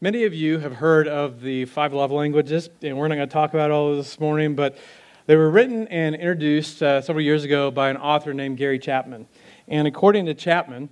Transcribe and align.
Many 0.00 0.22
of 0.26 0.32
you 0.32 0.60
have 0.60 0.76
heard 0.76 1.08
of 1.08 1.40
the 1.40 1.64
five 1.64 1.92
love 1.92 2.12
languages, 2.12 2.70
and 2.82 2.96
we're 2.96 3.08
not 3.08 3.16
going 3.16 3.28
to 3.28 3.32
talk 3.32 3.52
about 3.52 3.72
all 3.72 3.90
of 3.90 3.96
this, 3.96 4.20
morning, 4.20 4.54
but 4.54 4.78
they 5.26 5.34
were 5.34 5.50
written 5.50 5.88
and 5.88 6.14
introduced 6.14 6.80
uh, 6.80 7.00
several 7.00 7.24
years 7.24 7.42
ago 7.42 7.72
by 7.72 7.90
an 7.90 7.96
author 7.96 8.32
named 8.32 8.58
Gary 8.58 8.78
Chapman. 8.78 9.26
And 9.66 9.88
according 9.88 10.26
to 10.26 10.34
Chapman, 10.34 10.90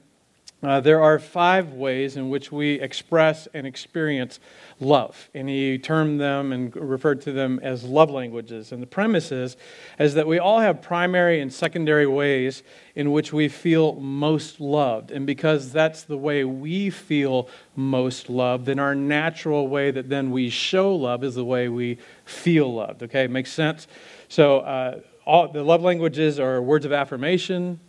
uh, 0.69 0.81
there 0.81 1.03
are 1.03 1.19
five 1.19 1.75
ways 1.75 2.17
in 2.17 2.31
which 2.31 2.51
we 2.51 2.81
express 2.81 3.47
and 3.53 3.67
experience 3.67 4.40
love. 4.81 5.29
And 5.35 5.49
he 5.49 5.79
termed 5.79 6.21
them 6.21 6.53
and 6.53 6.75
referred 6.75 7.21
to 7.22 7.33
them 7.33 7.61
as 7.63 7.85
love 7.85 8.11
languages. 8.11 8.72
And 8.72 8.83
the 8.83 8.87
premise 8.87 9.31
is, 9.31 9.57
is 9.99 10.15
that 10.15 10.26
we 10.26 10.39
all 10.39 10.61
have 10.61 10.81
primary 10.81 11.40
and 11.40 11.53
secondary 11.53 12.07
ways 12.07 12.63
in 12.94 13.13
which 13.13 13.33
we 13.33 13.49
feel 13.49 13.94
most 13.97 14.61
loved. 14.61 15.11
And 15.11 15.26
because 15.26 15.72
that's 15.72 16.02
the 16.02 16.16
way 16.16 16.45
we 16.45 16.91
feel 16.91 17.48
most 17.75 18.30
loved, 18.30 18.67
then 18.67 18.79
our 18.79 18.95
natural 18.95 19.69
way 19.69 19.91
that 19.91 20.09
then 20.09 20.30
we 20.30 20.48
show 20.48 20.95
love 20.95 21.23
is 21.23 21.35
the 21.35 21.45
way 21.45 21.69
we 21.69 21.98
feel 22.25 22.73
loved. 22.73 23.03
Okay, 23.03 23.27
makes 23.27 23.53
sense? 23.53 23.87
So 24.29 24.61
uh, 24.61 25.01
all, 25.27 25.48
the 25.48 25.62
love 25.62 25.83
languages 25.83 26.41
are 26.41 26.62
words 26.62 26.87
of 26.87 26.93
affirmation, 26.93 27.80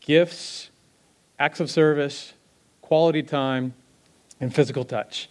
gifts, 0.00 0.70
acts 1.42 1.58
of 1.58 1.68
service, 1.68 2.34
quality 2.82 3.20
time, 3.20 3.74
and 4.40 4.54
physical 4.54 4.84
touch. 4.84 5.28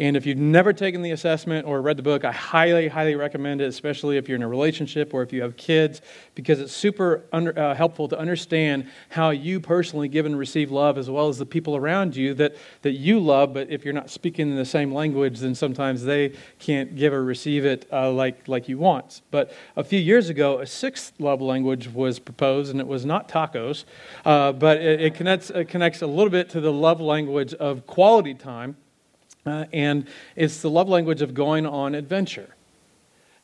And 0.00 0.16
if 0.16 0.24
you've 0.24 0.38
never 0.38 0.72
taken 0.72 1.02
the 1.02 1.10
assessment 1.10 1.66
or 1.66 1.82
read 1.82 1.98
the 1.98 2.02
book, 2.02 2.24
I 2.24 2.32
highly, 2.32 2.88
highly 2.88 3.16
recommend 3.16 3.60
it, 3.60 3.66
especially 3.66 4.16
if 4.16 4.28
you're 4.30 4.36
in 4.36 4.42
a 4.42 4.48
relationship 4.48 5.12
or 5.12 5.22
if 5.22 5.30
you 5.30 5.42
have 5.42 5.58
kids, 5.58 6.00
because 6.34 6.58
it's 6.58 6.72
super 6.72 7.26
under, 7.34 7.56
uh, 7.58 7.74
helpful 7.74 8.08
to 8.08 8.18
understand 8.18 8.88
how 9.10 9.28
you 9.28 9.60
personally 9.60 10.08
give 10.08 10.24
and 10.24 10.38
receive 10.38 10.70
love, 10.70 10.96
as 10.96 11.10
well 11.10 11.28
as 11.28 11.36
the 11.36 11.44
people 11.44 11.76
around 11.76 12.16
you 12.16 12.32
that, 12.32 12.56
that 12.80 12.92
you 12.92 13.20
love. 13.20 13.52
But 13.52 13.68
if 13.68 13.84
you're 13.84 13.92
not 13.92 14.08
speaking 14.08 14.56
the 14.56 14.64
same 14.64 14.90
language, 14.90 15.38
then 15.40 15.54
sometimes 15.54 16.02
they 16.02 16.32
can't 16.58 16.96
give 16.96 17.12
or 17.12 17.22
receive 17.22 17.66
it 17.66 17.86
uh, 17.92 18.10
like, 18.10 18.48
like 18.48 18.70
you 18.70 18.78
want. 18.78 19.20
But 19.30 19.52
a 19.76 19.84
few 19.84 20.00
years 20.00 20.30
ago, 20.30 20.60
a 20.60 20.66
sixth 20.66 21.12
love 21.18 21.42
language 21.42 21.92
was 21.92 22.18
proposed, 22.18 22.70
and 22.70 22.80
it 22.80 22.86
was 22.86 23.04
not 23.04 23.28
tacos, 23.28 23.84
uh, 24.24 24.52
but 24.52 24.78
it, 24.78 25.02
it, 25.02 25.14
connects, 25.14 25.50
it 25.50 25.68
connects 25.68 26.00
a 26.00 26.06
little 26.06 26.30
bit 26.30 26.48
to 26.50 26.60
the 26.62 26.72
love 26.72 27.02
language 27.02 27.52
of 27.52 27.86
quality 27.86 28.32
time. 28.32 28.76
Uh, 29.46 29.64
and 29.72 30.06
it's 30.36 30.60
the 30.60 30.70
love 30.70 30.88
language 30.88 31.22
of 31.22 31.34
going 31.34 31.66
on 31.66 31.94
adventure. 31.94 32.54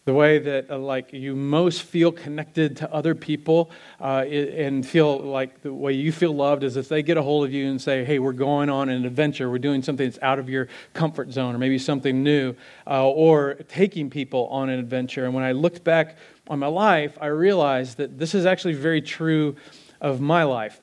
The 0.04 0.14
way 0.14 0.38
that, 0.38 0.70
uh, 0.70 0.78
like, 0.78 1.12
you 1.12 1.34
most 1.34 1.82
feel 1.82 2.12
connected 2.12 2.76
to 2.76 2.92
other 2.94 3.16
people 3.16 3.72
uh, 4.00 4.24
and 4.28 4.86
feel 4.86 5.18
like 5.18 5.62
the 5.62 5.72
way 5.74 5.94
you 5.94 6.12
feel 6.12 6.32
loved 6.32 6.62
is 6.62 6.76
if 6.76 6.88
they 6.88 7.02
get 7.02 7.16
a 7.16 7.22
hold 7.22 7.44
of 7.44 7.52
you 7.52 7.68
and 7.68 7.82
say, 7.82 8.04
hey, 8.04 8.20
we're 8.20 8.32
going 8.32 8.70
on 8.70 8.88
an 8.88 9.04
adventure. 9.04 9.50
We're 9.50 9.58
doing 9.58 9.82
something 9.82 10.06
that's 10.06 10.22
out 10.22 10.38
of 10.38 10.48
your 10.48 10.68
comfort 10.94 11.32
zone 11.32 11.56
or 11.56 11.58
maybe 11.58 11.76
something 11.76 12.22
new, 12.22 12.54
uh, 12.86 13.04
or 13.04 13.54
taking 13.68 14.08
people 14.08 14.46
on 14.46 14.68
an 14.68 14.78
adventure. 14.78 15.24
And 15.24 15.34
when 15.34 15.42
I 15.42 15.50
looked 15.50 15.82
back 15.82 16.18
on 16.46 16.60
my 16.60 16.68
life, 16.68 17.18
I 17.20 17.26
realized 17.26 17.96
that 17.96 18.16
this 18.16 18.32
is 18.32 18.46
actually 18.46 18.74
very 18.74 19.02
true 19.02 19.56
of 20.00 20.20
my 20.20 20.44
life 20.44 20.80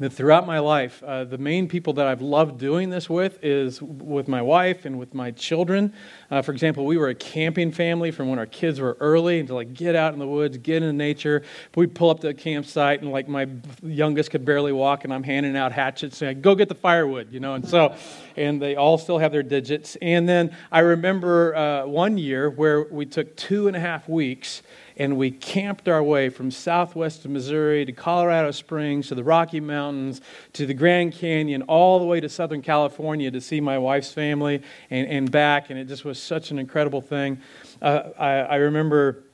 that 0.00 0.14
throughout 0.14 0.46
my 0.46 0.58
life, 0.58 1.02
uh, 1.02 1.24
the 1.24 1.36
main 1.36 1.68
people 1.68 1.92
that 1.92 2.06
I've 2.06 2.22
loved 2.22 2.58
doing 2.58 2.88
this 2.88 3.10
with 3.10 3.38
is 3.44 3.82
with 3.82 4.28
my 4.28 4.40
wife 4.40 4.86
and 4.86 4.98
with 4.98 5.12
my 5.12 5.30
children. 5.30 5.92
Uh, 6.30 6.40
for 6.40 6.52
example, 6.52 6.86
we 6.86 6.96
were 6.96 7.10
a 7.10 7.14
camping 7.14 7.70
family 7.70 8.10
from 8.10 8.30
when 8.30 8.38
our 8.38 8.46
kids 8.46 8.80
were 8.80 8.96
early 8.98 9.44
to 9.44 9.54
like 9.54 9.74
get 9.74 9.94
out 9.94 10.14
in 10.14 10.18
the 10.18 10.26
woods, 10.26 10.56
get 10.56 10.76
into 10.76 10.94
nature. 10.94 11.42
We'd 11.76 11.94
pull 11.94 12.08
up 12.08 12.20
to 12.20 12.28
a 12.28 12.34
campsite 12.34 13.02
and 13.02 13.12
like 13.12 13.28
my 13.28 13.46
youngest 13.82 14.30
could 14.30 14.46
barely 14.46 14.72
walk 14.72 15.04
and 15.04 15.12
I'm 15.12 15.22
handing 15.22 15.54
out 15.54 15.70
hatchets 15.70 16.16
saying, 16.16 16.40
go 16.40 16.54
get 16.54 16.70
the 16.70 16.74
firewood, 16.74 17.30
you 17.30 17.40
know. 17.40 17.52
And 17.52 17.68
so, 17.68 17.94
and 18.36 18.60
they 18.60 18.76
all 18.76 18.96
still 18.96 19.18
have 19.18 19.32
their 19.32 19.42
digits. 19.42 19.96
And 20.00 20.26
then 20.26 20.56
I 20.72 20.78
remember 20.80 21.54
uh, 21.54 21.86
one 21.86 22.16
year 22.16 22.48
where 22.48 22.84
we 22.84 23.04
took 23.04 23.36
two 23.36 23.68
and 23.68 23.76
a 23.76 23.80
half 23.80 24.08
weeks 24.08 24.62
and 25.00 25.16
we 25.16 25.30
camped 25.30 25.88
our 25.88 26.02
way 26.02 26.28
from 26.28 26.50
southwest 26.50 27.24
of 27.24 27.30
Missouri 27.30 27.86
to 27.86 27.92
Colorado 27.92 28.50
Springs 28.50 29.08
to 29.08 29.14
the 29.14 29.24
Rocky 29.24 29.58
Mountains 29.58 30.20
to 30.52 30.66
the 30.66 30.74
Grand 30.74 31.14
Canyon, 31.14 31.62
all 31.62 31.98
the 31.98 32.04
way 32.04 32.20
to 32.20 32.28
Southern 32.28 32.60
California 32.60 33.30
to 33.30 33.40
see 33.40 33.62
my 33.62 33.78
wife's 33.78 34.12
family 34.12 34.62
and, 34.90 35.08
and 35.08 35.32
back. 35.32 35.70
And 35.70 35.78
it 35.78 35.88
just 35.88 36.04
was 36.04 36.22
such 36.22 36.50
an 36.50 36.58
incredible 36.58 37.00
thing. 37.00 37.40
Uh, 37.80 38.10
I, 38.18 38.30
I 38.40 38.56
remember 38.56 39.24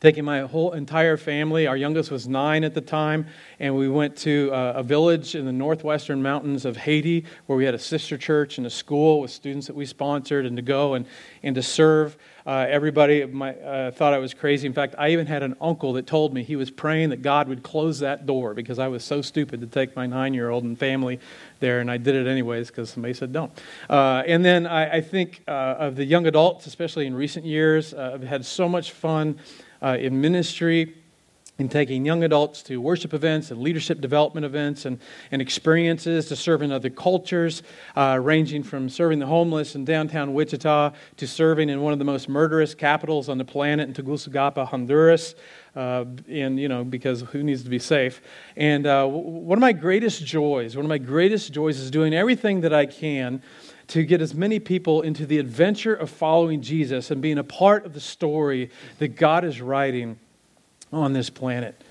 taking 0.00 0.22
my 0.22 0.40
whole 0.40 0.72
entire 0.72 1.16
family. 1.16 1.66
Our 1.66 1.78
youngest 1.78 2.10
was 2.10 2.28
nine 2.28 2.62
at 2.62 2.74
the 2.74 2.82
time, 2.82 3.26
and 3.58 3.74
we 3.74 3.88
went 3.88 4.16
to 4.18 4.50
uh, 4.52 4.74
a 4.76 4.82
village 4.82 5.34
in 5.34 5.46
the 5.46 5.52
northwestern 5.52 6.22
mountains 6.22 6.66
of 6.66 6.76
Haiti 6.76 7.24
where 7.46 7.56
we 7.56 7.64
had 7.64 7.74
a 7.74 7.78
sister 7.78 8.18
church 8.18 8.58
and 8.58 8.66
a 8.66 8.70
school 8.70 9.22
with 9.22 9.30
students 9.30 9.66
that 9.66 9.76
we 9.76 9.86
sponsored, 9.86 10.44
and 10.44 10.56
to 10.56 10.62
go 10.62 10.92
and, 10.92 11.06
and 11.42 11.54
to 11.54 11.62
serve. 11.62 12.18
Uh, 12.46 12.64
everybody 12.68 13.24
my, 13.26 13.54
uh, 13.56 13.90
thought 13.90 14.14
I 14.14 14.18
was 14.18 14.32
crazy. 14.32 14.68
In 14.68 14.72
fact, 14.72 14.94
I 14.96 15.10
even 15.10 15.26
had 15.26 15.42
an 15.42 15.56
uncle 15.60 15.94
that 15.94 16.06
told 16.06 16.32
me 16.32 16.44
he 16.44 16.54
was 16.54 16.70
praying 16.70 17.10
that 17.10 17.20
God 17.20 17.48
would 17.48 17.64
close 17.64 17.98
that 17.98 18.24
door 18.24 18.54
because 18.54 18.78
I 18.78 18.86
was 18.86 19.02
so 19.02 19.20
stupid 19.20 19.60
to 19.62 19.66
take 19.66 19.96
my 19.96 20.06
nine 20.06 20.32
year 20.32 20.48
old 20.50 20.62
and 20.62 20.78
family 20.78 21.18
there, 21.58 21.80
and 21.80 21.90
I 21.90 21.96
did 21.96 22.14
it 22.14 22.28
anyways 22.28 22.68
because 22.68 22.90
somebody 22.90 23.14
said 23.14 23.32
don't. 23.32 23.50
Uh, 23.90 24.22
and 24.26 24.44
then 24.44 24.64
I, 24.64 24.98
I 24.98 25.00
think 25.00 25.42
uh, 25.48 25.50
of 25.50 25.96
the 25.96 26.04
young 26.04 26.28
adults, 26.28 26.66
especially 26.66 27.06
in 27.06 27.16
recent 27.16 27.44
years, 27.44 27.92
uh, 27.92 28.12
I've 28.14 28.22
had 28.22 28.44
so 28.46 28.68
much 28.68 28.92
fun 28.92 29.40
uh, 29.82 29.96
in 29.98 30.20
ministry 30.20 30.94
in 31.58 31.68
taking 31.70 32.04
young 32.04 32.22
adults 32.22 32.62
to 32.62 32.80
worship 32.80 33.14
events 33.14 33.50
and 33.50 33.60
leadership 33.60 34.00
development 34.00 34.44
events 34.44 34.84
and, 34.84 34.98
and 35.30 35.40
experiences 35.40 36.28
to 36.28 36.36
serve 36.36 36.60
in 36.60 36.70
other 36.70 36.90
cultures, 36.90 37.62
uh, 37.96 38.18
ranging 38.20 38.62
from 38.62 38.88
serving 38.88 39.18
the 39.18 39.26
homeless 39.26 39.74
in 39.74 39.84
downtown 39.84 40.34
Wichita 40.34 40.92
to 41.16 41.26
serving 41.26 41.70
in 41.70 41.80
one 41.80 41.94
of 41.94 41.98
the 41.98 42.04
most 42.04 42.28
murderous 42.28 42.74
capitals 42.74 43.28
on 43.30 43.38
the 43.38 43.44
planet 43.44 43.88
in 43.88 43.94
Tegucigalpa, 43.94 44.66
Honduras. 44.66 45.34
Uh, 45.74 46.04
and, 46.28 46.58
you 46.58 46.68
know, 46.68 46.84
because 46.84 47.20
who 47.20 47.42
needs 47.42 47.62
to 47.62 47.70
be 47.70 47.78
safe? 47.78 48.20
And 48.56 48.86
uh, 48.86 49.06
one 49.06 49.58
of 49.58 49.60
my 49.60 49.72
greatest 49.72 50.24
joys, 50.24 50.76
one 50.76 50.84
of 50.84 50.88
my 50.88 50.98
greatest 50.98 51.52
joys 51.52 51.78
is 51.78 51.90
doing 51.90 52.14
everything 52.14 52.62
that 52.62 52.72
I 52.72 52.86
can 52.86 53.42
to 53.88 54.02
get 54.02 54.20
as 54.20 54.34
many 54.34 54.58
people 54.58 55.02
into 55.02 55.26
the 55.26 55.38
adventure 55.38 55.94
of 55.94 56.10
following 56.10 56.60
Jesus 56.60 57.10
and 57.10 57.22
being 57.22 57.38
a 57.38 57.44
part 57.44 57.86
of 57.86 57.92
the 57.92 58.00
story 58.00 58.70
that 58.98 59.16
God 59.16 59.44
is 59.44 59.60
writing 59.60 60.18
on 60.92 61.12
this 61.12 61.30
planet. 61.30 61.82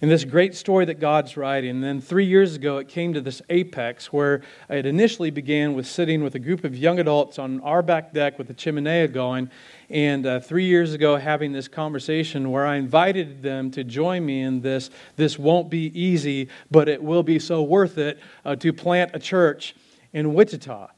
In 0.00 0.08
this 0.10 0.24
great 0.24 0.54
story 0.54 0.84
that 0.86 1.00
God's 1.00 1.36
writing, 1.36 1.70
and 1.70 1.82
then 1.82 2.00
three 2.00 2.26
years 2.26 2.56
ago 2.56 2.78
it 2.78 2.88
came 2.88 3.14
to 3.14 3.20
this 3.20 3.40
apex 3.48 4.12
where 4.12 4.42
it 4.68 4.84
initially 4.84 5.30
began 5.30 5.72
with 5.72 5.86
sitting 5.86 6.22
with 6.22 6.34
a 6.34 6.38
group 6.38 6.64
of 6.64 6.76
young 6.76 6.98
adults 6.98 7.38
on 7.38 7.60
our 7.60 7.80
back 7.80 8.12
deck 8.12 8.36
with 8.36 8.48
the 8.48 8.54
chimenea 8.54 9.10
going, 9.10 9.48
and 9.88 10.26
uh, 10.26 10.40
three 10.40 10.66
years 10.66 10.92
ago 10.92 11.16
having 11.16 11.52
this 11.52 11.68
conversation 11.68 12.50
where 12.50 12.66
I 12.66 12.76
invited 12.76 13.40
them 13.40 13.70
to 13.70 13.84
join 13.84 14.26
me 14.26 14.42
in 14.42 14.60
this. 14.60 14.90
This 15.16 15.38
won't 15.38 15.70
be 15.70 15.98
easy, 15.98 16.48
but 16.70 16.88
it 16.88 17.02
will 17.02 17.22
be 17.22 17.38
so 17.38 17.62
worth 17.62 17.96
it 17.96 18.18
uh, 18.44 18.56
to 18.56 18.72
plant 18.72 19.12
a 19.14 19.18
church 19.18 19.74
in 20.12 20.34
Wichita. 20.34 20.88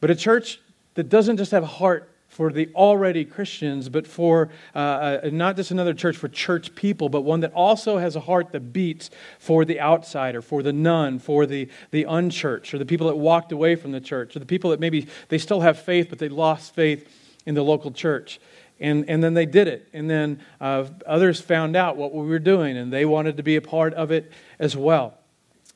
But 0.00 0.10
a 0.10 0.14
church 0.14 0.60
that 0.94 1.08
doesn't 1.08 1.38
just 1.38 1.50
have 1.50 1.62
a 1.62 1.66
heart 1.66 2.11
for 2.32 2.50
the 2.50 2.70
already 2.74 3.26
Christians, 3.26 3.90
but 3.90 4.06
for 4.06 4.48
uh, 4.74 4.78
uh, 4.78 5.30
not 5.30 5.54
just 5.54 5.70
another 5.70 5.92
church 5.92 6.16
for 6.16 6.28
church 6.28 6.74
people, 6.74 7.10
but 7.10 7.20
one 7.20 7.40
that 7.40 7.52
also 7.52 7.98
has 7.98 8.16
a 8.16 8.20
heart 8.20 8.52
that 8.52 8.72
beats 8.72 9.10
for 9.38 9.66
the 9.66 9.78
outsider, 9.78 10.40
for 10.40 10.62
the 10.62 10.72
none, 10.72 11.18
for 11.18 11.44
the, 11.44 11.68
the 11.90 12.04
unchurched, 12.04 12.72
or 12.72 12.78
the 12.78 12.86
people 12.86 13.06
that 13.08 13.16
walked 13.16 13.52
away 13.52 13.76
from 13.76 13.92
the 13.92 14.00
church, 14.00 14.34
or 14.34 14.38
the 14.38 14.46
people 14.46 14.70
that 14.70 14.80
maybe 14.80 15.08
they 15.28 15.36
still 15.36 15.60
have 15.60 15.78
faith, 15.78 16.06
but 16.08 16.18
they 16.18 16.30
lost 16.30 16.74
faith 16.74 17.06
in 17.44 17.54
the 17.54 17.62
local 17.62 17.90
church. 17.90 18.40
And, 18.80 19.04
and 19.10 19.22
then 19.22 19.34
they 19.34 19.44
did 19.44 19.68
it. 19.68 19.86
And 19.92 20.08
then 20.08 20.40
uh, 20.58 20.86
others 21.06 21.38
found 21.38 21.76
out 21.76 21.98
what 21.98 22.14
we 22.14 22.26
were 22.26 22.38
doing, 22.38 22.78
and 22.78 22.90
they 22.90 23.04
wanted 23.04 23.36
to 23.36 23.42
be 23.42 23.56
a 23.56 23.62
part 23.62 23.92
of 23.92 24.10
it 24.10 24.32
as 24.58 24.74
well. 24.74 25.18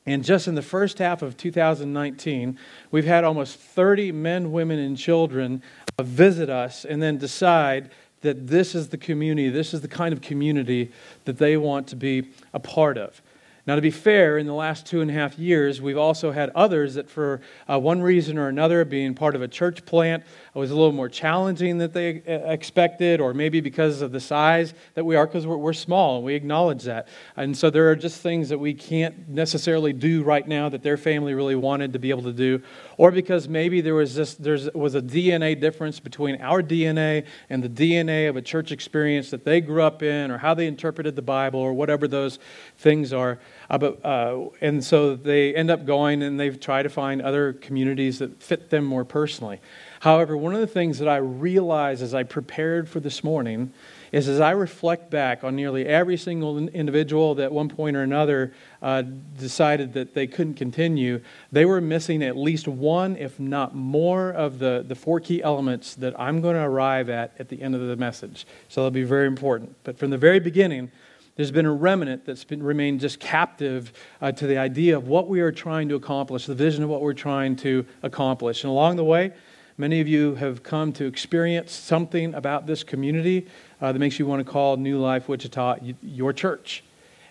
And 0.07 0.23
just 0.23 0.47
in 0.47 0.55
the 0.55 0.63
first 0.63 0.97
half 0.97 1.21
of 1.21 1.37
2019, 1.37 2.57
we've 2.89 3.05
had 3.05 3.23
almost 3.23 3.59
30 3.59 4.11
men, 4.13 4.51
women, 4.51 4.79
and 4.79 4.97
children 4.97 5.61
visit 6.03 6.47
us 6.47 6.85
and 6.85 7.01
then 7.01 7.17
decide 7.17 7.89
that 8.21 8.47
this 8.47 8.75
is 8.75 8.89
the 8.89 8.97
community, 8.97 9.49
this 9.49 9.73
is 9.73 9.81
the 9.81 9.87
kind 9.87 10.13
of 10.13 10.21
community 10.21 10.91
that 11.25 11.39
they 11.39 11.57
want 11.57 11.87
to 11.87 11.95
be 11.95 12.29
a 12.53 12.59
part 12.59 12.97
of. 12.99 13.19
Now, 13.67 13.75
to 13.75 13.81
be 13.81 13.91
fair, 13.91 14.37
in 14.37 14.47
the 14.47 14.53
last 14.53 14.85
two 14.85 15.01
and 15.01 15.11
a 15.11 15.13
half 15.13 15.37
years, 15.37 15.81
we've 15.81 15.97
also 15.97 16.31
had 16.31 16.51
others 16.51 16.93
that, 16.93 17.09
for 17.09 17.41
uh, 17.69 17.77
one 17.77 18.01
reason 18.01 18.37
or 18.37 18.47
another, 18.47 18.85
being 18.85 19.13
part 19.13 19.35
of 19.35 19.41
a 19.41 19.47
church 19.49 19.83
plant, 19.83 20.23
was 20.53 20.71
a 20.71 20.75
little 20.75 20.93
more 20.93 21.09
challenging 21.09 21.77
than 21.77 21.91
they 21.91 22.21
uh, 22.25 22.49
expected, 22.49 23.19
or 23.19 23.33
maybe 23.33 23.59
because 23.59 24.01
of 24.01 24.13
the 24.13 24.21
size 24.21 24.73
that 24.93 25.05
we 25.05 25.17
are, 25.17 25.27
because 25.27 25.45
we're, 25.45 25.57
we're, 25.57 25.73
small, 25.73 26.15
and 26.15 26.25
we 26.25 26.33
acknowledge 26.33 26.83
that. 26.83 27.09
And 27.35 27.55
so 27.57 27.69
there 27.69 27.91
are 27.91 27.95
just 27.95 28.21
things 28.21 28.47
that 28.47 28.57
we 28.57 28.73
can't 28.73 29.27
necessarily 29.27 29.91
do 29.91 30.23
right 30.23 30.47
now 30.47 30.69
that 30.69 30.81
their 30.81 30.95
family 30.95 31.33
really 31.33 31.55
wanted 31.55 31.91
to 31.91 31.99
be 31.99 32.09
able 32.09 32.23
to 32.23 32.33
do, 32.33 32.61
or 32.95 33.11
because 33.11 33.49
maybe 33.49 33.81
there 33.81 33.95
was 33.95 34.15
this 34.15 34.35
there 34.35 34.57
was 34.75 34.95
a 34.95 35.01
DNA 35.01 35.59
difference 35.59 35.99
between 35.99 36.41
our 36.41 36.63
DNA 36.63 37.25
and 37.49 37.61
the 37.61 37.69
DNA 37.69 38.29
of 38.29 38.37
a 38.37 38.41
church 38.41 38.71
experience 38.71 39.29
that 39.29 39.43
they 39.43 39.59
grew 39.59 39.83
up 39.83 40.01
in, 40.01 40.31
or 40.31 40.37
how 40.37 40.53
they 40.53 40.67
interpreted 40.67 41.17
the 41.17 41.21
Bible, 41.21 41.59
or 41.59 41.73
whatever 41.73 42.07
those 42.07 42.39
things 42.77 43.11
are. 43.11 43.37
Uh, 43.69 43.77
but, 43.77 44.05
uh, 44.05 44.45
and 44.61 44.83
so 44.83 45.15
they 45.15 45.53
end 45.53 45.69
up 45.69 45.85
going 45.85 46.23
and 46.23 46.39
they've 46.39 46.59
tried 46.59 46.83
to 46.83 46.89
find 46.89 47.21
other 47.21 47.53
communities 47.53 48.19
that 48.19 48.41
fit 48.41 48.69
them 48.69 48.85
more 48.85 49.03
personally. 49.03 49.59
However, 49.99 50.37
one 50.37 50.53
of 50.53 50.61
the 50.61 50.67
things 50.67 50.99
that 50.99 51.07
I 51.07 51.17
realized 51.17 52.01
as 52.01 52.13
I 52.13 52.23
prepared 52.23 52.87
for 52.87 52.99
this 52.99 53.23
morning 53.23 53.73
is 54.11 54.27
as 54.27 54.39
I 54.39 54.51
reflect 54.51 55.09
back 55.09 55.43
on 55.43 55.55
nearly 55.55 55.85
every 55.85 56.17
single 56.17 56.57
individual 56.69 57.35
that 57.35 57.43
at 57.43 57.51
one 57.51 57.67
point 57.67 57.97
or 57.97 58.03
another 58.03 58.53
uh, 58.81 59.01
decided 59.37 59.93
that 59.93 60.13
they 60.13 60.27
couldn't 60.27 60.53
continue, 60.53 61.21
they 61.51 61.65
were 61.65 61.81
missing 61.81 62.23
at 62.23 62.37
least 62.37 62.67
one, 62.67 63.17
if 63.17 63.39
not 63.39 63.75
more, 63.75 64.29
of 64.29 64.59
the, 64.59 64.85
the 64.87 64.95
four 64.95 65.19
key 65.19 65.43
elements 65.43 65.95
that 65.95 66.17
I'm 66.19 66.41
going 66.41 66.55
to 66.55 66.61
arrive 66.61 67.09
at 67.09 67.33
at 67.39 67.49
the 67.49 67.61
end 67.61 67.75
of 67.75 67.81
the 67.81 67.95
message. 67.95 68.45
So 68.69 68.81
that'll 68.81 68.91
be 68.91 69.03
very 69.03 69.27
important. 69.27 69.75
But 69.83 69.97
from 69.97 70.09
the 70.09 70.17
very 70.17 70.39
beginning, 70.39 70.91
there's 71.37 71.51
been 71.51 71.67
a 71.67 71.73
remnant 71.73 72.25
that's 72.25 72.43
been 72.43 72.61
remained 72.61 72.99
just 72.99 73.19
captive 73.19 73.93
uh, 74.21 74.31
to 74.33 74.47
the 74.47 74.57
idea 74.57 74.97
of 74.97 75.07
what 75.07 75.27
we 75.29 75.39
are 75.39 75.51
trying 75.51 75.87
to 75.89 75.95
accomplish, 75.95 76.47
the 76.47 76.55
vision 76.55 76.83
of 76.83 76.89
what 76.89 77.01
we're 77.01 77.13
trying 77.13 77.55
to 77.57 77.85
accomplish. 78.01 78.63
And 78.63 78.71
along 78.71 78.95
the 78.95 79.03
way, 79.03 79.31
many 79.77 80.01
of 80.01 80.07
you 80.07 80.33
have 80.35 80.63
come 80.63 80.91
to 80.93 81.05
experience 81.05 81.71
something 81.71 82.33
about 82.33 82.65
this 82.65 82.83
community 82.83 83.47
uh, 83.79 83.91
that 83.91 83.99
makes 83.99 84.17
you 84.17 84.25
want 84.25 84.45
to 84.45 84.51
call 84.51 84.77
New 84.77 84.99
Life 84.99 85.29
Wichita 85.29 85.77
your 86.01 86.33
church. 86.33 86.83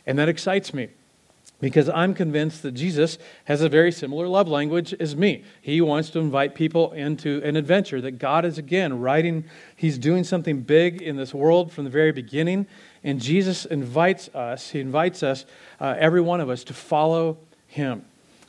And 0.06 0.17
that 0.20 0.29
excites 0.29 0.73
me 0.73 0.88
because 1.61 1.88
I'm 1.88 2.14
convinced 2.14 2.62
that 2.62 2.73
Jesus 2.73 3.19
has 3.44 3.62
a 3.62 3.69
very 3.69 3.91
similar 3.91 4.29
love 4.29 4.47
language 4.47 4.94
as 5.00 5.17
me. 5.17 5.43
He 5.62 5.81
wants 5.81 6.11
to 6.11 6.19
invite 6.19 6.55
people 6.55 6.93
into 6.93 7.41
an 7.43 7.56
adventure, 7.56 8.00
that 8.02 8.19
God 8.19 8.44
is 8.44 8.59
again 8.59 9.00
writing, 9.00 9.44
He's 9.75 9.99
doing 9.99 10.23
something 10.23 10.61
big 10.61 11.00
in 11.00 11.17
this 11.17 11.32
world 11.32 11.73
from 11.73 11.85
the 11.85 11.91
very 11.91 12.12
beginning. 12.12 12.67
And 13.06 13.20
Jesus 13.20 13.64
invites 13.64 14.29
us, 14.35 14.70
He 14.70 14.81
invites 14.81 15.23
us, 15.23 15.47
uh, 15.81 15.94
every 15.97 16.20
one 16.20 16.41
of 16.41 16.50
us, 16.50 16.64
to 16.64 16.75
follow 16.75 17.38
Him 17.69 18.05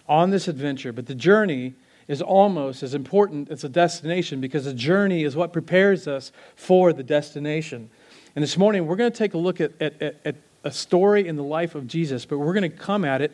on 0.09 0.31
this 0.31 0.47
adventure. 0.47 0.91
But 0.91 1.05
the 1.05 1.13
journey 1.13 1.75
is 2.07 2.23
almost 2.23 2.81
as 2.81 2.95
important 2.95 3.51
as 3.51 3.61
the 3.61 3.69
destination 3.69 4.41
because 4.41 4.65
the 4.65 4.73
journey 4.73 5.23
is 5.23 5.35
what 5.35 5.53
prepares 5.53 6.07
us 6.07 6.31
for 6.55 6.91
the 6.91 7.03
destination. 7.03 7.91
And 8.35 8.41
this 8.41 8.57
morning, 8.57 8.87
we're 8.87 8.95
going 8.95 9.11
to 9.11 9.17
take 9.17 9.35
a 9.35 9.37
look 9.37 9.61
at, 9.61 9.79
at, 9.79 10.15
at 10.25 10.35
a 10.63 10.71
story 10.71 11.27
in 11.27 11.35
the 11.35 11.43
life 11.43 11.75
of 11.75 11.85
Jesus, 11.85 12.25
but 12.25 12.39
we're 12.39 12.53
going 12.53 12.69
to 12.69 12.75
come 12.75 13.05
at 13.05 13.21
it 13.21 13.31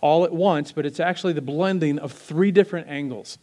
all 0.00 0.24
at 0.24 0.32
once, 0.32 0.72
but 0.72 0.84
it's 0.84 0.98
actually 0.98 1.34
the 1.34 1.40
blending 1.40 2.00
of 2.00 2.10
three 2.10 2.50
different 2.50 2.88
angles. 2.88 3.38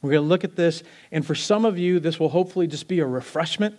We're 0.00 0.12
going 0.12 0.22
to 0.22 0.28
look 0.28 0.42
at 0.42 0.56
this, 0.56 0.82
and 1.10 1.24
for 1.24 1.34
some 1.34 1.66
of 1.66 1.76
you, 1.76 2.00
this 2.00 2.18
will 2.18 2.30
hopefully 2.30 2.66
just 2.66 2.88
be 2.88 3.00
a 3.00 3.06
refreshment 3.06 3.76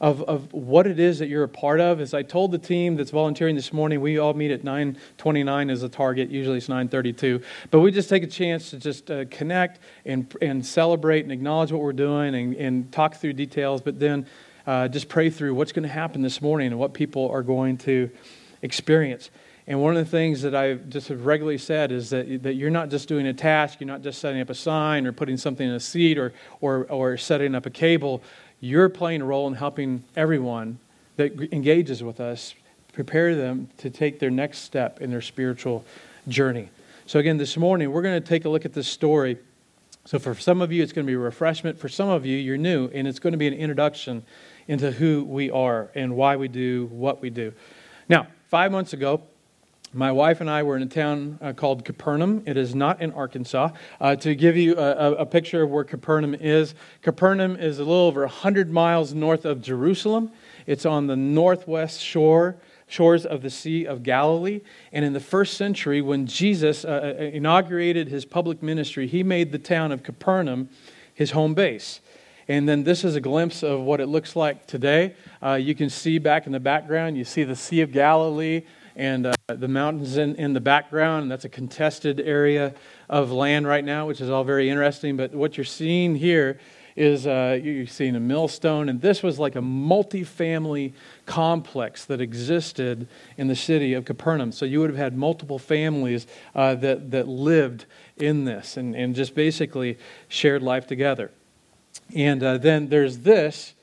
of, 0.00 0.22
of 0.22 0.52
what 0.52 0.86
it 0.86 0.98
is 0.98 1.18
that 1.18 1.28
you're 1.28 1.44
a 1.44 1.48
part 1.48 1.80
of. 1.80 2.00
As 2.00 2.14
I 2.14 2.22
told 2.22 2.52
the 2.52 2.58
team 2.58 2.96
that's 2.96 3.10
volunteering 3.10 3.56
this 3.56 3.72
morning, 3.72 4.00
we 4.00 4.18
all 4.18 4.34
meet 4.34 4.50
at 4.50 4.62
9.29 4.62 5.70
as 5.70 5.82
a 5.82 5.88
target. 5.88 6.30
Usually 6.30 6.58
it's 6.58 6.68
9.32. 6.68 7.42
But 7.70 7.80
we 7.80 7.90
just 7.90 8.08
take 8.08 8.22
a 8.22 8.28
chance 8.28 8.70
to 8.70 8.78
just 8.78 9.10
uh, 9.10 9.24
connect 9.30 9.80
and, 10.04 10.34
and 10.42 10.64
celebrate 10.64 11.24
and 11.24 11.32
acknowledge 11.32 11.72
what 11.72 11.80
we're 11.80 11.92
doing 11.92 12.34
and, 12.34 12.54
and 12.56 12.92
talk 12.92 13.16
through 13.16 13.34
details, 13.34 13.80
but 13.80 13.98
then 13.98 14.26
uh, 14.66 14.88
just 14.88 15.08
pray 15.08 15.30
through 15.30 15.54
what's 15.54 15.72
going 15.72 15.82
to 15.82 15.88
happen 15.88 16.22
this 16.22 16.40
morning 16.40 16.68
and 16.68 16.78
what 16.78 16.94
people 16.94 17.30
are 17.30 17.42
going 17.42 17.76
to 17.78 18.10
experience. 18.62 19.30
And 19.66 19.80
one 19.80 19.96
of 19.96 20.04
the 20.04 20.10
things 20.10 20.42
that 20.42 20.54
I've 20.54 20.90
just 20.90 21.08
regularly 21.08 21.56
said 21.56 21.90
is 21.90 22.10
that, 22.10 22.42
that 22.42 22.54
you're 22.54 22.70
not 22.70 22.90
just 22.90 23.08
doing 23.08 23.26
a 23.26 23.32
task, 23.32 23.80
you're 23.80 23.88
not 23.88 24.02
just 24.02 24.20
setting 24.20 24.40
up 24.40 24.50
a 24.50 24.54
sign 24.54 25.06
or 25.06 25.12
putting 25.12 25.38
something 25.38 25.66
in 25.66 25.74
a 25.74 25.80
seat 25.80 26.18
or, 26.18 26.34
or, 26.60 26.84
or 26.90 27.16
setting 27.16 27.54
up 27.54 27.64
a 27.64 27.70
cable. 27.70 28.22
You're 28.64 28.88
playing 28.88 29.20
a 29.20 29.26
role 29.26 29.46
in 29.46 29.52
helping 29.52 30.04
everyone 30.16 30.78
that 31.16 31.52
engages 31.52 32.02
with 32.02 32.18
us 32.18 32.54
prepare 32.94 33.34
them 33.34 33.68
to 33.76 33.90
take 33.90 34.20
their 34.20 34.30
next 34.30 34.60
step 34.60 35.02
in 35.02 35.10
their 35.10 35.20
spiritual 35.20 35.84
journey. 36.28 36.70
So, 37.04 37.18
again, 37.18 37.36
this 37.36 37.58
morning, 37.58 37.92
we're 37.92 38.00
going 38.00 38.18
to 38.22 38.26
take 38.26 38.46
a 38.46 38.48
look 38.48 38.64
at 38.64 38.72
this 38.72 38.88
story. 38.88 39.36
So, 40.06 40.18
for 40.18 40.34
some 40.34 40.62
of 40.62 40.72
you, 40.72 40.82
it's 40.82 40.94
going 40.94 41.04
to 41.04 41.10
be 41.10 41.14
a 41.14 41.18
refreshment. 41.18 41.78
For 41.78 41.90
some 41.90 42.08
of 42.08 42.24
you, 42.24 42.38
you're 42.38 42.56
new, 42.56 42.88
and 42.94 43.06
it's 43.06 43.18
going 43.18 43.32
to 43.32 43.38
be 43.38 43.46
an 43.46 43.52
introduction 43.52 44.22
into 44.66 44.90
who 44.90 45.24
we 45.24 45.50
are 45.50 45.90
and 45.94 46.16
why 46.16 46.36
we 46.36 46.48
do 46.48 46.86
what 46.86 47.20
we 47.20 47.28
do. 47.28 47.52
Now, 48.08 48.28
five 48.48 48.72
months 48.72 48.94
ago, 48.94 49.20
my 49.94 50.10
wife 50.10 50.40
and 50.40 50.50
I 50.50 50.64
were 50.64 50.76
in 50.76 50.82
a 50.82 50.86
town 50.86 51.38
uh, 51.40 51.52
called 51.52 51.84
Capernaum. 51.84 52.42
It 52.46 52.56
is 52.56 52.74
not 52.74 53.00
in 53.00 53.12
Arkansas. 53.12 53.70
Uh, 54.00 54.16
to 54.16 54.34
give 54.34 54.56
you 54.56 54.76
a, 54.76 55.12
a, 55.12 55.26
picture 55.26 55.62
of 55.62 55.70
where 55.70 55.84
Capernaum 55.84 56.34
is, 56.34 56.74
Capernaum 57.02 57.56
is 57.56 57.78
a 57.78 57.84
little 57.84 58.06
over 58.06 58.22
100 58.22 58.70
miles 58.70 59.14
north 59.14 59.44
of 59.44 59.62
Jerusalem. 59.62 60.32
It's 60.66 60.84
on 60.84 61.06
the 61.06 61.16
northwest 61.16 62.00
shore 62.00 62.56
shores 62.86 63.24
of 63.24 63.42
the 63.42 63.50
Sea 63.50 63.86
of 63.86 64.02
Galilee. 64.02 64.60
And 64.92 65.04
in 65.04 65.12
the 65.12 65.20
first 65.20 65.54
century, 65.54 66.02
when 66.02 66.26
Jesus 66.26 66.84
uh, 66.84 67.14
uh 67.18 67.22
inaugurated 67.22 68.08
his 68.08 68.24
public 68.24 68.62
ministry, 68.62 69.06
he 69.06 69.22
made 69.22 69.52
the 69.52 69.58
town 69.58 69.92
of 69.92 70.02
Capernaum 70.02 70.68
his 71.14 71.30
home 71.30 71.54
base. 71.54 72.00
And 72.48 72.68
then 72.68 72.84
this 72.84 73.04
is 73.04 73.16
a 73.16 73.20
glimpse 73.20 73.62
of 73.62 73.80
what 73.80 74.00
it 74.00 74.06
looks 74.06 74.36
like 74.36 74.66
today. 74.66 75.14
Uh, 75.42 75.54
you 75.54 75.74
can 75.74 75.88
see 75.88 76.18
back 76.18 76.46
in 76.46 76.52
the 76.52 76.60
background, 76.60 77.16
you 77.16 77.24
see 77.24 77.44
the 77.44 77.56
Sea 77.56 77.80
of 77.80 77.92
Galilee 77.92 78.64
and 78.96 79.26
uh, 79.26 79.34
the 79.48 79.68
mountains 79.68 80.16
in, 80.16 80.36
in 80.36 80.52
the 80.52 80.60
background. 80.60 81.30
That's 81.30 81.44
a 81.44 81.48
contested 81.48 82.20
area 82.20 82.74
of 83.08 83.32
land 83.32 83.66
right 83.66 83.84
now, 83.84 84.06
which 84.06 84.20
is 84.20 84.30
all 84.30 84.44
very 84.44 84.70
interesting. 84.70 85.16
But 85.16 85.34
what 85.34 85.56
you're 85.56 85.64
seeing 85.64 86.16
here 86.16 86.58
is 86.96 87.26
uh, 87.26 87.58
you're 87.60 87.86
seeing 87.86 88.14
a 88.14 88.20
millstone, 88.20 88.88
and 88.88 89.00
this 89.00 89.20
was 89.22 89.38
like 89.38 89.56
a 89.56 89.60
multi-family 89.60 90.94
complex 91.26 92.04
that 92.04 92.20
existed 92.20 93.08
in 93.36 93.48
the 93.48 93.56
city 93.56 93.94
of 93.94 94.04
Capernaum. 94.04 94.52
So 94.52 94.64
you 94.64 94.78
would 94.80 94.90
have 94.90 94.98
had 94.98 95.16
multiple 95.16 95.58
families 95.58 96.28
uh, 96.54 96.76
that, 96.76 97.10
that 97.10 97.26
lived 97.26 97.86
in 98.16 98.44
this 98.44 98.76
and, 98.76 98.94
and 98.94 99.14
just 99.14 99.34
basically 99.34 99.98
shared 100.28 100.62
life 100.62 100.86
together. 100.86 101.32
And 102.14 102.42
uh, 102.42 102.58
then 102.58 102.88
there's 102.88 103.18
this, 103.18 103.74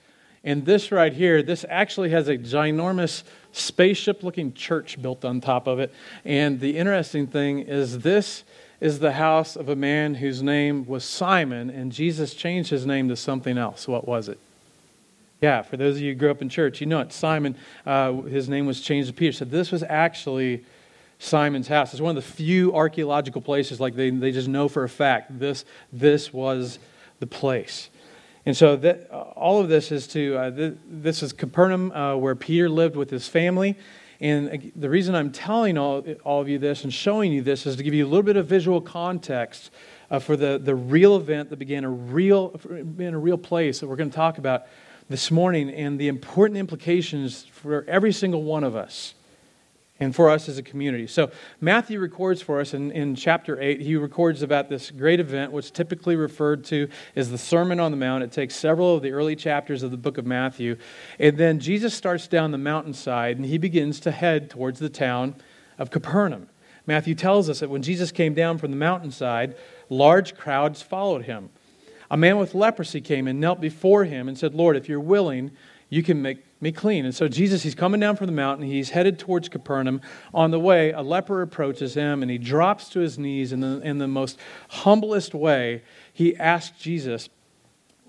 and 0.43 0.65
this 0.65 0.91
right 0.91 1.13
here, 1.13 1.43
this 1.43 1.65
actually 1.69 2.09
has 2.09 2.27
a 2.27 2.37
ginormous 2.37 3.23
spaceship 3.51 4.23
looking 4.23 4.53
church 4.53 5.01
built 5.01 5.23
on 5.23 5.39
top 5.41 5.67
of 5.67 5.79
it. 5.79 5.93
And 6.25 6.59
the 6.59 6.77
interesting 6.77 7.27
thing 7.27 7.59
is, 7.59 7.99
this 7.99 8.43
is 8.79 8.99
the 8.99 9.11
house 9.11 9.55
of 9.55 9.69
a 9.69 9.75
man 9.75 10.15
whose 10.15 10.41
name 10.41 10.85
was 10.87 11.05
Simon, 11.05 11.69
and 11.69 11.91
Jesus 11.91 12.33
changed 12.33 12.71
his 12.71 12.85
name 12.85 13.09
to 13.09 13.15
something 13.15 13.57
else. 13.57 13.87
What 13.87 14.07
was 14.07 14.27
it? 14.27 14.39
Yeah, 15.41 15.61
for 15.61 15.77
those 15.77 15.95
of 15.95 16.01
you 16.01 16.13
who 16.13 16.19
grew 16.19 16.31
up 16.31 16.41
in 16.41 16.49
church, 16.49 16.81
you 16.81 16.87
know 16.87 16.99
it. 16.99 17.13
Simon, 17.13 17.55
uh, 17.85 18.13
his 18.13 18.49
name 18.49 18.65
was 18.65 18.81
changed 18.81 19.09
to 19.09 19.13
Peter. 19.13 19.31
So 19.31 19.45
this 19.45 19.71
was 19.71 19.83
actually 19.83 20.63
Simon's 21.19 21.67
house. 21.67 21.93
It's 21.93 22.01
one 22.01 22.15
of 22.17 22.23
the 22.23 22.31
few 22.31 22.75
archaeological 22.75 23.41
places, 23.41 23.79
like 23.79 23.95
they, 23.95 24.09
they 24.09 24.31
just 24.31 24.47
know 24.47 24.67
for 24.67 24.83
a 24.83 24.89
fact, 24.89 25.39
this, 25.39 25.65
this 25.93 26.33
was 26.33 26.79
the 27.19 27.27
place. 27.27 27.89
And 28.45 28.57
so 28.57 28.75
that, 28.77 29.07
uh, 29.11 29.19
all 29.35 29.59
of 29.59 29.69
this 29.69 29.91
is 29.91 30.07
to, 30.07 30.37
uh, 30.37 30.51
th- 30.51 30.73
this 30.89 31.21
is 31.21 31.31
Capernaum, 31.31 31.91
uh, 31.91 32.15
where 32.15 32.35
Peter 32.35 32.69
lived 32.69 32.95
with 32.95 33.09
his 33.09 33.27
family. 33.27 33.77
And 34.19 34.71
the 34.75 34.89
reason 34.89 35.15
I'm 35.15 35.31
telling 35.31 35.77
all, 35.77 36.03
all 36.23 36.41
of 36.41 36.49
you 36.49 36.59
this 36.59 36.83
and 36.83 36.93
showing 36.93 37.31
you 37.31 37.41
this 37.41 37.65
is 37.65 37.75
to 37.75 37.83
give 37.83 37.93
you 37.93 38.05
a 38.05 38.09
little 38.09 38.23
bit 38.23 38.37
of 38.37 38.45
visual 38.45 38.79
context 38.79 39.71
uh, 40.11 40.19
for 40.19 40.35
the, 40.35 40.59
the 40.59 40.75
real 40.75 41.15
event 41.15 41.49
that 41.49 41.57
began 41.57 41.83
a 41.83 41.89
real, 41.89 42.59
in 42.99 43.13
a 43.13 43.19
real 43.19 43.37
place 43.37 43.79
that 43.79 43.87
we're 43.87 43.95
going 43.95 44.11
to 44.11 44.15
talk 44.15 44.37
about 44.37 44.65
this 45.09 45.31
morning 45.31 45.69
and 45.71 45.99
the 45.99 46.07
important 46.07 46.57
implications 46.57 47.45
for 47.45 47.83
every 47.87 48.11
single 48.11 48.43
one 48.43 48.63
of 48.63 48.75
us 48.75 49.15
and 50.01 50.15
for 50.15 50.29
us 50.29 50.49
as 50.49 50.57
a 50.57 50.63
community. 50.63 51.05
So, 51.05 51.31
Matthew 51.61 51.99
records 51.99 52.41
for 52.41 52.59
us 52.59 52.73
in, 52.73 52.91
in 52.91 53.15
chapter 53.15 53.61
8, 53.61 53.79
he 53.79 53.95
records 53.95 54.41
about 54.41 54.67
this 54.67 54.89
great 54.89 55.19
event, 55.19 55.51
which 55.51 55.71
typically 55.71 56.15
referred 56.15 56.65
to 56.65 56.89
as 57.15 57.29
the 57.29 57.37
Sermon 57.37 57.79
on 57.79 57.91
the 57.91 57.97
Mount. 57.97 58.23
It 58.23 58.31
takes 58.31 58.55
several 58.55 58.95
of 58.95 59.03
the 59.03 59.11
early 59.11 59.35
chapters 59.35 59.83
of 59.83 59.91
the 59.91 59.97
book 59.97 60.17
of 60.17 60.25
Matthew. 60.25 60.75
And 61.19 61.37
then 61.37 61.59
Jesus 61.59 61.93
starts 61.93 62.27
down 62.27 62.51
the 62.51 62.57
mountainside 62.57 63.37
and 63.37 63.45
he 63.45 63.59
begins 63.59 63.99
to 64.01 64.11
head 64.11 64.49
towards 64.49 64.79
the 64.79 64.89
town 64.89 65.35
of 65.77 65.91
Capernaum. 65.91 66.49
Matthew 66.87 67.13
tells 67.13 67.47
us 67.47 67.59
that 67.59 67.69
when 67.69 67.83
Jesus 67.83 68.11
came 68.11 68.33
down 68.33 68.57
from 68.57 68.71
the 68.71 68.77
mountainside, 68.77 69.55
large 69.89 70.35
crowds 70.35 70.81
followed 70.81 71.25
him. 71.25 71.51
A 72.09 72.17
man 72.17 72.37
with 72.37 72.55
leprosy 72.55 73.01
came 73.01 73.27
and 73.27 73.39
knelt 73.39 73.61
before 73.61 74.03
him 74.05 74.27
and 74.27 74.37
said, 74.37 74.55
Lord, 74.55 74.75
if 74.75 74.89
you're 74.89 74.99
willing, 74.99 75.51
you 75.89 76.01
can 76.01 76.21
make 76.21 76.43
me 76.61 76.71
clean. 76.71 77.05
And 77.05 77.13
so 77.13 77.27
Jesus, 77.27 77.63
he's 77.63 77.75
coming 77.75 77.99
down 77.99 78.15
from 78.15 78.27
the 78.27 78.33
mountain. 78.33 78.67
He's 78.67 78.91
headed 78.91 79.17
towards 79.17 79.49
Capernaum. 79.49 79.99
On 80.33 80.51
the 80.51 80.59
way, 80.59 80.91
a 80.91 81.01
leper 81.01 81.41
approaches 81.41 81.95
him 81.95 82.21
and 82.21 82.29
he 82.29 82.37
drops 82.37 82.89
to 82.89 82.99
his 82.99 83.17
knees 83.17 83.51
in 83.51 83.59
the, 83.59 83.81
in 83.81 83.97
the 83.97 84.07
most 84.07 84.37
humblest 84.69 85.33
way. 85.33 85.81
He 86.13 86.37
asks 86.37 86.79
Jesus 86.79 87.29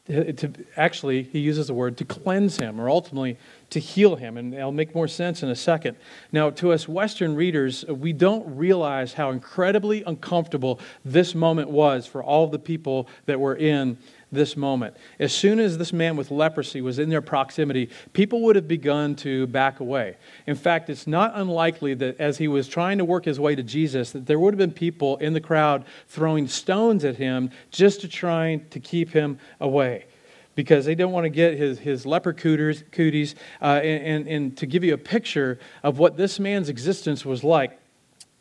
to, 0.07 0.33
to 0.33 0.53
actually, 0.77 1.23
he 1.23 1.39
uses 1.39 1.69
the 1.69 1.75
word 1.75 1.97
to 1.99 2.05
cleanse 2.05 2.59
him 2.59 2.81
or 2.81 2.91
ultimately 2.91 3.39
to 3.71 3.79
heal 3.79 4.17
him. 4.17 4.37
And 4.37 4.53
it'll 4.53 4.73
make 4.73 4.95
more 4.95 5.09
sense 5.09 5.43
in 5.43 5.49
a 5.49 5.57
second. 5.57 5.97
Now, 6.33 6.51
to 6.51 6.73
us 6.73 6.89
Western 6.89 7.37
readers, 7.37 7.85
we 7.87 8.13
don't 8.13 8.57
realize 8.57 9.15
how 9.15 9.31
incredibly 9.31 10.03
uncomfortable 10.03 10.81
this 11.05 11.35
moment 11.35 11.71
was 11.71 12.07
for 12.07 12.23
all 12.23 12.49
the 12.49 12.59
people 12.59 13.09
that 13.27 13.41
were 13.41 13.57
in 13.57 13.97
this 14.33 14.57
moment. 14.57 14.97
As 15.21 15.33
soon 15.33 15.61
as 15.61 15.79
this 15.79 15.93
man 15.93 16.17
with 16.17 16.31
leprosy 16.31 16.81
was 16.81 16.99
in 16.99 17.11
their 17.11 17.21
proximity, 17.21 17.91
people 18.15 18.41
would 18.43 18.57
have 18.57 18.67
begun 18.67 19.15
to 19.17 19.47
back 19.47 19.81
away. 19.81 20.17
In 20.47 20.57
fact, 20.57 20.89
it's 20.89 21.07
not 21.07 21.33
unlikely 21.35 21.95
that 21.95 22.19
as 22.19 22.39
he 22.39 22.49
was 22.49 22.67
trying 22.67 22.99
to 22.99 23.05
work 23.05 23.27
his 23.27 23.39
way 23.39 23.55
to 23.55 23.63
Jesus, 23.63 24.11
that 24.13 24.27
there 24.27 24.39
would 24.39 24.55
have 24.55 24.59
been 24.59 24.73
people 24.73 25.19
in 25.19 25.35
the 25.35 25.41
crowd 25.41 25.85
throwing 26.09 26.49
stones 26.49 27.05
at 27.05 27.17
him 27.17 27.51
just 27.71 28.01
to 28.01 28.09
try 28.09 28.57
to 28.71 28.81
keep 28.81 29.11
him 29.11 29.39
away. 29.61 30.07
Because 30.55 30.85
they 30.85 30.95
don't 30.95 31.13
want 31.13 31.25
to 31.25 31.31
get 31.31 31.57
his, 31.57 31.79
his 31.79 32.05
leper 32.05 32.33
cooties, 32.33 32.85
cooties 32.91 33.35
uh, 33.63 33.81
and, 33.83 34.05
and, 34.05 34.29
and 34.29 34.57
to 34.59 34.67
give 34.67 34.85
you 34.85 34.95
a 34.95 34.99
picture 34.99 35.59
of 35.83 35.99
what 35.99 36.17
this 36.17 36.39
man's 36.41 36.69
existence 36.69 37.25
was 37.25 37.43
like. 37.45 37.79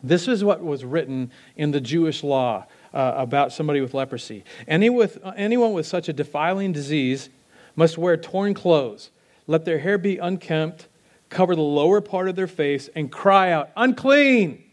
This 0.04 0.28
is 0.28 0.44
what 0.44 0.64
was 0.64 0.84
written 0.84 1.32
in 1.56 1.72
the 1.72 1.80
Jewish 1.80 2.24
law 2.24 2.66
uh, 2.94 3.14
about 3.16 3.52
somebody 3.54 3.82
with 3.82 3.94
leprosy. 3.94 4.44
Any 4.68 4.90
with, 4.90 5.18
anyone 5.36 5.74
with 5.74 5.86
such 5.86 6.10
a 6.10 6.14
defiling 6.14 6.72
disease 6.72 7.30
must 7.76 7.98
wear 7.98 8.18
torn 8.18 8.54
clothes, 8.54 9.12
let 9.48 9.66
their 9.66 9.80
hair 9.80 9.98
be 9.98 10.18
unkempt, 10.18 10.88
cover 11.30 11.56
the 11.56 11.62
lower 11.62 12.02
part 12.02 12.28
of 12.28 12.36
their 12.36 12.48
face, 12.48 12.90
and 12.96 13.12
cry 13.12 13.52
out, 13.52 13.70
Unclean! 13.76 14.64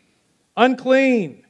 Unclean! 0.57 1.45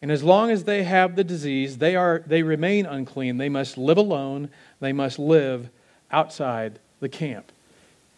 And 0.00 0.10
as 0.10 0.24
long 0.24 0.50
as 0.50 0.64
they 0.64 0.82
have 0.82 1.14
the 1.14 1.22
disease, 1.22 1.78
they, 1.78 1.94
are, 1.94 2.24
they 2.26 2.42
remain 2.42 2.86
unclean. 2.86 3.36
They 3.36 3.48
must 3.48 3.78
live 3.78 3.98
alone, 3.98 4.50
they 4.80 4.92
must 4.92 5.18
live 5.18 5.70
outside 6.10 6.80
the 6.98 7.08
camp. 7.08 7.52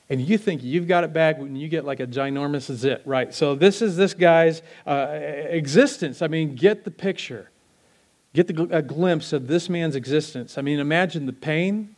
And 0.09 0.21
you 0.21 0.39
think 0.39 0.63
you've 0.63 0.87
got 0.87 1.05
it 1.05 1.13
bad 1.13 1.41
when 1.41 1.57
you 1.57 1.69
get 1.69 1.85
like 1.85 2.01
a 2.01 2.07
ginormous 2.07 2.73
zit, 2.75 3.03
right? 3.05 3.35
So, 3.35 3.55
this 3.55 3.83
is 3.83 3.97
this 3.97 4.15
guy's 4.15 4.63
uh, 4.87 5.09
existence. 5.11 6.21
I 6.23 6.29
mean, 6.29 6.55
get 6.55 6.85
the 6.85 6.91
picture 6.91 7.51
get 8.35 8.49
the, 8.49 8.69
a 8.71 8.83
glimpse 8.83 9.33
of 9.33 9.47
this 9.47 9.71
man's 9.71 9.97
existence. 9.97 10.59
I 10.59 10.63
mean, 10.63 10.81
imagine 10.81 11.25
the 11.25 11.33
pain 11.33 11.95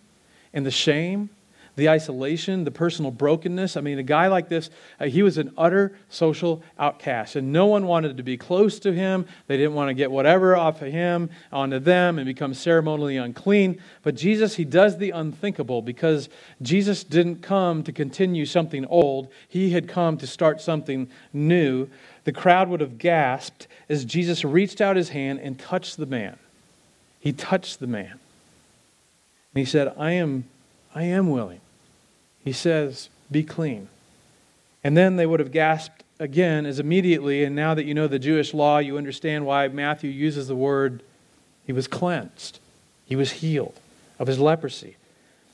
and 0.53 0.65
the 0.65 0.71
shame, 0.71 1.31
the 1.77 1.89
isolation, 1.89 2.65
the 2.65 2.71
personal 2.71 3.11
brokenness. 3.11 3.77
I 3.77 3.81
mean, 3.81 3.99
a 3.99 4.03
guy 4.03 4.29
like 4.29 4.49
this, 4.49 4.71
uh, 5.01 5.07
he 5.07 5.23
was 5.23 5.39
an 5.39 5.53
utter 5.59 5.97
social 6.09 6.63
outcast, 6.79 7.37
and 7.37 7.53
no 7.53 7.67
one 7.67 7.87
wanted 7.87 8.17
to 8.17 8.23
be 8.23 8.37
close 8.37 8.79
to 8.81 8.93
him. 8.93 9.27
They 9.47 9.57
didn't 9.57 9.75
want 9.75 9.89
to 9.89 9.95
get 9.95 10.11
whatever 10.11 10.57
off 10.57 10.81
of 10.83 10.93
him 10.93 11.31
onto 11.53 11.79
them 11.79 12.19
and 12.19 12.27
become 12.27 12.55
ceremonially 12.55 13.17
unclean. 13.17 13.81
But 14.03 14.15
Jesus, 14.15 14.57
he 14.57 14.65
does 14.65 14.99
the 14.99 15.11
unthinkable 15.11 15.83
because 15.83 16.29
Jesus 16.63 17.05
didn't 17.05 17.43
come 17.43 17.83
to 17.83 17.93
continue 17.93 18.47
something 18.47 18.87
old, 18.87 19.29
he 19.49 19.71
had 19.71 19.89
come 19.89 20.17
to 20.19 20.27
start 20.27 20.61
something 20.61 21.09
new 21.33 21.89
the 22.27 22.33
crowd 22.33 22.69
would 22.69 22.81
have 22.81 22.99
gasped 22.99 23.69
as 23.89 24.05
Jesus 24.05 24.45
reached 24.45 24.81
out 24.81 24.97
his 24.97 25.11
hand 25.11 25.39
and 25.39 25.57
touched 25.57 25.97
the 25.97 26.07
man. 26.07 26.37
He 27.21 27.33
touched 27.33 27.79
the 27.79 27.87
man. 27.87 28.11
And 28.11 29.61
he 29.61 29.65
said, 29.65 29.95
I 29.97 30.11
am, 30.11 30.47
I 30.93 31.05
am 31.05 31.31
willing. 31.31 31.61
He 32.45 32.51
says, 32.51 33.11
Be 33.31 33.45
clean. 33.45 33.87
And 34.83 34.97
then 34.97 35.15
they 35.15 35.25
would 35.25 35.39
have 35.39 35.53
gasped 35.53 36.03
again 36.19 36.67
as 36.67 36.81
immediately, 36.81 37.45
and 37.45 37.55
now 37.55 37.75
that 37.75 37.85
you 37.85 37.95
know 37.95 38.09
the 38.09 38.19
Jewish 38.19 38.53
law, 38.53 38.79
you 38.79 38.99
understand 38.99 39.47
why 39.47 39.69
Matthew 39.69 40.11
uses 40.11 40.49
the 40.49 40.57
word, 40.57 41.05
he 41.65 41.73
was 41.73 41.87
cleansed, 41.87 42.59
he 43.05 43.15
was 43.15 43.33
healed 43.35 43.79
of 44.19 44.27
his 44.27 44.41
leprosy. 44.41 44.97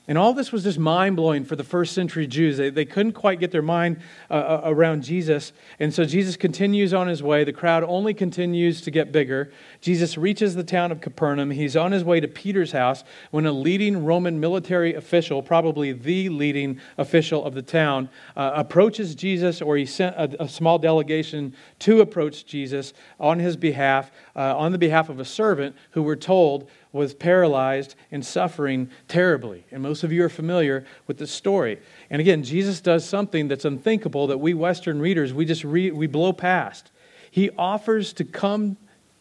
And 0.05 0.17
all 0.17 0.33
this 0.33 0.51
was 0.51 0.63
just 0.63 0.77
mind 0.77 1.15
blowing 1.15 1.45
for 1.45 1.55
the 1.55 1.63
first 1.63 1.93
century 1.93 2.27
Jews. 2.27 2.57
They, 2.57 2.69
they 2.69 2.83
couldn't 2.83 3.13
quite 3.13 3.39
get 3.39 3.51
their 3.51 3.61
mind 3.61 4.01
uh, 4.29 4.33
uh, 4.33 4.61
around 4.65 5.01
Jesus. 5.03 5.53
And 5.79 5.93
so 5.93 6.03
Jesus 6.03 6.35
continues 6.35 6.93
on 6.93 7.07
his 7.07 7.23
way. 7.23 7.45
The 7.45 7.53
crowd 7.53 7.85
only 7.85 8.13
continues 8.13 8.81
to 8.81 8.91
get 8.91 9.13
bigger. 9.13 9.53
Jesus 9.79 10.17
reaches 10.17 10.55
the 10.55 10.63
town 10.63 10.91
of 10.91 10.99
Capernaum. 10.99 11.51
He's 11.51 11.77
on 11.77 11.93
his 11.93 12.03
way 12.03 12.19
to 12.19 12.27
Peter's 12.27 12.73
house 12.73 13.05
when 13.31 13.45
a 13.45 13.53
leading 13.53 14.03
Roman 14.03 14.41
military 14.41 14.93
official, 14.93 15.41
probably 15.41 15.93
the 15.93 16.27
leading 16.27 16.81
official 16.97 17.45
of 17.45 17.53
the 17.53 17.61
town, 17.61 18.09
uh, 18.35 18.51
approaches 18.55 19.15
Jesus, 19.15 19.61
or 19.61 19.77
he 19.77 19.85
sent 19.85 20.17
a, 20.17 20.43
a, 20.43 20.49
small 20.49 20.77
delegation 20.77 21.55
to 21.79 22.01
approach 22.01 22.45
Jesus 22.45 22.93
on 23.21 23.39
his 23.39 23.55
behalf, 23.55 24.11
uh, 24.35 24.57
on 24.57 24.71
the 24.71 24.77
behalf 24.77 25.09
of 25.09 25.19
a 25.19 25.25
servant 25.25 25.75
who 25.91 26.01
we're 26.01 26.15
told 26.15 26.69
was 26.91 27.13
paralyzed 27.13 27.95
and 28.11 28.25
suffering 28.25 28.89
terribly. 29.07 29.63
And 29.71 29.83
most 29.83 30.03
of 30.03 30.11
you 30.11 30.23
are 30.23 30.29
familiar 30.29 30.85
with 31.07 31.17
the 31.17 31.27
story. 31.27 31.79
And 32.09 32.19
again, 32.19 32.43
Jesus 32.43 32.81
does 32.81 33.05
something 33.07 33.47
that's 33.47 33.65
unthinkable 33.65 34.27
that 34.27 34.39
we 34.39 34.53
Western 34.53 34.99
readers, 34.99 35.33
we 35.33 35.45
just 35.45 35.63
read, 35.63 35.93
we 35.93 36.07
blow 36.07 36.33
past. 36.33 36.91
He 37.29 37.49
offers 37.57 38.13
to 38.13 38.23
come 38.23 38.77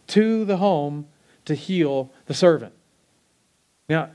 to 0.08 0.44
the 0.44 0.58
home 0.58 1.06
to 1.44 1.54
heal 1.54 2.10
the 2.26 2.34
servant. 2.34 2.74
Now, 3.88 4.10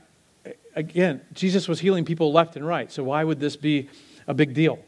again, 0.74 1.20
Jesus 1.32 1.68
was 1.68 1.80
healing 1.80 2.04
people 2.04 2.32
left 2.32 2.56
and 2.56 2.66
right. 2.66 2.90
So 2.90 3.04
why 3.04 3.24
would 3.24 3.40
this 3.40 3.56
be 3.56 3.88
a 4.26 4.34
big 4.34 4.54
deal? 4.54 4.78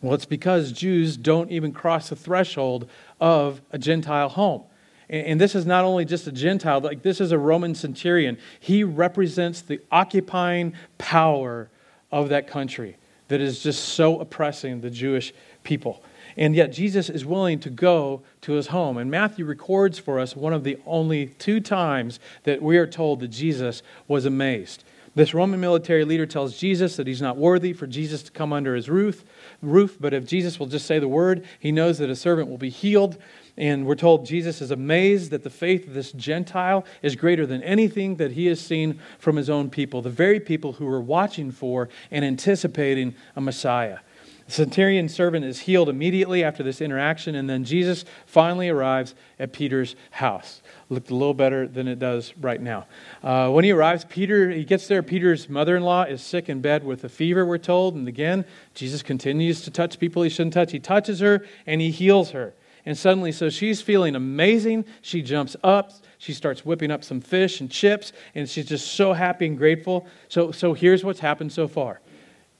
Well, 0.00 0.14
it's 0.14 0.24
because 0.24 0.70
Jews 0.70 1.16
don't 1.16 1.50
even 1.50 1.72
cross 1.72 2.10
the 2.10 2.16
threshold 2.16 2.88
of 3.20 3.60
a 3.70 3.78
Gentile 3.78 4.28
home. 4.28 4.64
And 5.08 5.40
this 5.40 5.54
is 5.54 5.66
not 5.66 5.84
only 5.84 6.04
just 6.04 6.26
a 6.26 6.32
Gentile, 6.32 6.80
like 6.80 7.02
this 7.02 7.20
is 7.20 7.32
a 7.32 7.38
Roman 7.38 7.74
centurion. 7.74 8.38
He 8.58 8.84
represents 8.84 9.60
the 9.60 9.80
occupying 9.92 10.74
power 10.98 11.68
of 12.10 12.30
that 12.30 12.46
country 12.46 12.96
that 13.28 13.40
is 13.40 13.62
just 13.62 13.84
so 13.90 14.20
oppressing 14.20 14.80
the 14.80 14.90
Jewish 14.90 15.34
people. 15.62 16.02
And 16.36 16.54
yet 16.54 16.72
Jesus 16.72 17.08
is 17.08 17.24
willing 17.24 17.60
to 17.60 17.70
go 17.70 18.22
to 18.42 18.52
his 18.52 18.68
home. 18.68 18.96
And 18.96 19.10
Matthew 19.10 19.44
records 19.44 19.98
for 19.98 20.18
us 20.18 20.34
one 20.34 20.52
of 20.52 20.64
the 20.64 20.78
only 20.86 21.26
two 21.38 21.60
times 21.60 22.18
that 22.44 22.62
we 22.62 22.76
are 22.76 22.86
told 22.86 23.20
that 23.20 23.28
Jesus 23.28 23.82
was 24.08 24.24
amazed. 24.24 24.84
This 25.14 25.32
Roman 25.32 25.60
military 25.60 26.04
leader 26.04 26.26
tells 26.26 26.58
Jesus 26.58 26.96
that 26.96 27.06
he's 27.06 27.22
not 27.22 27.36
worthy 27.36 27.72
for 27.72 27.86
Jesus 27.86 28.22
to 28.24 28.32
come 28.32 28.52
under 28.52 28.74
his 28.74 28.90
roof, 28.90 29.24
roof, 29.62 29.96
but 30.00 30.12
if 30.12 30.26
Jesus 30.26 30.58
will 30.58 30.66
just 30.66 30.86
say 30.86 30.98
the 30.98 31.06
word, 31.06 31.46
he 31.60 31.70
knows 31.70 31.98
that 31.98 32.10
a 32.10 32.16
servant 32.16 32.48
will 32.48 32.58
be 32.58 32.68
healed. 32.68 33.16
And 33.56 33.86
we're 33.86 33.94
told 33.94 34.26
Jesus 34.26 34.60
is 34.60 34.72
amazed 34.72 35.30
that 35.30 35.44
the 35.44 35.50
faith 35.50 35.86
of 35.86 35.94
this 35.94 36.10
Gentile 36.12 36.84
is 37.02 37.14
greater 37.14 37.46
than 37.46 37.62
anything 37.62 38.16
that 38.16 38.32
he 38.32 38.46
has 38.46 38.60
seen 38.60 38.98
from 39.18 39.36
his 39.36 39.48
own 39.48 39.70
people, 39.70 40.02
the 40.02 40.10
very 40.10 40.40
people 40.40 40.72
who 40.72 40.86
were 40.86 41.00
watching 41.00 41.52
for 41.52 41.88
and 42.10 42.24
anticipating 42.24 43.14
a 43.36 43.40
Messiah. 43.40 43.98
The 44.46 44.52
centurion 44.52 45.08
servant 45.08 45.44
is 45.46 45.60
healed 45.60 45.88
immediately 45.88 46.44
after 46.44 46.62
this 46.62 46.82
interaction, 46.82 47.34
and 47.34 47.48
then 47.48 47.64
Jesus 47.64 48.04
finally 48.26 48.68
arrives 48.68 49.14
at 49.38 49.54
Peter's 49.54 49.96
house. 50.10 50.60
Looked 50.90 51.10
a 51.10 51.14
little 51.14 51.32
better 51.32 51.66
than 51.66 51.88
it 51.88 51.98
does 51.98 52.34
right 52.38 52.60
now. 52.60 52.86
Uh, 53.22 53.48
when 53.50 53.64
he 53.64 53.70
arrives, 53.70 54.04
Peter 54.04 54.50
he 54.50 54.64
gets 54.64 54.86
there. 54.86 55.02
Peter's 55.02 55.48
mother-in-law 55.48 56.04
is 56.04 56.20
sick 56.20 56.50
in 56.50 56.60
bed 56.60 56.84
with 56.84 57.04
a 57.04 57.08
fever. 57.08 57.46
We're 57.46 57.56
told, 57.56 57.94
and 57.94 58.06
again, 58.06 58.44
Jesus 58.74 59.02
continues 59.02 59.62
to 59.62 59.70
touch 59.70 59.98
people 59.98 60.22
he 60.22 60.28
shouldn't 60.28 60.52
touch. 60.54 60.72
He 60.72 60.80
touches 60.80 61.20
her 61.20 61.46
and 61.66 61.80
he 61.80 61.90
heals 61.90 62.32
her. 62.32 62.52
And 62.86 62.96
suddenly, 62.96 63.32
so 63.32 63.48
she's 63.48 63.80
feeling 63.80 64.14
amazing. 64.14 64.84
She 65.00 65.22
jumps 65.22 65.56
up. 65.64 65.92
She 66.18 66.32
starts 66.32 66.64
whipping 66.64 66.90
up 66.90 67.02
some 67.04 67.20
fish 67.20 67.60
and 67.60 67.70
chips, 67.70 68.12
and 68.34 68.48
she's 68.48 68.66
just 68.66 68.94
so 68.94 69.12
happy 69.12 69.46
and 69.46 69.56
grateful. 69.56 70.06
So, 70.28 70.52
so 70.52 70.72
here's 70.74 71.04
what's 71.04 71.20
happened 71.20 71.52
so 71.52 71.68
far 71.68 72.00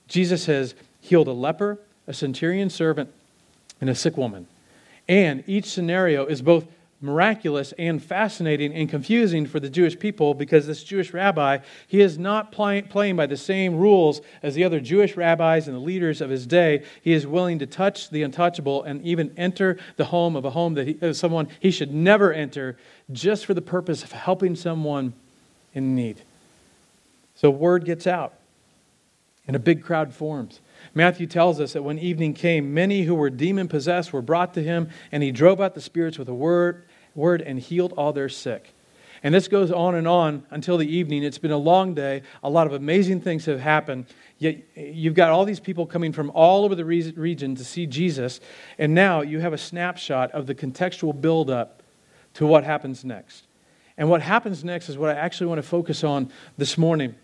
Jesus 0.07 0.45
has 0.45 0.75
healed 0.99 1.27
a 1.27 1.33
leper, 1.33 1.79
a 2.07 2.13
centurion 2.13 2.69
servant, 2.69 3.11
and 3.81 3.89
a 3.89 3.95
sick 3.95 4.17
woman. 4.17 4.47
And 5.07 5.43
each 5.47 5.65
scenario 5.65 6.25
is 6.25 6.41
both 6.41 6.65
miraculous 7.05 7.73
and 7.77 8.03
fascinating 8.03 8.73
and 8.73 8.89
confusing 8.89 9.45
for 9.45 9.59
the 9.59 9.69
Jewish 9.69 9.97
people 9.97 10.33
because 10.33 10.67
this 10.67 10.83
Jewish 10.83 11.13
rabbi, 11.13 11.59
he 11.87 12.01
is 12.01 12.17
not 12.17 12.51
play, 12.51 12.81
playing 12.81 13.15
by 13.15 13.25
the 13.25 13.37
same 13.37 13.75
rules 13.75 14.21
as 14.43 14.55
the 14.55 14.63
other 14.63 14.79
Jewish 14.79 15.15
rabbis 15.15 15.67
and 15.67 15.75
the 15.75 15.81
leaders 15.81 16.21
of 16.21 16.29
his 16.29 16.45
day. 16.45 16.83
He 17.01 17.13
is 17.13 17.27
willing 17.27 17.59
to 17.59 17.65
touch 17.65 18.09
the 18.09 18.23
untouchable 18.23 18.83
and 18.83 19.01
even 19.03 19.33
enter 19.37 19.77
the 19.97 20.05
home 20.05 20.35
of 20.35 20.45
a 20.45 20.49
home 20.49 20.73
that 20.73 20.87
he, 20.87 21.13
someone 21.13 21.47
he 21.59 21.71
should 21.71 21.93
never 21.93 22.33
enter 22.33 22.77
just 23.11 23.45
for 23.45 23.53
the 23.53 23.61
purpose 23.61 24.03
of 24.03 24.11
helping 24.11 24.55
someone 24.55 25.13
in 25.73 25.95
need. 25.95 26.21
So 27.35 27.49
word 27.49 27.85
gets 27.85 28.07
out 28.07 28.33
and 29.47 29.55
a 29.55 29.59
big 29.59 29.83
crowd 29.83 30.13
forms. 30.13 30.59
Matthew 30.93 31.27
tells 31.27 31.59
us 31.59 31.73
that 31.73 31.83
when 31.83 31.99
evening 31.99 32.33
came, 32.33 32.73
many 32.73 33.03
who 33.03 33.15
were 33.15 33.29
demon 33.29 33.67
possessed 33.67 34.13
were 34.13 34.21
brought 34.21 34.53
to 34.55 34.63
him, 34.63 34.89
and 35.11 35.21
he 35.21 35.31
drove 35.31 35.61
out 35.61 35.75
the 35.75 35.81
spirits 35.81 36.17
with 36.17 36.29
a 36.29 36.33
word, 36.33 36.83
word 37.15 37.41
and 37.41 37.59
healed 37.59 37.93
all 37.93 38.13
their 38.13 38.29
sick. 38.29 38.73
And 39.23 39.33
this 39.33 39.47
goes 39.47 39.71
on 39.71 39.95
and 39.95 40.07
on 40.07 40.45
until 40.51 40.77
the 40.77 40.87
evening. 40.87 41.23
It's 41.23 41.39
been 41.39 41.51
a 41.51 41.57
long 41.57 41.95
day. 41.95 42.21
A 42.43 42.49
lot 42.49 42.67
of 42.67 42.73
amazing 42.73 43.21
things 43.21 43.45
have 43.45 43.59
happened. 43.59 44.05
Yet 44.37 44.57
eh, 44.75 44.91
you've 44.93 45.15
got 45.15 45.31
all 45.31 45.45
these 45.45 45.59
people 45.59 45.87
coming 45.87 46.11
from 46.11 46.29
all 46.31 46.63
over 46.63 46.75
the 46.75 46.85
region 46.85 47.55
to 47.55 47.63
see 47.63 47.87
Jesus. 47.87 48.39
And 48.77 48.93
now 48.93 49.21
you 49.21 49.39
have 49.39 49.53
a 49.53 49.57
snapshot 49.57 50.31
of 50.31 50.45
the 50.45 50.53
contextual 50.53 51.19
buildup 51.19 51.81
to 52.35 52.45
what 52.45 52.65
happens 52.65 53.03
next. 53.03 53.47
And 53.97 54.09
what 54.09 54.21
happens 54.21 54.63
next 54.63 54.89
is 54.89 54.97
what 54.97 55.09
I 55.09 55.19
actually 55.19 55.47
want 55.47 55.57
to 55.59 55.67
focus 55.67 56.03
on 56.03 56.31
this 56.57 56.77
morning. 56.77 57.15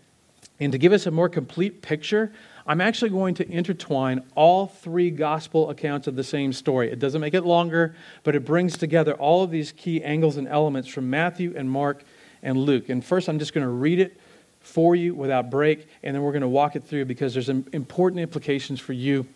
And 0.58 0.72
to 0.72 0.78
give 0.78 0.92
us 0.92 1.06
a 1.06 1.10
more 1.10 1.28
complete 1.28 1.82
picture 1.82 2.32
I'm 2.66 2.80
actually 2.80 3.10
going 3.10 3.34
to 3.34 3.50
intertwine 3.50 4.22
all 4.34 4.66
three 4.66 5.10
gospel 5.10 5.70
accounts 5.70 6.06
of 6.06 6.16
the 6.16 6.24
same 6.24 6.52
story. 6.52 6.90
It 6.90 6.98
doesn't 6.98 7.20
make 7.20 7.34
it 7.34 7.44
longer, 7.44 7.96
but 8.22 8.36
it 8.36 8.44
brings 8.44 8.76
together 8.76 9.14
all 9.14 9.42
of 9.42 9.50
these 9.50 9.72
key 9.72 10.02
angles 10.02 10.36
and 10.36 10.46
elements 10.46 10.88
from 10.88 11.10
Matthew 11.10 11.54
and 11.56 11.70
Mark 11.70 12.04
and 12.42 12.58
Luke. 12.58 12.88
And 12.88 13.04
first, 13.04 13.28
I'm 13.28 13.38
just 13.38 13.52
going 13.52 13.66
to 13.66 13.72
read 13.72 13.98
it 13.98 14.16
for 14.60 14.94
you 14.94 15.14
without 15.14 15.50
break, 15.50 15.88
and 16.02 16.14
then 16.14 16.22
we're 16.22 16.32
going 16.32 16.42
to 16.42 16.48
walk 16.48 16.76
it 16.76 16.84
through 16.84 17.04
because 17.06 17.34
there's 17.34 17.48
important 17.48 18.20
implications 18.20 18.78
for 18.78 18.92
you 18.92 19.26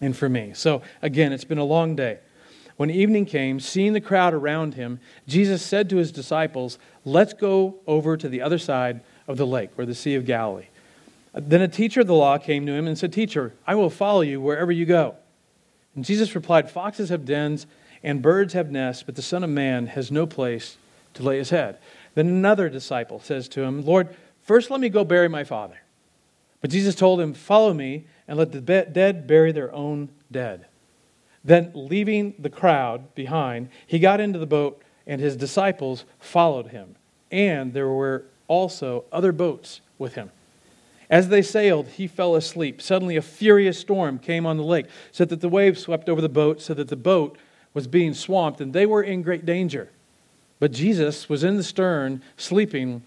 and 0.00 0.14
for 0.16 0.28
me. 0.28 0.52
So, 0.54 0.82
again, 1.02 1.32
it's 1.32 1.44
been 1.44 1.58
a 1.58 1.64
long 1.64 1.96
day. 1.96 2.18
When 2.76 2.90
evening 2.90 3.26
came, 3.26 3.60
seeing 3.60 3.92
the 3.92 4.00
crowd 4.00 4.32
around 4.32 4.74
him, 4.74 5.00
Jesus 5.26 5.62
said 5.62 5.90
to 5.90 5.96
his 5.96 6.12
disciples, 6.12 6.78
Let's 7.04 7.34
go 7.34 7.76
over 7.86 8.16
to 8.16 8.28
the 8.28 8.40
other 8.40 8.58
side 8.58 9.00
of 9.26 9.36
the 9.36 9.46
lake, 9.46 9.70
or 9.76 9.84
the 9.84 9.94
Sea 9.94 10.14
of 10.14 10.24
Galilee. 10.24 10.66
Then 11.32 11.62
a 11.62 11.68
teacher 11.68 12.00
of 12.00 12.06
the 12.06 12.14
law 12.14 12.38
came 12.38 12.66
to 12.66 12.72
him 12.72 12.86
and 12.86 12.98
said, 12.98 13.12
Teacher, 13.12 13.54
I 13.66 13.74
will 13.74 13.90
follow 13.90 14.20
you 14.22 14.40
wherever 14.40 14.72
you 14.72 14.84
go. 14.84 15.16
And 15.94 16.04
Jesus 16.04 16.34
replied, 16.34 16.70
Foxes 16.70 17.08
have 17.10 17.24
dens 17.24 17.66
and 18.02 18.22
birds 18.22 18.52
have 18.54 18.70
nests, 18.70 19.02
but 19.02 19.14
the 19.14 19.22
Son 19.22 19.44
of 19.44 19.50
Man 19.50 19.88
has 19.88 20.10
no 20.10 20.26
place 20.26 20.76
to 21.14 21.22
lay 21.22 21.38
his 21.38 21.50
head. 21.50 21.78
Then 22.14 22.28
another 22.28 22.68
disciple 22.68 23.20
says 23.20 23.48
to 23.48 23.62
him, 23.62 23.84
Lord, 23.84 24.08
first 24.42 24.70
let 24.70 24.80
me 24.80 24.88
go 24.88 25.04
bury 25.04 25.28
my 25.28 25.44
father. 25.44 25.80
But 26.60 26.70
Jesus 26.70 26.94
told 26.94 27.20
him, 27.20 27.34
Follow 27.34 27.72
me 27.72 28.06
and 28.26 28.38
let 28.38 28.52
the 28.52 28.60
dead 28.60 29.26
bury 29.26 29.52
their 29.52 29.72
own 29.74 30.08
dead. 30.30 30.66
Then, 31.42 31.72
leaving 31.74 32.34
the 32.38 32.50
crowd 32.50 33.14
behind, 33.14 33.70
he 33.86 33.98
got 33.98 34.20
into 34.20 34.38
the 34.38 34.46
boat, 34.46 34.82
and 35.06 35.20
his 35.20 35.36
disciples 35.36 36.04
followed 36.18 36.66
him. 36.66 36.96
And 37.30 37.72
there 37.72 37.88
were 37.88 38.24
also 38.46 39.04
other 39.10 39.32
boats 39.32 39.80
with 39.98 40.14
him. 40.14 40.30
As 41.10 41.28
they 41.28 41.42
sailed, 41.42 41.88
he 41.88 42.06
fell 42.06 42.36
asleep. 42.36 42.80
Suddenly, 42.80 43.16
a 43.16 43.22
furious 43.22 43.78
storm 43.78 44.18
came 44.18 44.46
on 44.46 44.56
the 44.56 44.62
lake, 44.62 44.86
so 45.10 45.24
that 45.24 45.40
the 45.40 45.48
waves 45.48 45.80
swept 45.80 46.08
over 46.08 46.20
the 46.20 46.28
boat, 46.28 46.62
so 46.62 46.72
that 46.74 46.88
the 46.88 46.96
boat 46.96 47.36
was 47.74 47.88
being 47.88 48.14
swamped, 48.14 48.60
and 48.60 48.72
they 48.72 48.86
were 48.86 49.02
in 49.02 49.22
great 49.22 49.44
danger. 49.44 49.90
But 50.60 50.70
Jesus 50.70 51.28
was 51.28 51.42
in 51.42 51.56
the 51.56 51.64
stern, 51.64 52.22
sleeping 52.36 53.02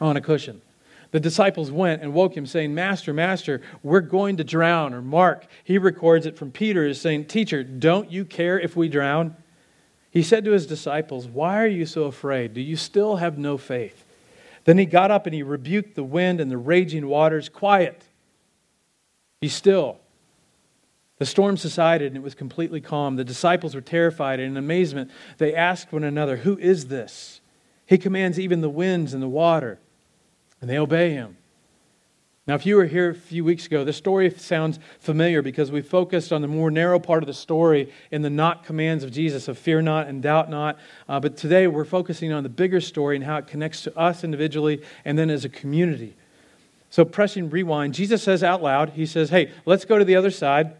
on 0.00 0.16
a 0.16 0.22
cushion. 0.22 0.62
The 1.10 1.20
disciples 1.20 1.70
went 1.70 2.02
and 2.02 2.14
woke 2.14 2.34
him, 2.34 2.46
saying, 2.46 2.74
Master, 2.74 3.12
Master, 3.12 3.60
we're 3.82 4.00
going 4.00 4.38
to 4.38 4.44
drown. 4.44 4.94
Or 4.94 5.02
Mark, 5.02 5.46
he 5.62 5.76
records 5.76 6.26
it 6.26 6.36
from 6.36 6.50
Peter, 6.50 6.86
is 6.86 7.00
saying, 7.00 7.26
Teacher, 7.26 7.62
don't 7.62 8.10
you 8.10 8.24
care 8.24 8.58
if 8.58 8.74
we 8.74 8.88
drown? 8.88 9.36
He 10.10 10.22
said 10.22 10.44
to 10.44 10.52
his 10.52 10.66
disciples, 10.66 11.26
Why 11.26 11.58
are 11.62 11.68
you 11.68 11.86
so 11.86 12.04
afraid? 12.04 12.54
Do 12.54 12.60
you 12.60 12.76
still 12.76 13.16
have 13.16 13.36
no 13.36 13.58
faith? 13.58 14.03
Then 14.64 14.78
he 14.78 14.86
got 14.86 15.10
up 15.10 15.26
and 15.26 15.34
he 15.34 15.42
rebuked 15.42 15.94
the 15.94 16.04
wind 16.04 16.40
and 16.40 16.50
the 16.50 16.58
raging 16.58 17.06
waters. 17.06 17.48
Quiet. 17.48 18.04
Be 19.40 19.48
still. 19.48 19.98
The 21.18 21.26
storm 21.26 21.56
subsided 21.56 22.08
and 22.08 22.16
it 22.16 22.22
was 22.22 22.34
completely 22.34 22.80
calm. 22.80 23.16
The 23.16 23.24
disciples 23.24 23.74
were 23.74 23.80
terrified 23.80 24.40
and 24.40 24.52
in 24.52 24.56
amazement 24.56 25.10
they 25.38 25.54
asked 25.54 25.92
one 25.92 26.04
another, 26.04 26.38
Who 26.38 26.58
is 26.58 26.88
this? 26.88 27.40
He 27.86 27.98
commands 27.98 28.40
even 28.40 28.62
the 28.62 28.70
winds 28.70 29.12
and 29.12 29.22
the 29.22 29.28
water, 29.28 29.78
and 30.60 30.70
they 30.70 30.78
obey 30.78 31.10
him. 31.10 31.36
Now, 32.46 32.54
if 32.54 32.66
you 32.66 32.76
were 32.76 32.84
here 32.84 33.08
a 33.08 33.14
few 33.14 33.42
weeks 33.42 33.64
ago, 33.64 33.84
this 33.84 33.96
story 33.96 34.28
sounds 34.30 34.78
familiar 35.00 35.40
because 35.40 35.72
we 35.72 35.80
focused 35.80 36.30
on 36.30 36.42
the 36.42 36.48
more 36.48 36.70
narrow 36.70 36.98
part 36.98 37.22
of 37.22 37.26
the 37.26 37.32
story 37.32 37.90
in 38.10 38.20
the 38.20 38.28
not 38.28 38.64
commands 38.64 39.02
of 39.02 39.10
Jesus 39.10 39.48
of 39.48 39.56
fear 39.56 39.80
not 39.80 40.08
and 40.08 40.22
doubt 40.22 40.50
not. 40.50 40.78
Uh, 41.08 41.18
but 41.18 41.38
today 41.38 41.66
we're 41.66 41.86
focusing 41.86 42.34
on 42.34 42.42
the 42.42 42.50
bigger 42.50 42.82
story 42.82 43.16
and 43.16 43.24
how 43.24 43.38
it 43.38 43.46
connects 43.46 43.80
to 43.84 43.98
us 43.98 44.24
individually 44.24 44.82
and 45.06 45.18
then 45.18 45.30
as 45.30 45.46
a 45.46 45.48
community. 45.48 46.14
So, 46.90 47.06
pressing 47.06 47.48
rewind, 47.48 47.94
Jesus 47.94 48.22
says 48.22 48.44
out 48.44 48.62
loud, 48.62 48.90
He 48.90 49.06
says, 49.06 49.30
Hey, 49.30 49.50
let's 49.64 49.86
go 49.86 49.98
to 49.98 50.04
the 50.04 50.16
other 50.16 50.30
side 50.30 50.76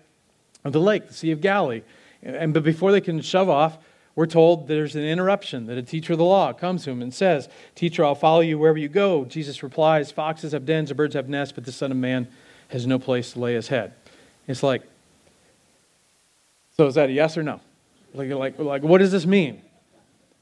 of 0.64 0.74
the 0.74 0.80
lake, 0.80 1.08
the 1.08 1.14
Sea 1.14 1.30
of 1.30 1.40
Galilee. 1.40 1.80
And, 2.22 2.52
but 2.52 2.62
before 2.62 2.92
they 2.92 3.00
can 3.00 3.22
shove 3.22 3.48
off, 3.48 3.78
we're 4.16 4.26
told 4.26 4.68
there's 4.68 4.94
an 4.94 5.02
interruption, 5.02 5.66
that 5.66 5.76
a 5.76 5.82
teacher 5.82 6.12
of 6.12 6.18
the 6.18 6.24
law 6.24 6.52
comes 6.52 6.84
to 6.84 6.90
him 6.90 7.02
and 7.02 7.12
says, 7.12 7.48
Teacher, 7.74 8.04
I'll 8.04 8.14
follow 8.14 8.40
you 8.40 8.58
wherever 8.58 8.78
you 8.78 8.88
go. 8.88 9.24
Jesus 9.24 9.62
replies, 9.62 10.12
Foxes 10.12 10.52
have 10.52 10.64
dens, 10.64 10.90
and 10.90 10.96
birds 10.96 11.14
have 11.14 11.28
nests, 11.28 11.52
but 11.52 11.64
the 11.64 11.72
Son 11.72 11.90
of 11.90 11.96
Man 11.96 12.28
has 12.68 12.86
no 12.86 12.98
place 12.98 13.32
to 13.32 13.40
lay 13.40 13.54
his 13.54 13.68
head. 13.68 13.92
It's 14.46 14.62
like, 14.62 14.82
so 16.76 16.86
is 16.86 16.94
that 16.94 17.08
a 17.08 17.12
yes 17.12 17.36
or 17.36 17.42
no? 17.42 17.60
Like, 18.12 18.30
like, 18.30 18.58
like 18.58 18.82
what 18.82 18.98
does 18.98 19.10
this 19.10 19.26
mean? 19.26 19.62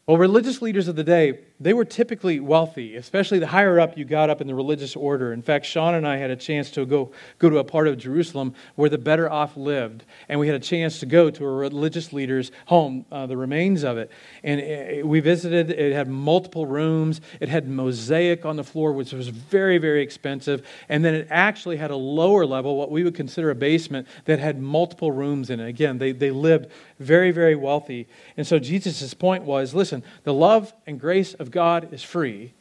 Well, 0.07 0.19
religious 0.19 0.61
leaders 0.61 0.89
of 0.89 0.97
the 0.97 1.05
day, 1.05 1.41
they 1.63 1.73
were 1.73 1.85
typically 1.85 2.41
wealthy, 2.41 2.97
especially 2.97 3.39
the 3.39 3.47
higher 3.47 3.79
up 3.79 3.97
you 3.97 4.05
got 4.05 4.31
up 4.31 4.41
in 4.41 4.47
the 4.47 4.55
religious 4.55 4.97
order. 4.97 5.33
In 5.33 5.43
fact, 5.43 5.65
Sean 5.65 5.95
and 5.95 6.07
I 6.07 6.17
had 6.17 6.31
a 6.31 6.37
chance 6.37 6.71
to 6.73 6.85
go, 6.85 7.13
go 7.39 7.49
to 7.49 7.59
a 7.59 7.65
part 7.65 7.87
of 7.87 7.99
Jerusalem 7.99 8.55
where 8.75 8.91
the 8.91 8.99
better 8.99 9.31
off 9.31 9.57
lived, 9.57 10.05
and 10.29 10.41
we 10.41 10.49
had 10.49 10.57
a 10.57 10.61
chance 10.61 10.99
to 11.01 11.07
go 11.07 11.31
to 11.31 11.45
a 11.45 11.51
religious 11.51 12.13
leader's 12.13 12.51
home, 12.67 13.07
uh, 13.13 13.27
the 13.27 13.37
remains 13.37 13.85
of 13.85 13.97
it. 13.97 14.11
And 14.43 14.61
it, 14.61 15.07
we 15.07 15.21
visited, 15.21 15.71
it 15.71 15.93
had 15.93 16.09
multiple 16.09 16.67
rooms, 16.67 17.21
it 17.39 17.49
had 17.49 17.69
mosaic 17.69 18.45
on 18.45 18.57
the 18.57 18.65
floor, 18.65 18.93
which 18.93 19.13
was 19.13 19.29
very, 19.29 19.79
very 19.79 20.03
expensive. 20.03 20.67
And 20.89 21.05
then 21.05 21.15
it 21.15 21.29
actually 21.31 21.77
had 21.77 21.93
a 21.93 21.97
lower 21.97 22.45
level, 22.45 22.77
what 22.77 22.91
we 22.91 23.05
would 23.05 23.15
consider 23.15 23.51
a 23.51 23.55
basement, 23.55 24.09
that 24.25 24.41
had 24.41 24.61
multiple 24.61 25.13
rooms 25.13 25.51
in 25.51 25.61
it. 25.61 25.69
Again, 25.69 25.99
they, 25.99 26.11
they 26.11 26.33
lived 26.33 26.71
very, 26.99 27.31
very 27.31 27.55
wealthy. 27.55 28.09
And 28.37 28.45
so 28.45 28.59
Jesus' 28.59 29.15
point 29.15 29.45
was 29.45 29.75
listen, 29.75 30.03
the 30.25 30.35
love 30.35 30.73
and 30.87 30.99
grace 30.99 31.35
of 31.35 31.52
God 31.53 31.93
is 31.93 32.03
free, 32.03 32.53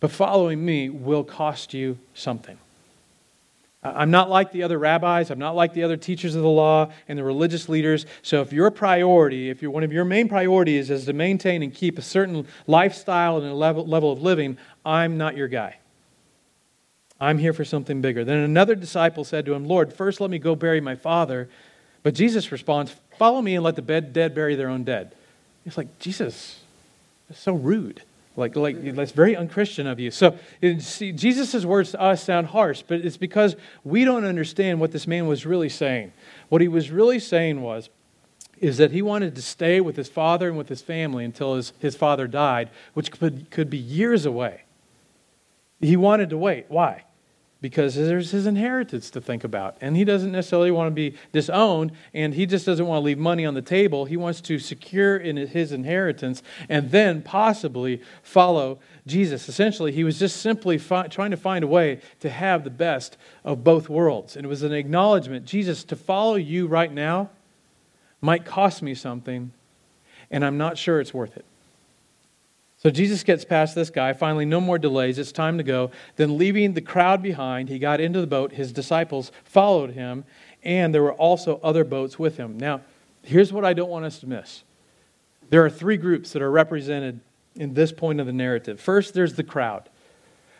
but 0.00 0.10
following 0.10 0.64
me 0.64 0.90
will 0.90 1.24
cost 1.24 1.72
you 1.72 1.98
something. 2.14 2.58
I'm 3.94 4.10
not 4.10 4.28
like 4.28 4.52
the 4.52 4.62
other 4.62 4.78
rabbis. 4.78 5.30
I'm 5.30 5.38
not 5.38 5.54
like 5.54 5.72
the 5.72 5.84
other 5.84 5.96
teachers 5.96 6.34
of 6.34 6.42
the 6.42 6.48
law 6.48 6.90
and 7.08 7.18
the 7.18 7.24
religious 7.24 7.68
leaders. 7.68 8.06
So, 8.22 8.40
if 8.40 8.52
your 8.52 8.70
priority, 8.70 9.50
if 9.50 9.62
you're, 9.62 9.70
one 9.70 9.84
of 9.84 9.92
your 9.92 10.04
main 10.04 10.28
priorities 10.28 10.90
is 10.90 11.04
to 11.04 11.12
maintain 11.12 11.62
and 11.62 11.72
keep 11.72 11.98
a 11.98 12.02
certain 12.02 12.46
lifestyle 12.66 13.38
and 13.38 13.46
a 13.46 13.54
level, 13.54 13.86
level 13.86 14.12
of 14.12 14.22
living, 14.22 14.58
I'm 14.84 15.18
not 15.18 15.36
your 15.36 15.48
guy. 15.48 15.76
I'm 17.20 17.38
here 17.38 17.52
for 17.52 17.64
something 17.64 18.00
bigger. 18.00 18.24
Then 18.24 18.38
another 18.38 18.74
disciple 18.74 19.24
said 19.24 19.46
to 19.46 19.54
him, 19.54 19.66
Lord, 19.66 19.92
first 19.92 20.20
let 20.20 20.30
me 20.30 20.38
go 20.38 20.54
bury 20.54 20.80
my 20.80 20.94
father. 20.94 21.48
But 22.02 22.14
Jesus 22.14 22.52
responds, 22.52 22.94
Follow 23.18 23.40
me 23.40 23.54
and 23.54 23.64
let 23.64 23.76
the 23.76 23.82
dead 23.82 24.34
bury 24.34 24.56
their 24.56 24.68
own 24.68 24.84
dead. 24.84 25.12
It's 25.64 25.78
like, 25.78 25.98
Jesus, 25.98 26.60
that's 27.28 27.40
so 27.40 27.54
rude. 27.54 28.02
Like, 28.36 28.54
like 28.54 28.94
that's 28.94 29.12
very 29.12 29.34
unchristian 29.34 29.86
of 29.86 29.98
you. 29.98 30.10
So 30.10 30.36
see, 30.78 31.12
Jesus' 31.12 31.64
words 31.64 31.92
to 31.92 32.00
us 32.00 32.22
sound 32.22 32.48
harsh, 32.48 32.82
but 32.86 33.00
it's 33.00 33.16
because 33.16 33.56
we 33.82 34.04
don't 34.04 34.24
understand 34.24 34.78
what 34.78 34.92
this 34.92 35.06
man 35.06 35.26
was 35.26 35.46
really 35.46 35.70
saying. 35.70 36.12
What 36.48 36.60
he 36.60 36.68
was 36.68 36.90
really 36.90 37.18
saying 37.18 37.62
was, 37.62 37.88
is 38.58 38.78
that 38.78 38.90
he 38.90 39.02
wanted 39.02 39.34
to 39.34 39.42
stay 39.42 39.80
with 39.80 39.96
his 39.96 40.08
father 40.08 40.48
and 40.48 40.56
with 40.56 40.68
his 40.68 40.80
family 40.82 41.24
until 41.24 41.56
his, 41.56 41.72
his 41.78 41.96
father 41.96 42.26
died, 42.26 42.70
which 42.94 43.10
could, 43.10 43.50
could 43.50 43.68
be 43.68 43.78
years 43.78 44.24
away. 44.24 44.62
He 45.80 45.96
wanted 45.96 46.30
to 46.30 46.38
wait. 46.38 46.66
Why? 46.68 47.04
Because 47.66 47.96
there's 47.96 48.30
his 48.30 48.46
inheritance 48.46 49.10
to 49.10 49.20
think 49.20 49.42
about. 49.42 49.76
And 49.80 49.96
he 49.96 50.04
doesn't 50.04 50.30
necessarily 50.30 50.70
want 50.70 50.86
to 50.86 50.94
be 50.94 51.16
disowned, 51.32 51.90
and 52.14 52.32
he 52.32 52.46
just 52.46 52.64
doesn't 52.64 52.86
want 52.86 53.00
to 53.00 53.04
leave 53.04 53.18
money 53.18 53.44
on 53.44 53.54
the 53.54 53.60
table. 53.60 54.04
He 54.04 54.16
wants 54.16 54.40
to 54.42 54.60
secure 54.60 55.16
in 55.16 55.36
his 55.36 55.72
inheritance 55.72 56.44
and 56.68 56.92
then 56.92 57.22
possibly 57.22 58.00
follow 58.22 58.78
Jesus. 59.04 59.48
Essentially, 59.48 59.90
he 59.90 60.04
was 60.04 60.16
just 60.16 60.36
simply 60.36 60.78
fi- 60.78 61.08
trying 61.08 61.32
to 61.32 61.36
find 61.36 61.64
a 61.64 61.66
way 61.66 62.00
to 62.20 62.30
have 62.30 62.62
the 62.62 62.70
best 62.70 63.16
of 63.42 63.64
both 63.64 63.88
worlds. 63.88 64.36
And 64.36 64.46
it 64.46 64.48
was 64.48 64.62
an 64.62 64.72
acknowledgement 64.72 65.44
Jesus, 65.44 65.82
to 65.82 65.96
follow 65.96 66.36
you 66.36 66.68
right 66.68 66.92
now 66.92 67.30
might 68.20 68.44
cost 68.44 68.80
me 68.80 68.94
something, 68.94 69.50
and 70.30 70.44
I'm 70.44 70.56
not 70.56 70.78
sure 70.78 71.00
it's 71.00 71.12
worth 71.12 71.36
it. 71.36 71.44
So 72.78 72.90
Jesus 72.90 73.24
gets 73.24 73.44
past 73.44 73.74
this 73.74 73.90
guy. 73.90 74.12
Finally, 74.12 74.44
no 74.44 74.60
more 74.60 74.78
delays. 74.78 75.18
It's 75.18 75.32
time 75.32 75.56
to 75.58 75.64
go. 75.64 75.90
Then, 76.16 76.36
leaving 76.36 76.74
the 76.74 76.82
crowd 76.82 77.22
behind, 77.22 77.68
he 77.68 77.78
got 77.78 78.00
into 78.00 78.20
the 78.20 78.26
boat. 78.26 78.52
His 78.52 78.72
disciples 78.72 79.32
followed 79.44 79.90
him, 79.90 80.24
and 80.62 80.94
there 80.94 81.02
were 81.02 81.14
also 81.14 81.58
other 81.62 81.84
boats 81.84 82.18
with 82.18 82.36
him. 82.36 82.58
Now, 82.58 82.82
here's 83.22 83.52
what 83.52 83.64
I 83.64 83.72
don't 83.72 83.90
want 83.90 84.04
us 84.04 84.18
to 84.20 84.26
miss 84.26 84.62
there 85.48 85.64
are 85.64 85.70
three 85.70 85.96
groups 85.96 86.32
that 86.32 86.42
are 86.42 86.50
represented 86.50 87.20
in 87.54 87.74
this 87.74 87.92
point 87.92 88.20
of 88.20 88.26
the 88.26 88.32
narrative. 88.32 88.80
First, 88.80 89.14
there's 89.14 89.34
the 89.34 89.44
crowd. 89.44 89.88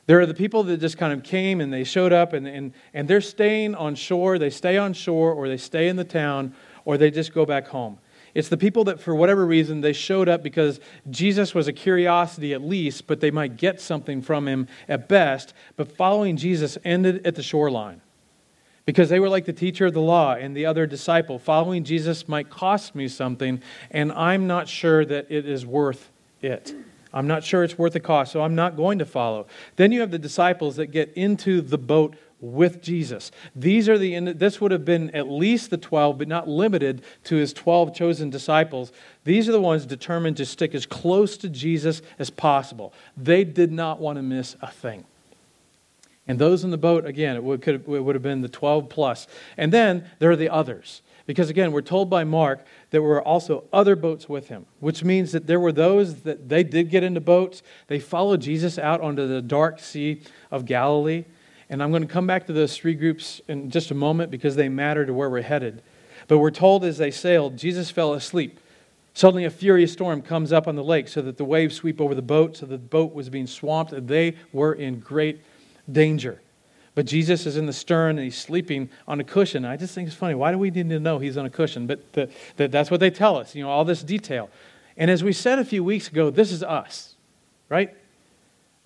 There 0.07 0.21
are 0.21 0.27
the 0.27 0.35
people 0.35 0.63
that 0.65 0.81
just 0.81 0.99
kind 0.99 1.13
of 1.13 1.25
came 1.25 1.61
and 1.61 1.73
they 1.73 1.83
showed 1.83 2.13
up 2.13 2.33
and, 2.33 2.47
and, 2.47 2.73
and 2.95 3.09
they're 3.09 3.21
staying 3.21 3.75
on 3.75 3.97
shore. 3.97 4.39
They 4.39 4.51
stay 4.51 4.79
on 4.79 4.93
shore 4.93 5.33
or 5.33 5.49
they 5.49 5.57
stay 5.57 5.89
in 5.89 5.97
the 5.97 6.05
town 6.05 6.55
or 6.85 6.97
they 6.97 7.11
just 7.11 7.35
go 7.35 7.45
back 7.45 7.67
home. 7.67 7.99
It's 8.37 8.51
the 8.51 8.59
people 8.59 8.85
that, 8.85 9.01
for 9.01 9.15
whatever 9.15 9.47
reason, 9.47 9.81
they 9.81 9.95
showed 9.95 10.29
up 10.29 10.43
because 10.43 10.79
Jesus 11.09 11.55
was 11.55 11.69
a 11.69 11.73
curiosity 11.73 12.53
at 12.53 12.61
least, 12.61 13.07
but 13.07 13.21
they 13.21 13.31
might 13.31 13.57
get 13.57 13.81
something 13.81 14.21
from 14.21 14.47
him 14.47 14.69
at 14.91 15.09
best. 15.09 15.55
But 15.77 15.91
following 15.91 16.37
Jesus 16.37 16.77
ended 16.85 17.27
at 17.27 17.35
the 17.35 17.43
shoreline 17.43 18.03
because 18.85 19.09
they 19.09 19.21
were 19.21 19.31
like 19.31 19.47
the 19.47 19.55
teacher 19.55 19.87
of 19.87 19.95
the 19.95 20.03
law 20.03 20.35
and 20.35 20.55
the 20.55 20.67
other 20.67 20.87
disciple. 20.87 21.39
Following 21.39 21.83
Jesus 21.83 22.29
might 22.29 22.51
cost 22.51 22.95
me 22.95 23.09
something, 23.09 23.63
and 23.91 24.13
I'm 24.13 24.47
not 24.47 24.69
sure 24.69 25.07
that 25.07 25.29
it 25.31 25.49
is 25.49 25.65
worth 25.65 26.11
it. 26.43 26.75
I'm 27.15 27.27
not 27.27 27.43
sure 27.43 27.65
it's 27.65 27.79
worth 27.79 27.95
the 27.95 28.01
cost, 28.01 28.33
so 28.33 28.43
I'm 28.43 28.55
not 28.55 28.77
going 28.77 28.99
to 28.99 29.07
follow. 29.07 29.47
Then 29.77 29.93
you 29.93 30.01
have 30.01 30.11
the 30.11 30.19
disciples 30.19 30.77
that 30.77 30.89
get 30.89 31.11
into 31.15 31.63
the 31.63 31.79
boat 31.79 32.17
with 32.41 32.83
Jesus. 32.83 33.31
These 33.55 33.89
are 33.89 33.99
the 33.99 34.19
this 34.33 34.61
would 34.61 34.73
have 34.73 34.85
been 34.85 35.11
at 35.11 35.29
least 35.29 35.71
the 35.71 35.77
12 35.77 36.19
but 36.19 36.29
not 36.29 36.49
limited 36.49 37.03
to 37.25 37.37
his 37.37 37.53
12 37.53 37.95
chosen 37.95 38.31
disciples. 38.31 38.93
These 39.25 39.49
are 39.49 39.53
the 39.53 39.61
ones 39.61 39.87
determined 39.87 40.37
to 40.37 40.47
stick 40.47 40.75
as 40.75 40.87
close 40.87 41.37
to 41.39 41.49
Jesus 41.49 42.03
as 42.19 42.31
possible. 42.31 42.93
They 43.17 43.45
did 43.45 43.73
not 43.73 44.01
want 44.01 44.17
to 44.17 44.23
miss 44.23 44.57
a 44.61 44.71
thing. 44.71 45.05
And 46.29 46.39
those 46.39 46.65
in 46.65 46.71
the 46.71 46.79
boat, 46.79 47.07
again, 47.07 47.37
it 47.37 47.45
would, 47.45 47.63
could, 47.63 47.77
it 47.89 47.89
would 47.89 48.15
have 48.15 48.23
been 48.23 48.43
the 48.43 48.49
12 48.49 48.89
plus. 48.89 49.29
And 49.57 49.73
then 49.73 50.09
there 50.19 50.31
are 50.31 50.37
the 50.37 50.49
others. 50.49 51.03
Because 51.27 51.51
again, 51.51 51.73
we're 51.73 51.83
told 51.83 52.09
by 52.09 52.25
Mark 52.25 52.65
there 52.91 53.03
were 53.03 53.21
also 53.21 53.65
other 53.73 53.97
boats 53.97 54.29
with 54.29 54.49
him, 54.49 54.67
which 54.79 55.03
means 55.03 55.33
that 55.33 55.47
there 55.47 55.59
were 55.59 55.73
those 55.73 56.23
that 56.23 56.49
they 56.49 56.63
did 56.63 56.89
get 56.89 57.03
into 57.03 57.21
boats. 57.21 57.63
They 57.89 57.99
followed 57.99 58.41
Jesus 58.41 58.79
out 58.79 59.01
onto 59.01 59.27
the 59.27 59.43
dark 59.43 59.81
sea 59.81 60.23
of 60.51 60.67
Galilee. 60.67 61.25
And 61.69 61.83
I'm 61.83 61.91
going 61.91 62.03
to 62.03 62.09
come 62.09 62.27
back 62.27 62.47
to 62.47 62.53
those 62.53 62.77
three 62.77 62.95
groups 62.95 63.41
in 63.49 63.71
just 63.71 63.91
a 63.91 63.95
moment 63.95 64.31
because 64.31 64.57
they 64.57 64.69
matter 64.69 65.05
to 65.05 65.13
where 65.13 65.29
we're 65.29 65.43
headed. 65.43 65.83
But 66.29 66.39
we're 66.39 66.51
told 66.51 66.85
as 66.85 66.99
they 66.99 67.11
sailed, 67.11 67.57
Jesus 67.57 67.91
fell 67.91 68.15
asleep. 68.15 68.61
Suddenly, 69.15 69.45
a 69.45 69.51
furious 69.51 69.93
storm 69.93 70.23
comes 70.23 70.53
up 70.53 70.69
on 70.69 70.77
the 70.77 70.85
lake 70.85 71.09
so 71.09 71.23
that 71.23 71.39
the 71.39 71.45
waves 71.45 71.75
sweep 71.75 72.01
over 72.01 72.15
the 72.15 72.23
boat, 72.23 72.59
so 72.59 72.67
the 72.67 72.79
boat 72.79 73.15
was 73.15 73.31
being 73.31 73.47
swamped, 73.47 73.93
and 73.93 74.07
they 74.07 74.37
were 74.53 74.75
in 74.75 75.01
great 75.01 75.41
danger. 75.91 76.41
But 76.97 77.07
Jesus 77.07 77.45
is 77.45 77.59
in 77.59 77.67
the 77.67 77.75
stern 77.75 78.17
and 78.17 78.25
he's 78.25 78.39
sleeping 78.39 78.89
on 79.07 79.21
a 79.21 79.25
cushion. 79.25 79.67
I 79.67 79.77
just 79.77 79.95
think 79.95 80.09
it's 80.09 80.17
funny. 80.17 80.35
Why 80.35 80.51
do 80.51 80.57
we 80.57 80.71
need 80.71 80.89
to 80.89 80.99
know 80.99 81.19
he's 81.19 81.37
on 81.37 81.45
a 81.45 81.51
cushion? 81.51 81.87
But 81.87 82.11
the, 82.15 82.31
the, 82.57 82.69
that's 82.69 82.91
what 82.91 83.01
they 83.01 83.11
tell 83.11 83.37
us, 83.37 83.55
you 83.55 83.63
know, 83.63 83.69
all 83.69 83.85
this 83.85 84.03
detail. 84.03 84.49
And 84.97 85.11
as 85.11 85.23
we 85.23 85.35
said 85.35 85.59
a 85.59 85.65
few 85.65 85.85
weeks 85.85 86.09
ago, 86.09 86.31
this 86.31 86.51
is 86.51 86.63
us, 86.63 87.15
right? 87.69 87.95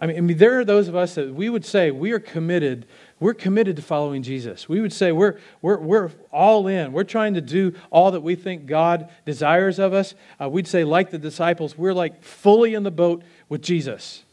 I 0.00 0.06
mean, 0.06 0.16
I 0.16 0.20
mean, 0.22 0.38
there 0.38 0.58
are 0.58 0.64
those 0.64 0.88
of 0.88 0.96
us 0.96 1.14
that 1.16 1.34
we 1.34 1.50
would 1.50 1.64
say 1.64 1.90
we 1.90 2.12
are 2.12 2.18
committed. 2.18 2.86
We're 3.20 3.34
committed 3.34 3.76
to 3.76 3.82
following 3.82 4.22
Jesus. 4.22 4.66
We 4.66 4.80
would 4.80 4.94
say 4.94 5.12
we're, 5.12 5.38
we're, 5.60 5.78
we're 5.78 6.10
all 6.32 6.66
in. 6.66 6.92
We're 6.92 7.04
trying 7.04 7.34
to 7.34 7.42
do 7.42 7.74
all 7.90 8.10
that 8.12 8.22
we 8.22 8.34
think 8.34 8.64
God 8.64 9.10
desires 9.26 9.78
of 9.78 9.92
us. 9.92 10.14
Uh, 10.40 10.48
we'd 10.48 10.66
say, 10.66 10.84
like 10.84 11.10
the 11.10 11.18
disciples, 11.18 11.76
we're 11.76 11.92
like 11.92 12.22
fully 12.22 12.72
in 12.72 12.82
the 12.82 12.90
boat 12.90 13.22
with 13.50 13.60
Jesus. 13.60 14.24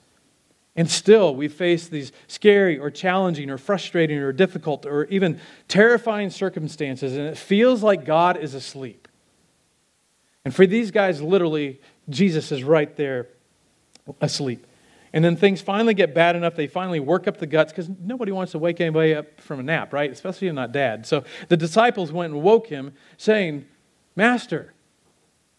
And 0.77 0.89
still, 0.89 1.35
we 1.35 1.47
face 1.47 1.87
these 1.87 2.11
scary 2.27 2.77
or 2.77 2.91
challenging 2.91 3.49
or 3.49 3.57
frustrating 3.57 4.19
or 4.19 4.31
difficult 4.31 4.85
or 4.85 5.05
even 5.05 5.39
terrifying 5.67 6.29
circumstances, 6.29 7.17
and 7.17 7.25
it 7.25 7.37
feels 7.37 7.81
like 7.81 8.05
God 8.05 8.37
is 8.37 8.53
asleep. 8.53 9.07
And 10.45 10.53
for 10.53 10.67
these 10.67 10.91
guys, 10.91 11.19
literally, 11.19 11.81
Jesus 12.09 12.51
is 12.51 12.63
right 12.63 12.95
there 12.95 13.27
asleep. 14.21 14.66
And 15.13 15.23
then 15.23 15.35
things 15.35 15.61
finally 15.61 15.93
get 15.93 16.13
bad 16.13 16.35
enough, 16.35 16.55
they 16.55 16.67
finally 16.67 16.99
work 16.99 17.27
up 17.27 17.37
the 17.37 17.47
guts 17.47 17.71
because 17.71 17.89
nobody 18.01 18.31
wants 18.31 18.51
to 18.51 18.59
wake 18.59 18.81
anybody 18.81 19.15
up 19.15 19.39
from 19.39 19.59
a 19.59 19.63
nap, 19.63 19.93
right? 19.93 20.11
Especially 20.11 20.51
not 20.51 20.71
dad. 20.71 21.05
So 21.05 21.23
the 21.47 21.57
disciples 21.57 22.11
went 22.11 22.33
and 22.33 22.43
woke 22.43 22.67
him, 22.67 22.93
saying, 23.17 23.65
Master, 24.15 24.73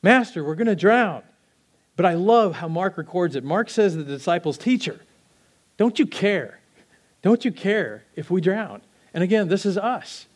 Master, 0.03 0.45
we're 0.45 0.55
going 0.55 0.67
to 0.67 0.77
drown. 0.77 1.23
But 1.97 2.07
I 2.07 2.15
love 2.15 2.57
how 2.57 2.69
Mark 2.69 2.97
records 2.97 3.35
it. 3.35 3.43
Mark 3.43 3.71
says 3.71 3.97
the 3.97 4.05
disciples, 4.05 4.59
Teacher, 4.59 5.01
don't 5.77 5.99
you 5.99 6.07
care? 6.07 6.61
Don't 7.23 7.45
you 7.45 7.51
care 7.51 8.05
if 8.15 8.31
we 8.31 8.41
drown? 8.41 8.83
And 9.13 9.25
again, 9.25 9.49
this 9.49 9.67
is 9.67 9.77
us. 9.77 10.27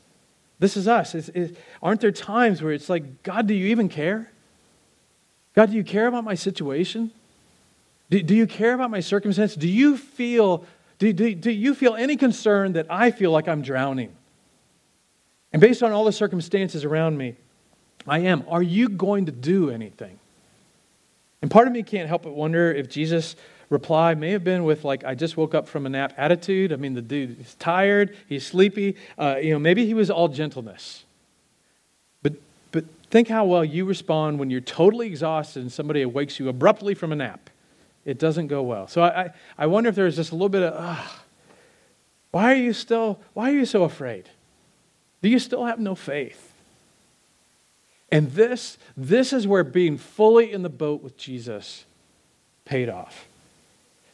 This 0.58 0.76
is 0.76 0.88
us. 0.88 1.14
It's, 1.14 1.28
it, 1.30 1.56
aren't 1.82 2.00
there 2.00 2.10
times 2.10 2.62
where 2.62 2.72
it's 2.72 2.88
like, 2.88 3.22
God, 3.22 3.46
do 3.46 3.54
you 3.54 3.68
even 3.68 3.88
care? 3.88 4.32
God, 5.54 5.70
do 5.70 5.76
you 5.76 5.84
care 5.84 6.06
about 6.06 6.24
my 6.24 6.34
situation? 6.34 7.12
Do, 8.12 8.22
do 8.22 8.34
you 8.34 8.46
care 8.46 8.74
about 8.74 8.90
my 8.90 9.00
circumstance? 9.00 9.54
Do 9.54 9.66
you 9.66 9.96
feel 9.96 10.66
do, 10.98 11.14
do, 11.14 11.34
do 11.34 11.50
you 11.50 11.74
feel 11.74 11.94
any 11.94 12.16
concern 12.16 12.74
that 12.74 12.86
I 12.90 13.10
feel 13.10 13.30
like 13.30 13.48
I'm 13.48 13.62
drowning? 13.62 14.12
And 15.50 15.62
based 15.62 15.82
on 15.82 15.92
all 15.92 16.04
the 16.04 16.12
circumstances 16.12 16.84
around 16.84 17.16
me, 17.16 17.36
I 18.06 18.18
am. 18.18 18.44
Are 18.48 18.62
you 18.62 18.90
going 18.90 19.26
to 19.26 19.32
do 19.32 19.70
anything? 19.70 20.18
And 21.40 21.50
part 21.50 21.66
of 21.66 21.72
me 21.72 21.82
can't 21.82 22.06
help 22.06 22.24
but 22.24 22.34
wonder 22.34 22.70
if 22.70 22.90
Jesus 22.90 23.34
reply 23.70 24.12
may 24.12 24.32
have 24.32 24.44
been 24.44 24.64
with 24.64 24.84
like 24.84 25.02
i 25.02 25.14
just 25.14 25.38
woke 25.38 25.54
up 25.54 25.66
from 25.66 25.86
a 25.86 25.88
nap 25.88 26.12
attitude 26.18 26.74
i 26.74 26.76
mean 26.76 26.92
the 26.92 27.00
dude 27.00 27.40
is 27.40 27.54
tired 27.54 28.14
he's 28.28 28.44
sleepy 28.44 28.94
uh, 29.16 29.36
you 29.40 29.50
know 29.50 29.58
maybe 29.58 29.86
he 29.86 29.94
was 29.94 30.10
all 30.10 30.28
gentleness 30.28 31.06
but 32.22 32.34
but 32.70 32.84
think 33.08 33.28
how 33.28 33.46
well 33.46 33.64
you 33.64 33.86
respond 33.86 34.38
when 34.38 34.50
you're 34.50 34.60
totally 34.60 35.06
exhausted 35.06 35.62
and 35.62 35.72
somebody 35.72 36.04
wakes 36.04 36.38
you 36.38 36.50
abruptly 36.50 36.92
from 36.92 37.12
a 37.12 37.16
nap 37.16 37.48
it 38.04 38.18
doesn't 38.18 38.48
go 38.48 38.62
well. 38.62 38.86
So 38.88 39.02
i, 39.02 39.30
I 39.56 39.66
wonder 39.66 39.88
if 39.88 39.94
there's 39.94 40.16
just 40.16 40.32
a 40.32 40.34
little 40.34 40.48
bit 40.48 40.62
of 40.62 40.74
uh, 40.76 41.02
why 42.30 42.52
are 42.52 42.56
you 42.56 42.72
still 42.72 43.20
why 43.34 43.50
are 43.50 43.54
you 43.54 43.66
so 43.66 43.84
afraid? 43.84 44.28
Do 45.22 45.28
you 45.28 45.38
still 45.38 45.64
have 45.64 45.78
no 45.78 45.94
faith? 45.94 46.52
And 48.10 48.32
this 48.32 48.78
this 48.96 49.32
is 49.32 49.46
where 49.46 49.64
being 49.64 49.98
fully 49.98 50.52
in 50.52 50.62
the 50.62 50.68
boat 50.68 51.02
with 51.02 51.16
jesus 51.16 51.84
paid 52.64 52.88
off. 52.88 53.26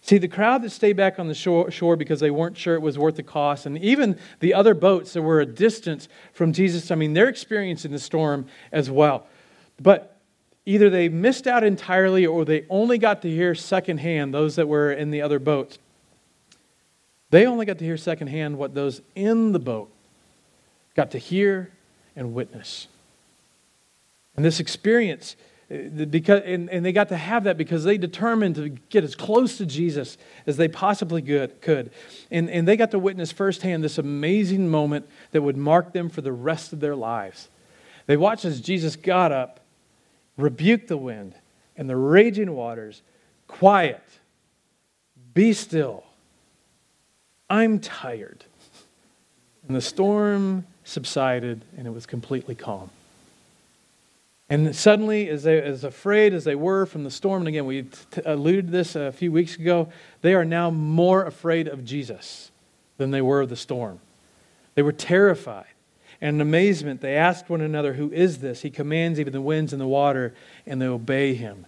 See, 0.08 0.16
the 0.16 0.26
crowd 0.26 0.62
that 0.62 0.70
stayed 0.70 0.96
back 0.96 1.18
on 1.18 1.28
the 1.28 1.34
shore, 1.34 1.70
shore, 1.70 1.94
because 1.94 2.18
they 2.18 2.30
weren't 2.30 2.56
sure 2.56 2.74
it 2.74 2.80
was 2.80 2.96
worth 2.96 3.16
the 3.16 3.22
cost, 3.22 3.66
and 3.66 3.76
even 3.76 4.18
the 4.40 4.54
other 4.54 4.72
boats 4.72 5.12
that 5.12 5.20
were 5.20 5.40
a 5.40 5.44
distance 5.44 6.08
from 6.32 6.54
Jesus, 6.54 6.90
I 6.90 6.94
mean, 6.94 7.12
they're 7.12 7.28
experiencing 7.28 7.92
the 7.92 7.98
storm 7.98 8.46
as 8.72 8.90
well. 8.90 9.26
But 9.78 10.17
either 10.68 10.90
they 10.90 11.08
missed 11.08 11.46
out 11.46 11.64
entirely 11.64 12.26
or 12.26 12.44
they 12.44 12.66
only 12.68 12.98
got 12.98 13.22
to 13.22 13.30
hear 13.30 13.54
secondhand, 13.54 14.34
those 14.34 14.56
that 14.56 14.68
were 14.68 14.92
in 14.92 15.10
the 15.10 15.22
other 15.22 15.38
boats. 15.38 15.78
They 17.30 17.46
only 17.46 17.64
got 17.64 17.78
to 17.78 17.86
hear 17.86 17.96
secondhand 17.96 18.58
what 18.58 18.74
those 18.74 19.00
in 19.14 19.52
the 19.52 19.58
boat 19.58 19.90
got 20.94 21.10
to 21.12 21.18
hear 21.18 21.70
and 22.14 22.34
witness. 22.34 22.86
And 24.36 24.44
this 24.44 24.60
experience 24.60 25.36
eh, 25.70 25.88
because, 25.88 26.42
and, 26.44 26.68
and 26.68 26.84
they 26.84 26.92
got 26.92 27.08
to 27.08 27.16
have 27.16 27.44
that 27.44 27.56
because 27.56 27.84
they 27.84 27.96
determined 27.96 28.56
to 28.56 28.68
get 28.68 29.04
as 29.04 29.14
close 29.14 29.56
to 29.56 29.64
Jesus 29.64 30.18
as 30.46 30.58
they 30.58 30.68
possibly 30.68 31.22
could. 31.22 31.90
And, 32.30 32.50
and 32.50 32.68
they 32.68 32.76
got 32.76 32.90
to 32.90 32.98
witness 32.98 33.32
firsthand 33.32 33.82
this 33.82 33.96
amazing 33.96 34.68
moment 34.68 35.08
that 35.32 35.40
would 35.40 35.56
mark 35.56 35.94
them 35.94 36.10
for 36.10 36.20
the 36.20 36.32
rest 36.32 36.74
of 36.74 36.80
their 36.80 36.94
lives. 36.94 37.48
They 38.06 38.18
watched 38.18 38.44
as 38.44 38.60
Jesus 38.60 38.96
got 38.96 39.32
up, 39.32 39.60
rebuked 40.38 40.88
the 40.88 40.96
wind 40.96 41.34
and 41.76 41.90
the 41.90 41.96
raging 41.96 42.52
waters, 42.52 43.02
quiet, 43.46 44.02
be 45.34 45.52
still. 45.52 46.04
I'm 47.50 47.78
tired. 47.80 48.44
And 49.66 49.76
the 49.76 49.82
storm 49.82 50.66
subsided 50.84 51.62
and 51.76 51.86
it 51.86 51.90
was 51.90 52.06
completely 52.06 52.54
calm. 52.54 52.88
And 54.50 54.74
suddenly, 54.74 55.28
as, 55.28 55.42
they, 55.42 55.60
as 55.60 55.84
afraid 55.84 56.32
as 56.32 56.44
they 56.44 56.54
were 56.54 56.86
from 56.86 57.04
the 57.04 57.10
storm, 57.10 57.42
and 57.42 57.48
again, 57.48 57.66
we 57.66 57.82
t- 57.82 58.22
alluded 58.24 58.66
to 58.66 58.72
this 58.72 58.96
a 58.96 59.12
few 59.12 59.30
weeks 59.30 59.56
ago, 59.56 59.92
they 60.22 60.32
are 60.32 60.44
now 60.44 60.70
more 60.70 61.24
afraid 61.26 61.68
of 61.68 61.84
Jesus 61.84 62.50
than 62.96 63.10
they 63.10 63.20
were 63.20 63.42
of 63.42 63.50
the 63.50 63.56
storm. 63.56 64.00
They 64.74 64.80
were 64.80 64.92
terrified. 64.92 65.66
And 66.20 66.36
in 66.36 66.40
amazement, 66.40 67.00
they 67.00 67.16
asked 67.16 67.48
one 67.48 67.60
another, 67.60 67.92
Who 67.92 68.10
is 68.12 68.38
this? 68.38 68.62
He 68.62 68.70
commands 68.70 69.20
even 69.20 69.32
the 69.32 69.40
winds 69.40 69.72
and 69.72 69.80
the 69.80 69.86
water, 69.86 70.34
and 70.66 70.82
they 70.82 70.86
obey 70.86 71.34
him. 71.34 71.66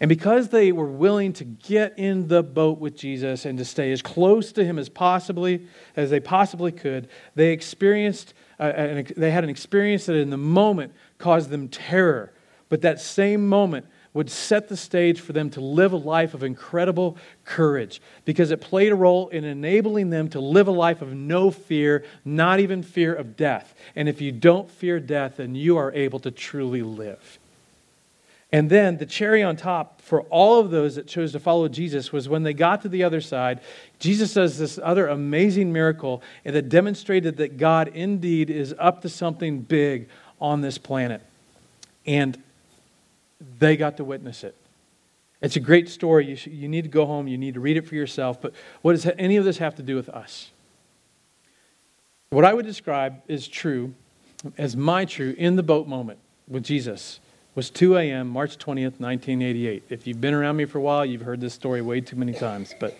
And 0.00 0.08
because 0.08 0.48
they 0.48 0.72
were 0.72 0.86
willing 0.86 1.32
to 1.34 1.44
get 1.44 1.98
in 1.98 2.28
the 2.28 2.42
boat 2.42 2.78
with 2.78 2.96
Jesus 2.96 3.46
and 3.46 3.58
to 3.58 3.64
stay 3.64 3.92
as 3.92 4.02
close 4.02 4.52
to 4.52 4.64
him 4.64 4.78
as 4.78 4.88
possibly 4.88 5.66
as 5.96 6.10
they 6.10 6.20
possibly 6.20 6.70
could, 6.72 7.08
they 7.34 7.52
experienced 7.52 8.34
uh, 8.60 8.64
an, 8.64 9.06
they 9.16 9.30
had 9.30 9.44
an 9.44 9.50
experience 9.50 10.06
that 10.06 10.16
in 10.16 10.30
the 10.30 10.36
moment 10.36 10.92
caused 11.18 11.50
them 11.50 11.68
terror, 11.68 12.32
but 12.68 12.82
that 12.82 13.00
same 13.00 13.46
moment 13.48 13.86
would 14.16 14.30
set 14.30 14.68
the 14.68 14.76
stage 14.76 15.20
for 15.20 15.34
them 15.34 15.50
to 15.50 15.60
live 15.60 15.92
a 15.92 15.96
life 15.96 16.32
of 16.32 16.42
incredible 16.42 17.18
courage 17.44 18.00
because 18.24 18.50
it 18.50 18.62
played 18.62 18.90
a 18.90 18.94
role 18.94 19.28
in 19.28 19.44
enabling 19.44 20.08
them 20.08 20.26
to 20.30 20.40
live 20.40 20.68
a 20.68 20.72
life 20.72 21.02
of 21.02 21.12
no 21.12 21.50
fear, 21.50 22.02
not 22.24 22.58
even 22.58 22.82
fear 22.82 23.14
of 23.14 23.36
death. 23.36 23.74
And 23.94 24.08
if 24.08 24.22
you 24.22 24.32
don't 24.32 24.70
fear 24.70 24.98
death, 24.98 25.36
then 25.36 25.54
you 25.54 25.76
are 25.76 25.92
able 25.92 26.18
to 26.20 26.30
truly 26.30 26.80
live. 26.82 27.38
And 28.50 28.70
then 28.70 28.96
the 28.96 29.04
cherry 29.04 29.42
on 29.42 29.54
top 29.56 30.00
for 30.00 30.22
all 30.22 30.60
of 30.60 30.70
those 30.70 30.94
that 30.94 31.06
chose 31.06 31.32
to 31.32 31.40
follow 31.40 31.68
Jesus 31.68 32.10
was 32.10 32.26
when 32.26 32.42
they 32.42 32.54
got 32.54 32.80
to 32.82 32.88
the 32.88 33.04
other 33.04 33.20
side, 33.20 33.60
Jesus 33.98 34.32
does 34.32 34.56
this 34.56 34.78
other 34.82 35.08
amazing 35.08 35.74
miracle 35.74 36.22
that 36.42 36.70
demonstrated 36.70 37.36
that 37.36 37.58
God 37.58 37.88
indeed 37.88 38.48
is 38.48 38.74
up 38.78 39.02
to 39.02 39.10
something 39.10 39.60
big 39.60 40.08
on 40.40 40.62
this 40.62 40.78
planet. 40.78 41.20
And 42.06 42.42
they 43.58 43.76
got 43.76 43.96
to 43.98 44.04
witness 44.04 44.44
it. 44.44 44.54
It's 45.42 45.56
a 45.56 45.60
great 45.60 45.88
story. 45.88 46.26
You, 46.26 46.50
you 46.50 46.68
need 46.68 46.82
to 46.82 46.88
go 46.88 47.06
home, 47.06 47.28
you 47.28 47.38
need 47.38 47.54
to 47.54 47.60
read 47.60 47.76
it 47.76 47.86
for 47.86 47.94
yourself. 47.94 48.40
But 48.40 48.54
what 48.82 48.92
does 48.92 49.06
any 49.18 49.36
of 49.36 49.44
this 49.44 49.58
have 49.58 49.74
to 49.76 49.82
do 49.82 49.96
with 49.96 50.08
us? 50.08 50.50
What 52.30 52.44
I 52.44 52.54
would 52.54 52.66
describe 52.66 53.22
is 53.28 53.46
true, 53.46 53.94
as 54.58 54.76
my 54.76 55.04
true, 55.04 55.34
in 55.38 55.56
the 55.56 55.62
boat 55.62 55.86
moment 55.86 56.18
with 56.48 56.64
Jesus 56.64 57.20
was 57.54 57.70
2 57.70 57.96
a.m., 57.96 58.28
March 58.28 58.58
20th, 58.58 59.00
1988. 59.00 59.84
If 59.88 60.06
you've 60.06 60.20
been 60.20 60.34
around 60.34 60.56
me 60.56 60.66
for 60.66 60.78
a 60.78 60.82
while, 60.82 61.06
you've 61.06 61.22
heard 61.22 61.40
this 61.40 61.54
story 61.54 61.80
way 61.80 62.00
too 62.00 62.16
many 62.16 62.34
times. 62.34 62.74
But 62.78 62.98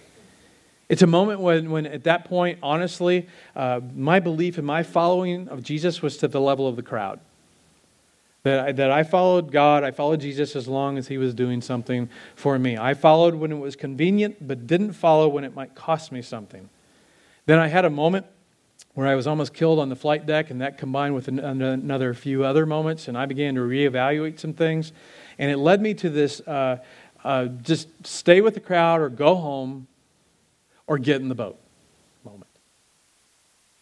It's 0.88 1.03
a 1.03 1.07
moment 1.07 1.40
when, 1.40 1.70
when 1.70 1.87
at 1.87 2.05
that 2.05 2.25
point, 2.25 2.59
honestly, 2.62 3.27
uh, 3.55 3.81
my 3.94 4.20
belief 4.20 4.57
and 4.57 4.66
my 4.66 4.83
following 4.83 5.49
of 5.49 5.62
Jesus 5.62 6.01
was 6.01 6.16
to 6.18 6.29
the 6.29 6.40
level 6.40 6.68
of 6.68 6.77
the 6.77 6.83
crowd. 6.83 7.20
That 8.46 8.61
I, 8.61 8.70
that 8.70 8.92
I 8.92 9.02
followed 9.02 9.50
God, 9.50 9.82
I 9.82 9.90
followed 9.90 10.20
Jesus 10.20 10.54
as 10.54 10.68
long 10.68 10.98
as 10.98 11.09
He 11.09 11.18
was 11.18 11.35
doing 11.35 11.61
something 11.61 12.09
for 12.37 12.56
me. 12.61 12.78
I 12.78 12.94
followed 12.94 13.35
when 13.35 13.50
it 13.50 13.59
was 13.59 13.74
convenient, 13.74 14.46
but 14.46 14.68
didn't 14.68 14.92
follow 14.92 15.26
when 15.26 15.42
it 15.42 15.56
might 15.56 15.74
cost 15.74 16.12
me 16.12 16.22
something. 16.22 16.68
Then 17.46 17.59
I 17.59 17.66
had 17.66 17.85
a 17.85 17.90
moment 17.90 18.24
where 18.94 19.09
I 19.09 19.16
was 19.16 19.26
almost 19.26 19.52
killed 19.52 19.80
on 19.80 19.88
the 19.88 19.96
flight 19.96 20.26
deck, 20.26 20.52
and 20.52 20.61
that 20.61 20.78
combined 20.78 21.16
with 21.16 21.26
another 21.26 22.14
few 22.14 22.44
other 22.44 22.66
moments, 22.66 23.09
and 23.09 23.18
I 23.18 23.26
began 23.26 23.56
to 23.56 23.62
reevaluate 23.62 24.38
some 24.38 24.52
things. 24.52 24.92
And 25.40 25.50
it 25.50 25.56
led 25.56 25.82
me 25.82 25.94
to 25.94 26.09
this 26.09 26.38
uh, 26.42 26.78
uh, 27.24 27.46
just 27.46 27.88
stay 28.06 28.40
with 28.42 28.54
the 28.54 28.61
crowd 28.61 29.00
or 29.00 29.09
go 29.09 29.35
home 29.35 29.88
or 30.87 30.98
get 30.98 31.20
in 31.20 31.28
the 31.28 31.35
boat. 31.35 31.59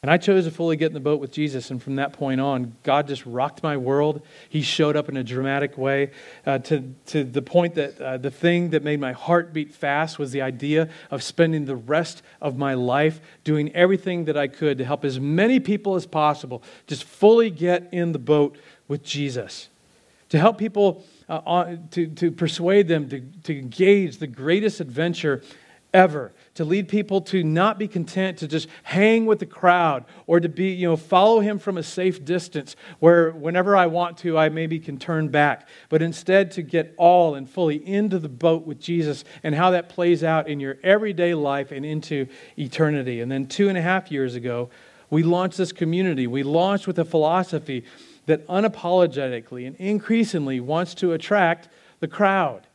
And 0.05 0.11
I 0.11 0.19
chose 0.19 0.45
to 0.45 0.51
fully 0.51 0.77
get 0.77 0.89
in 0.89 0.93
the 0.93 1.01
boat 1.01 1.19
with 1.19 1.33
Jesus. 1.33 1.71
And 1.71 1.83
from 1.83 1.97
that 1.97 2.13
point 2.13 2.39
on, 2.39 2.77
God 2.83 3.09
just 3.09 3.25
rocked 3.25 3.63
my 3.63 3.79
world. 3.79 4.21
He 4.51 4.61
showed 4.61 4.97
up 4.97 5.09
in 5.09 5.17
a 5.17 5.25
dramatic 5.25 5.79
way 5.79 6.11
uh, 6.45 6.59
to, 6.59 6.95
to 7.07 7.25
the 7.25 7.41
point 7.41 7.77
that 7.77 7.99
uh, 7.99 8.19
the 8.19 8.31
thing 8.31 8.69
that 8.69 8.83
made 8.83 9.01
my 9.01 9.13
heart 9.13 9.55
beat 9.55 9.73
fast 9.73 10.19
was 10.19 10.31
the 10.31 10.43
idea 10.43 10.91
of 11.11 11.23
spending 11.23 11.65
the 11.65 11.77
rest 11.77 12.21
of 12.43 12.59
my 12.59 12.75
life 12.75 13.19
doing 13.45 13.75
everything 13.75 14.27
that 14.27 14.37
I 14.37 14.47
could 14.47 14.77
to 14.77 14.85
help 14.85 15.07
as 15.07 15.19
many 15.19 15.59
people 15.59 15.95
as 15.95 16.05
possible 16.05 16.63
just 16.87 17.05
fully 17.05 17.49
get 17.49 17.89
in 17.91 18.13
the 18.13 18.19
boat 18.19 18.59
with 18.89 19.03
Jesus. 19.03 19.71
To 20.29 20.39
help 20.39 20.59
people, 20.59 21.03
uh, 21.31 21.41
on, 21.47 21.89
to, 21.93 22.09
to 22.09 22.31
persuade 22.31 22.89
them 22.89 23.09
to, 23.09 23.21
to 23.45 23.59
engage 23.59 24.19
the 24.19 24.27
greatest 24.27 24.81
adventure 24.81 25.41
ever 25.95 26.33
to 26.55 26.65
lead 26.65 26.89
people 26.89 27.21
to 27.21 27.43
not 27.43 27.79
be 27.79 27.89
content 27.89 28.39
to 28.39 28.49
just 28.49 28.69
hang 28.85 29.27
with 29.27 29.41
the 29.41 29.47
crowd 29.47 30.05
or 30.27 30.39
to 30.41 30.49
be, 30.49 30.71
you 30.71 30.89
know, 30.89 30.97
follow 30.97 31.41
him 31.41 31.59
from 31.59 31.77
a 31.77 31.83
safe 31.83 32.25
distance 32.25 32.77
where 33.01 33.33
whenever 33.33 33.77
I 33.77 33.87
want 33.87 34.19
to, 34.19 34.39
I 34.39 34.49
maybe 34.49 34.79
can 34.79 34.99
turn 34.99 35.29
back, 35.29 35.69
but 35.89 36.01
instead 36.01 36.53
to 36.53 36.63
get 36.63 36.95
all 36.97 37.35
and 37.35 37.49
fully 37.49 37.77
into 37.87 38.19
the 38.19 38.29
boat 38.29 38.67
with 38.67 38.81
Jesus 38.81 39.25
and 39.43 39.55
how 39.55 39.73
that 39.73 39.89
plays 39.89 40.23
out 40.23 40.49
in 40.49 40.61
your 40.61 40.77
everyday 40.83 41.35
life 41.35 41.73
and 41.73 41.85
into 41.85 42.27
eternity. 42.57 43.21
And 43.21 43.31
then 43.31 43.47
two 43.47 43.69
and 43.69 43.77
a 43.77 43.83
half 43.83 44.13
years 44.13 44.37
ago, 44.37 44.71
we 45.11 45.23
launched 45.23 45.59
this 45.59 45.73
community. 45.73 46.27
We 46.27 46.43
launched 46.43 46.87
with 46.87 46.99
a 46.99 47.05
philosophy 47.05 47.85
that 48.27 48.47
unapologetically 48.47 49.67
and 49.67 49.77
increasingly 49.77 50.61
wants 50.61 50.95
to 50.95 51.13
attract 51.13 51.69
the 52.01 52.09
crowd. 52.09 52.67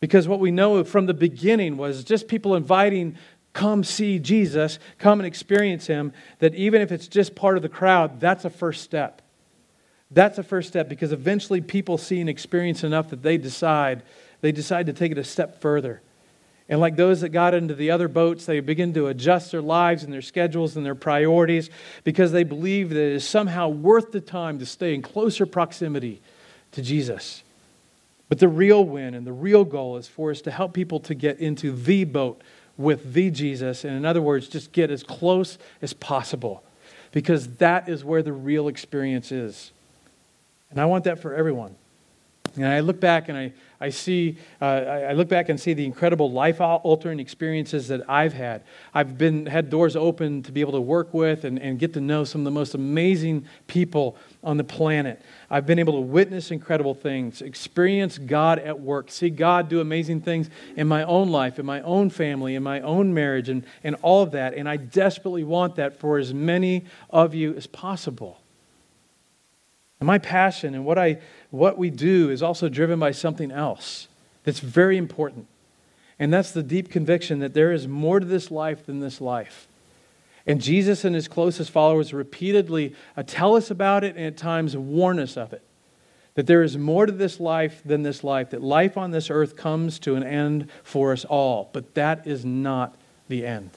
Because 0.00 0.26
what 0.26 0.40
we 0.40 0.50
know 0.50 0.82
from 0.82 1.06
the 1.06 1.14
beginning 1.14 1.76
was 1.76 2.04
just 2.04 2.26
people 2.26 2.54
inviting, 2.54 3.16
come 3.52 3.84
see 3.84 4.18
Jesus, 4.18 4.78
come 4.98 5.20
and 5.20 5.26
experience 5.26 5.86
him, 5.86 6.12
that 6.38 6.54
even 6.54 6.80
if 6.80 6.90
it's 6.90 7.06
just 7.06 7.34
part 7.34 7.56
of 7.56 7.62
the 7.62 7.68
crowd, 7.68 8.18
that's 8.18 8.44
a 8.44 8.50
first 8.50 8.82
step. 8.82 9.20
That's 10.10 10.38
a 10.38 10.42
first 10.42 10.68
step 10.68 10.88
because 10.88 11.12
eventually 11.12 11.60
people 11.60 11.98
see 11.98 12.20
and 12.20 12.28
experience 12.28 12.82
enough 12.82 13.10
that 13.10 13.22
they 13.22 13.36
decide, 13.36 14.02
they 14.40 14.52
decide 14.52 14.86
to 14.86 14.92
take 14.92 15.12
it 15.12 15.18
a 15.18 15.24
step 15.24 15.60
further. 15.60 16.00
And 16.68 16.80
like 16.80 16.96
those 16.96 17.20
that 17.20 17.30
got 17.30 17.52
into 17.52 17.74
the 17.74 17.90
other 17.90 18.08
boats, 18.08 18.46
they 18.46 18.60
begin 18.60 18.94
to 18.94 19.08
adjust 19.08 19.50
their 19.50 19.60
lives 19.60 20.04
and 20.04 20.12
their 20.12 20.22
schedules 20.22 20.76
and 20.76 20.86
their 20.86 20.94
priorities 20.94 21.68
because 22.04 22.32
they 22.32 22.44
believe 22.44 22.90
that 22.90 22.96
it 22.96 23.12
is 23.12 23.28
somehow 23.28 23.68
worth 23.68 24.12
the 24.12 24.20
time 24.20 24.60
to 24.60 24.66
stay 24.66 24.94
in 24.94 25.02
closer 25.02 25.46
proximity 25.46 26.22
to 26.72 26.80
Jesus. 26.80 27.42
But 28.30 28.38
the 28.38 28.48
real 28.48 28.84
win 28.84 29.14
and 29.14 29.26
the 29.26 29.32
real 29.32 29.64
goal 29.64 29.96
is 29.98 30.06
for 30.06 30.30
us 30.30 30.40
to 30.42 30.52
help 30.52 30.72
people 30.72 31.00
to 31.00 31.14
get 31.14 31.40
into 31.40 31.72
the 31.72 32.04
boat 32.04 32.40
with 32.78 33.12
the 33.12 33.28
Jesus. 33.30 33.84
And 33.84 33.94
in 33.94 34.06
other 34.06 34.22
words, 34.22 34.48
just 34.48 34.72
get 34.72 34.90
as 34.90 35.02
close 35.02 35.58
as 35.82 35.92
possible 35.92 36.62
because 37.10 37.56
that 37.56 37.88
is 37.88 38.04
where 38.04 38.22
the 38.22 38.32
real 38.32 38.68
experience 38.68 39.32
is. 39.32 39.72
And 40.70 40.80
I 40.80 40.84
want 40.86 41.04
that 41.04 41.18
for 41.18 41.34
everyone. 41.34 41.74
And 42.56 42.66
I 42.66 42.80
look 42.80 43.00
back 43.00 43.28
and 43.28 43.38
I, 43.38 43.52
I 43.80 43.90
see, 43.90 44.36
uh, 44.60 44.64
I 44.64 45.12
look 45.12 45.28
back 45.28 45.48
and 45.48 45.58
see 45.58 45.72
the 45.72 45.84
incredible 45.84 46.30
life 46.30 46.60
altering 46.60 47.20
experiences 47.20 47.88
that 47.88 48.08
I've 48.10 48.32
had. 48.32 48.62
I've 48.92 49.16
been, 49.16 49.46
had 49.46 49.70
doors 49.70 49.96
open 49.96 50.42
to 50.42 50.52
be 50.52 50.60
able 50.60 50.72
to 50.72 50.80
work 50.80 51.14
with 51.14 51.44
and, 51.44 51.58
and 51.58 51.78
get 51.78 51.94
to 51.94 52.00
know 52.00 52.24
some 52.24 52.42
of 52.42 52.44
the 52.44 52.50
most 52.50 52.74
amazing 52.74 53.46
people 53.68 54.16
on 54.42 54.56
the 54.56 54.64
planet. 54.64 55.22
I've 55.48 55.64
been 55.64 55.78
able 55.78 55.94
to 55.94 56.00
witness 56.00 56.50
incredible 56.50 56.94
things, 56.94 57.40
experience 57.40 58.18
God 58.18 58.58
at 58.58 58.80
work, 58.80 59.10
see 59.10 59.30
God 59.30 59.68
do 59.68 59.80
amazing 59.80 60.22
things 60.22 60.50
in 60.76 60.88
my 60.88 61.04
own 61.04 61.30
life, 61.30 61.58
in 61.58 61.64
my 61.64 61.80
own 61.82 62.10
family, 62.10 62.56
in 62.56 62.62
my 62.62 62.80
own 62.80 63.14
marriage, 63.14 63.48
and, 63.48 63.64
and 63.84 63.96
all 64.02 64.22
of 64.22 64.32
that. 64.32 64.54
And 64.54 64.68
I 64.68 64.76
desperately 64.76 65.44
want 65.44 65.76
that 65.76 65.98
for 65.98 66.18
as 66.18 66.34
many 66.34 66.84
of 67.10 67.34
you 67.34 67.54
as 67.54 67.66
possible. 67.66 68.40
And 70.00 70.06
my 70.06 70.18
passion 70.18 70.74
and 70.74 70.86
what, 70.86 70.98
I, 70.98 71.18
what 71.50 71.78
we 71.78 71.90
do 71.90 72.30
is 72.30 72.42
also 72.42 72.68
driven 72.68 72.98
by 72.98 73.10
something 73.10 73.50
else 73.50 74.08
that's 74.44 74.60
very 74.60 74.96
important. 74.96 75.46
And 76.18 76.32
that's 76.32 76.52
the 76.52 76.62
deep 76.62 76.90
conviction 76.90 77.38
that 77.38 77.54
there 77.54 77.72
is 77.72 77.88
more 77.88 78.20
to 78.20 78.26
this 78.26 78.50
life 78.50 78.86
than 78.86 79.00
this 79.00 79.20
life. 79.20 79.66
And 80.46 80.60
Jesus 80.60 81.04
and 81.04 81.14
his 81.14 81.28
closest 81.28 81.70
followers 81.70 82.12
repeatedly 82.12 82.94
uh, 83.16 83.22
tell 83.26 83.56
us 83.56 83.70
about 83.70 84.04
it 84.04 84.16
and 84.16 84.26
at 84.26 84.36
times 84.36 84.76
warn 84.76 85.18
us 85.18 85.36
of 85.36 85.52
it. 85.52 85.62
That 86.34 86.46
there 86.46 86.62
is 86.62 86.78
more 86.78 87.06
to 87.06 87.12
this 87.12 87.40
life 87.40 87.82
than 87.84 88.02
this 88.02 88.22
life, 88.22 88.50
that 88.50 88.62
life 88.62 88.96
on 88.96 89.10
this 89.10 89.30
earth 89.30 89.56
comes 89.56 89.98
to 90.00 90.14
an 90.14 90.22
end 90.22 90.68
for 90.82 91.12
us 91.12 91.24
all. 91.24 91.70
But 91.72 91.94
that 91.94 92.26
is 92.26 92.44
not 92.44 92.96
the 93.28 93.46
end. 93.46 93.70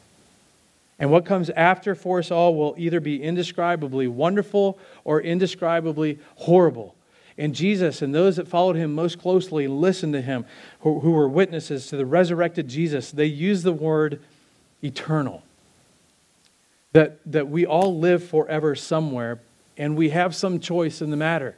And 1.00 1.12
what 1.12 1.26
comes 1.26 1.50
after 1.50 1.96
for 1.96 2.20
us 2.20 2.32
all 2.32 2.56
will 2.56 2.76
either 2.78 3.00
be 3.00 3.22
indescribably 3.22 4.08
wonderful 4.08 4.78
or 5.04 5.20
indescribably 5.20 6.20
horrible. 6.36 6.96
And 7.38 7.56
Jesus 7.56 8.02
and 8.02 8.14
those 8.14 8.36
that 8.36 8.48
followed 8.48 8.76
him 8.76 8.94
most 8.94 9.20
closely 9.20 9.68
listened 9.68 10.14
to 10.14 10.22
him, 10.22 10.46
who, 10.82 11.00
who 11.00 11.12
were 11.12 11.28
witnesses 11.28 11.88
to 11.88 11.98
the 11.98 12.06
resurrected 12.06 12.68
Jesus, 12.68 13.12
they 13.12 13.26
use 13.26 13.64
the 13.64 13.74
word 13.74 14.22
eternal. 14.84 15.44
That, 16.92 17.20
that 17.26 17.50
we 17.50 17.66
all 17.66 17.98
live 17.98 18.24
forever 18.24 18.76
somewhere, 18.76 19.40
and 19.78 19.96
we 19.96 20.10
have 20.10 20.36
some 20.36 20.60
choice 20.60 21.02
in 21.02 21.10
the 21.10 21.18
matter. 21.18 21.58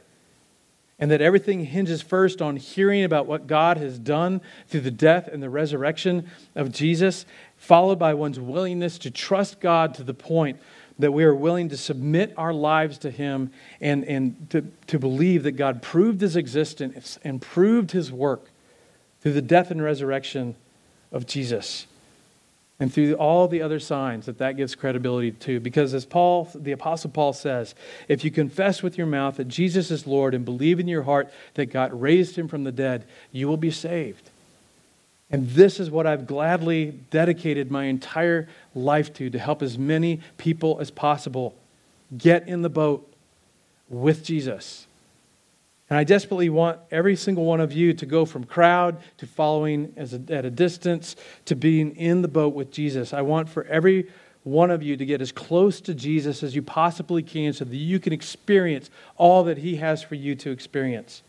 And 0.98 1.10
that 1.10 1.20
everything 1.20 1.66
hinges 1.66 2.00
first 2.00 2.40
on 2.40 2.56
hearing 2.56 3.04
about 3.04 3.26
what 3.26 3.46
God 3.46 3.76
has 3.76 3.98
done 3.98 4.40
through 4.68 4.80
the 4.80 4.90
death 4.90 5.28
and 5.28 5.42
the 5.42 5.50
resurrection 5.50 6.30
of 6.54 6.72
Jesus, 6.72 7.26
followed 7.58 7.98
by 7.98 8.14
one's 8.14 8.40
willingness 8.40 8.96
to 9.00 9.10
trust 9.10 9.60
God 9.60 9.92
to 9.94 10.02
the 10.02 10.14
point 10.14 10.58
that 10.98 11.12
we 11.12 11.24
are 11.24 11.34
willing 11.34 11.68
to 11.68 11.76
submit 11.76 12.32
our 12.36 12.52
lives 12.52 12.98
to 12.98 13.10
Him 13.10 13.50
and, 13.80 14.04
and 14.04 14.50
to, 14.50 14.62
to 14.86 14.98
believe 14.98 15.42
that 15.42 15.52
God 15.52 15.82
proved 15.82 16.20
His 16.20 16.36
existence 16.36 17.18
and 17.22 17.40
proved 17.40 17.90
His 17.90 18.10
work 18.10 18.50
through 19.20 19.34
the 19.34 19.42
death 19.42 19.70
and 19.70 19.82
resurrection 19.82 20.54
of 21.12 21.26
Jesus. 21.26 21.86
And 22.78 22.92
through 22.92 23.14
all 23.14 23.48
the 23.48 23.62
other 23.62 23.80
signs 23.80 24.26
that 24.26 24.36
that 24.38 24.58
gives 24.58 24.74
credibility 24.74 25.32
to. 25.32 25.60
Because 25.60 25.94
as 25.94 26.04
Paul, 26.04 26.50
the 26.54 26.72
Apostle 26.72 27.10
Paul 27.10 27.32
says, 27.32 27.74
if 28.06 28.22
you 28.22 28.30
confess 28.30 28.82
with 28.82 28.98
your 28.98 29.06
mouth 29.06 29.38
that 29.38 29.48
Jesus 29.48 29.90
is 29.90 30.06
Lord 30.06 30.34
and 30.34 30.44
believe 30.44 30.78
in 30.78 30.86
your 30.86 31.04
heart 31.04 31.32
that 31.54 31.66
God 31.66 31.98
raised 31.98 32.36
him 32.36 32.48
from 32.48 32.64
the 32.64 32.72
dead, 32.72 33.06
you 33.32 33.48
will 33.48 33.56
be 33.56 33.70
saved. 33.70 34.30
And 35.30 35.48
this 35.50 35.80
is 35.80 35.90
what 35.90 36.06
I've 36.06 36.26
gladly 36.26 37.00
dedicated 37.10 37.70
my 37.70 37.84
entire 37.84 38.48
life 38.74 39.12
to, 39.14 39.28
to 39.28 39.38
help 39.38 39.62
as 39.62 39.76
many 39.76 40.20
people 40.38 40.78
as 40.80 40.90
possible 40.90 41.54
get 42.16 42.46
in 42.46 42.62
the 42.62 42.68
boat 42.68 43.12
with 43.88 44.22
Jesus. 44.24 44.86
And 45.88 45.98
I 45.98 46.04
desperately 46.04 46.48
want 46.48 46.80
every 46.90 47.16
single 47.16 47.44
one 47.44 47.60
of 47.60 47.72
you 47.72 47.92
to 47.94 48.06
go 48.06 48.24
from 48.24 48.44
crowd 48.44 48.98
to 49.18 49.26
following 49.26 49.92
a, 49.96 50.32
at 50.32 50.44
a 50.44 50.50
distance 50.50 51.16
to 51.44 51.54
being 51.54 51.94
in 51.96 52.22
the 52.22 52.28
boat 52.28 52.54
with 52.54 52.72
Jesus. 52.72 53.12
I 53.12 53.22
want 53.22 53.48
for 53.48 53.64
every 53.64 54.08
one 54.42 54.70
of 54.70 54.82
you 54.82 54.96
to 54.96 55.04
get 55.04 55.20
as 55.20 55.32
close 55.32 55.80
to 55.82 55.94
Jesus 55.94 56.42
as 56.42 56.54
you 56.54 56.62
possibly 56.62 57.22
can 57.22 57.52
so 57.52 57.64
that 57.64 57.76
you 57.76 57.98
can 57.98 58.12
experience 58.12 58.90
all 59.16 59.44
that 59.44 59.58
he 59.58 59.76
has 59.76 60.02
for 60.02 60.14
you 60.14 60.36
to 60.36 60.50
experience. 60.50 61.22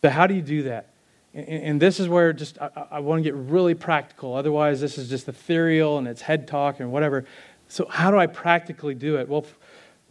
But 0.00 0.12
how 0.12 0.26
do 0.26 0.34
you 0.34 0.42
do 0.42 0.64
that? 0.64 0.88
And, 1.34 1.80
this 1.80 1.98
is 1.98 2.08
where 2.08 2.32
just 2.32 2.58
I, 2.60 2.70
I 2.92 2.98
want 3.00 3.20
to 3.20 3.22
get 3.22 3.34
really 3.34 3.74
practical. 3.74 4.34
Otherwise, 4.34 4.80
this 4.80 4.98
is 4.98 5.08
just 5.08 5.28
ethereal 5.28 5.96
and 5.98 6.06
it's 6.06 6.20
head 6.20 6.46
talk 6.46 6.80
and 6.80 6.92
whatever. 6.92 7.24
So, 7.68 7.86
how 7.86 8.10
do 8.10 8.18
I 8.18 8.26
practically 8.26 8.94
do 8.94 9.16
it? 9.16 9.28
Well, 9.28 9.46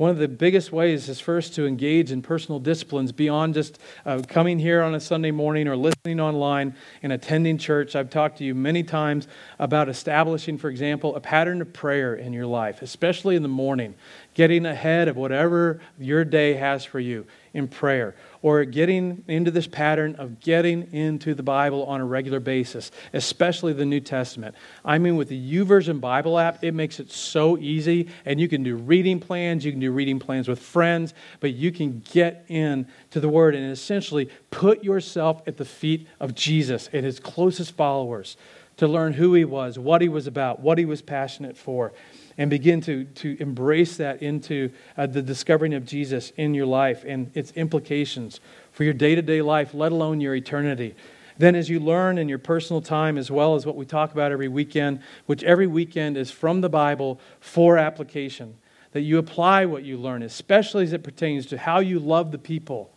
one 0.02 0.10
of 0.10 0.18
the 0.18 0.28
biggest 0.28 0.72
ways 0.72 1.08
is 1.10 1.20
first 1.20 1.54
to 1.54 1.68
engage 1.68 2.12
in 2.12 2.24
personal 2.24 2.58
disciplines 2.60 3.12
beyond 3.12 3.54
just 3.54 3.78
uh, 4.04 4.20
coming 4.28 4.58
here 4.58 4.82
on 4.82 4.96
a 4.96 5.00
Sunday 5.00 5.30
morning 5.30 5.68
or 5.68 5.76
listening 5.76 6.20
online 6.20 6.76
and 7.04 7.14
attending 7.14 7.60
church. 7.60 7.96
I've 7.96 8.10
talked 8.10 8.40
to 8.40 8.44
you 8.44 8.56
many 8.56 8.82
times 8.82 9.28
about 9.60 9.90
establishing, 9.90 10.58
for 10.58 10.72
example, 10.72 11.16
a 11.16 11.20
pattern 11.20 11.62
of 11.62 11.72
prayer 11.72 12.16
in 12.16 12.34
your 12.34 12.48
life, 12.48 12.82
especially 12.82 13.36
in 13.36 13.44
the 13.44 13.48
morning. 13.48 13.94
getting 14.34 14.66
ahead 14.66 15.08
of 15.08 15.18
whatever 15.18 15.80
your 16.00 16.26
day 16.26 16.54
has 16.54 16.84
for 16.84 17.00
you 17.00 17.28
in 17.54 17.68
prayer, 17.68 18.16
or 18.42 18.66
getting 18.66 19.24
into 19.28 19.52
this 19.52 19.68
pattern 19.68 20.16
of 20.16 20.40
getting 20.40 20.92
into 20.94 21.34
the 21.34 21.44
Bible 21.44 21.86
on 21.86 22.02
a 22.02 22.06
regular 22.06 22.40
basis, 22.40 22.92
especially 23.14 23.74
the 23.74 23.86
New 23.86 24.00
Testament. 24.00 24.56
I 24.84 24.98
mean, 24.98 25.16
with 25.16 25.30
the 25.30 25.56
YouVersion 25.56 26.02
Bible 26.02 26.40
app, 26.40 26.64
it 26.64 26.74
makes 26.74 27.00
it 27.00 27.12
so 27.12 27.58
easy, 27.58 28.08
and 28.26 28.40
you 28.40 28.48
can 28.48 28.64
do 28.64 28.76
reading 28.76 29.20
plans, 29.20 29.64
you 29.64 29.72
can 29.72 29.80
do 29.80 29.92
reading 29.92 30.20
plans 30.20 30.48
with 30.48 30.60
friends, 30.60 31.14
but 31.40 31.54
you 31.54 31.72
can 31.72 32.02
get 32.12 32.46
in 32.48 32.88
to 33.12 33.20
the 33.20 33.30
Word 33.30 33.56
and 33.56 33.72
essentially 33.72 34.30
put 34.50 34.84
yourself 34.84 35.42
at 35.48 35.58
the 35.58 35.66
feet 35.66 36.08
of 36.20 36.34
Jesus 36.34 36.90
and 36.94 37.06
his 37.06 37.20
closest 37.20 37.76
followers 37.76 38.38
to 38.78 38.88
learn 38.88 39.14
who 39.14 39.34
he 39.36 39.46
was, 39.46 39.78
what 39.78 40.02
he 40.02 40.10
was 40.10 40.26
about, 40.26 40.60
what 40.60 40.78
he 40.78 40.86
was 40.86 41.02
passionate 41.02 41.58
for 41.58 41.94
and 42.38 42.50
begin 42.50 42.82
to, 42.82 43.06
to 43.06 43.38
embrace 43.40 43.98
that 43.98 44.22
into 44.22 44.72
uh, 44.98 45.08
the 45.08 45.22
discovering 45.22 45.74
of 45.74 45.86
Jesus 45.86 46.32
in 46.38 46.54
your 46.54 46.66
life 46.66 47.04
and 47.06 47.32
its 47.36 47.52
implications 47.52 48.40
for 48.72 48.84
your 48.84 48.94
day 48.94 49.16
to 49.16 49.22
day 49.22 49.42
life, 49.42 49.74
let 49.74 49.92
alone 49.92 50.22
your 50.22 50.36
eternity. 50.36 50.96
Then, 51.38 51.56
as 51.56 51.70
you 51.70 51.80
learn 51.80 52.18
in 52.18 52.30
your 52.30 52.38
personal 52.38 52.82
time, 52.82 53.18
as 53.18 53.32
well 53.32 53.56
as 53.56 53.66
what 53.66 53.76
we 53.76 53.86
talk 53.86 54.12
about 54.12 54.32
every 54.32 54.48
weekend, 54.48 55.00
which 55.26 55.44
every 55.44 55.68
weekend 55.68 56.18
is 56.18 56.30
from 56.30 56.62
the 56.62 56.70
Bible 56.70 57.20
for 57.40 57.78
application, 57.78 58.58
that 58.92 59.02
you 59.02 59.18
apply 59.18 59.66
what 59.66 59.84
you 59.84 59.98
learn, 59.98 60.22
especially 60.22 60.84
as 60.84 60.94
it 60.94 61.04
pertains 61.04 61.46
to 61.48 61.58
how 61.58 61.80
you 61.80 62.00
love 62.00 62.32
the 62.32 62.38
people 62.38 62.92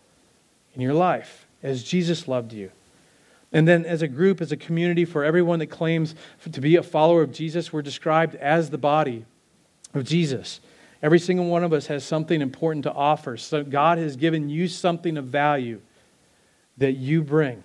in 0.75 0.81
your 0.81 0.95
life, 0.95 1.47
as 1.63 1.83
Jesus 1.83 2.29
loved 2.29 2.53
you. 2.53 2.71
And 3.55 3.69
then, 3.69 3.87
as 3.87 4.03
a 4.03 4.09
group, 4.09 4.41
as 4.41 4.51
a 4.51 4.57
community, 4.57 5.05
for 5.05 5.25
everyone 5.25 5.61
that 5.61 5.69
claims 5.69 6.17
to 6.51 6.61
be 6.61 6.75
a 6.75 6.83
follower 6.83 7.23
of 7.23 7.33
Jesus, 7.33 7.73
we're 7.73 7.83
described 7.83 8.35
as 8.35 8.69
the 8.69 8.79
body 8.79 9.25
of 9.95 10.05
Jesus. 10.05 10.61
Every 11.01 11.21
single 11.21 11.47
one 11.47 11.63
of 11.63 11.73
us 11.73 11.87
has 11.87 12.03
something 12.03 12.43
important 12.43 12.83
to 12.83 12.93
offer. 12.93 13.37
So, 13.37 13.63
God 13.63 13.99
has 13.99 14.17
given 14.17 14.49
you 14.49 14.67
something 14.67 15.17
of 15.17 15.27
value 15.27 15.81
that 16.79 16.95
you 16.95 17.23
bring. 17.23 17.63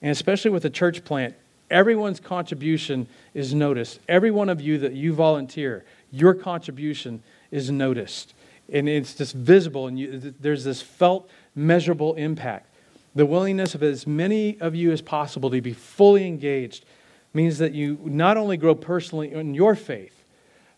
And 0.00 0.12
especially 0.12 0.52
with 0.52 0.64
a 0.66 0.70
church 0.70 1.04
plant, 1.04 1.34
everyone's 1.68 2.20
contribution 2.20 3.08
is 3.34 3.52
noticed. 3.52 3.98
Every 4.08 4.30
one 4.30 4.48
of 4.48 4.60
you 4.60 4.78
that 4.78 4.92
you 4.92 5.14
volunteer, 5.14 5.84
your 6.12 6.34
contribution 6.34 7.24
is 7.50 7.72
noticed. 7.72 8.34
And 8.72 8.88
it's 8.88 9.14
just 9.14 9.34
visible, 9.34 9.88
and 9.88 9.98
you, 9.98 10.32
there's 10.40 10.62
this 10.62 10.80
felt, 10.80 11.28
measurable 11.56 12.14
impact. 12.14 12.68
The 13.14 13.26
willingness 13.26 13.74
of 13.74 13.82
as 13.82 14.06
many 14.06 14.58
of 14.60 14.74
you 14.74 14.90
as 14.90 15.00
possible 15.00 15.50
to 15.50 15.60
be 15.60 15.72
fully 15.72 16.26
engaged 16.26 16.84
means 17.32 17.58
that 17.58 17.72
you 17.72 17.98
not 18.04 18.36
only 18.36 18.56
grow 18.56 18.74
personally 18.74 19.32
in 19.32 19.54
your 19.54 19.74
faith, 19.74 20.24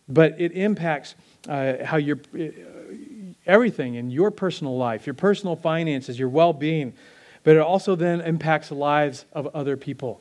but 0.08 0.38
it 0.40 0.52
impacts 0.52 1.14
uh, 1.48 1.84
how 1.84 1.96
your 1.96 2.18
uh, 2.38 2.48
everything 3.46 3.94
in 3.94 4.10
your 4.10 4.30
personal 4.30 4.76
life, 4.76 5.06
your 5.06 5.14
personal 5.14 5.56
finances, 5.56 6.18
your 6.18 6.28
well-being, 6.28 6.92
but 7.44 7.56
it 7.56 7.60
also 7.60 7.94
then 7.94 8.20
impacts 8.20 8.68
the 8.68 8.74
lives 8.74 9.24
of 9.32 9.46
other 9.54 9.76
people. 9.76 10.20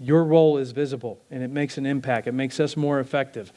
Your 0.00 0.24
role 0.24 0.58
is 0.58 0.72
visible, 0.72 1.18
and 1.30 1.42
it 1.42 1.50
makes 1.50 1.78
an 1.78 1.86
impact. 1.86 2.26
It 2.26 2.32
makes 2.32 2.60
us 2.60 2.76
more 2.76 3.00
effective. 3.00 3.52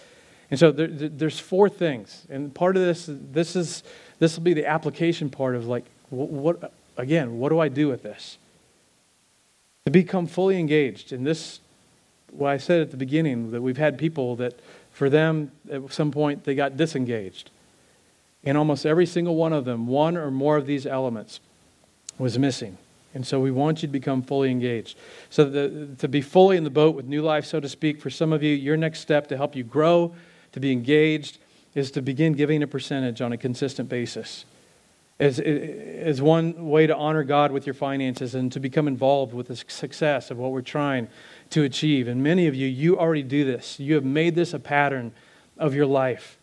And 0.52 0.60
so 0.60 0.72
there, 0.72 0.88
there's 0.88 1.40
four 1.40 1.70
things, 1.70 2.26
and 2.30 2.54
part 2.54 2.76
of 2.76 2.84
this, 2.84 3.10
this 3.10 3.56
is 3.56 3.84
this 4.20 4.36
will 4.36 4.44
be 4.44 4.54
the 4.54 4.66
application 4.66 5.30
part 5.30 5.56
of 5.56 5.68
like 5.68 5.86
what 6.10 6.74
again, 7.00 7.40
what 7.40 7.50
do 7.50 7.60
I 7.60 7.70
do 7.70 7.88
with 7.88 8.04
this? 8.04 8.38
To 9.86 9.92
become 9.92 10.28
fully 10.28 10.60
engaged 10.60 11.12
in 11.12 11.24
this, 11.24 11.62
what 12.32 12.50
I 12.50 12.58
said 12.58 12.82
at 12.82 12.92
the 12.92 12.98
beginning, 12.98 13.52
that 13.52 13.62
we've 13.62 13.78
had 13.78 13.98
people 13.98 14.36
that 14.36 14.60
for 14.92 15.10
them, 15.10 15.52
at 15.72 15.92
some 15.94 16.12
point, 16.12 16.44
they 16.44 16.56
got 16.56 16.78
disengaged. 16.78 17.50
And 18.44 18.58
almost 18.58 18.86
every 18.86 19.06
single 19.06 19.36
one 19.36 19.54
of 19.54 19.66
them, 19.66 19.88
one 19.88 20.18
or 20.18 20.30
more 20.30 20.58
of 20.58 20.66
these 20.66 20.86
elements 20.86 21.40
was 22.18 22.38
missing. 22.38 22.78
And 23.14 23.26
so 23.26 23.40
we 23.40 23.50
want 23.50 23.82
you 23.82 23.88
to 23.88 23.92
become 23.92 24.22
fully 24.22 24.52
engaged. 24.52 24.98
So 25.30 25.46
the, 25.46 25.88
to 25.98 26.08
be 26.08 26.22
fully 26.22 26.58
in 26.58 26.64
the 26.64 26.70
boat 26.70 26.96
with 26.96 27.06
new 27.06 27.22
life, 27.22 27.46
so 27.46 27.60
to 27.60 27.70
speak, 27.70 28.00
for 28.00 28.10
some 28.10 28.34
of 28.34 28.44
you, 28.44 28.54
your 28.54 28.78
next 28.78 29.00
step 29.00 29.28
to 29.28 29.38
help 29.38 29.56
you 29.56 29.64
grow, 29.64 30.14
to 30.52 30.60
be 30.60 30.72
engaged, 30.72 31.38
is 31.76 31.92
to 31.92 32.02
begin 32.02 32.34
giving 32.34 32.62
a 32.62 32.68
percentage 32.68 33.22
on 33.22 33.32
a 33.32 33.38
consistent 33.38 33.90
basis 33.90 34.46
as, 35.20 35.40
as 35.40 36.22
one 36.22 36.70
way 36.70 36.88
to 36.88 36.96
honor 36.96 37.24
God 37.24 37.52
with 37.52 37.68
your 37.68 37.74
finances 37.74 38.36
and 38.36 38.52
to 38.54 38.60
become 38.60 38.88
involved 38.88 39.34
with 39.34 39.48
the 39.48 39.56
success 39.56 40.32
of 40.32 40.38
what 40.38 40.52
we're 40.52 40.62
trying 40.62 41.10
to 41.50 41.64
achieve. 41.64 42.08
And 42.08 42.24
many 42.24 42.48
of 42.48 42.56
you, 42.56 42.68
you 42.68 42.98
already 42.98 43.24
do 43.24 43.44
this. 43.44 43.80
You 43.80 43.96
have 43.96 44.06
made 44.06 44.36
this 44.36 44.54
a 44.54 44.60
pattern 44.60 45.12
of 45.58 45.76
your 45.76 45.86
life. 45.86 46.38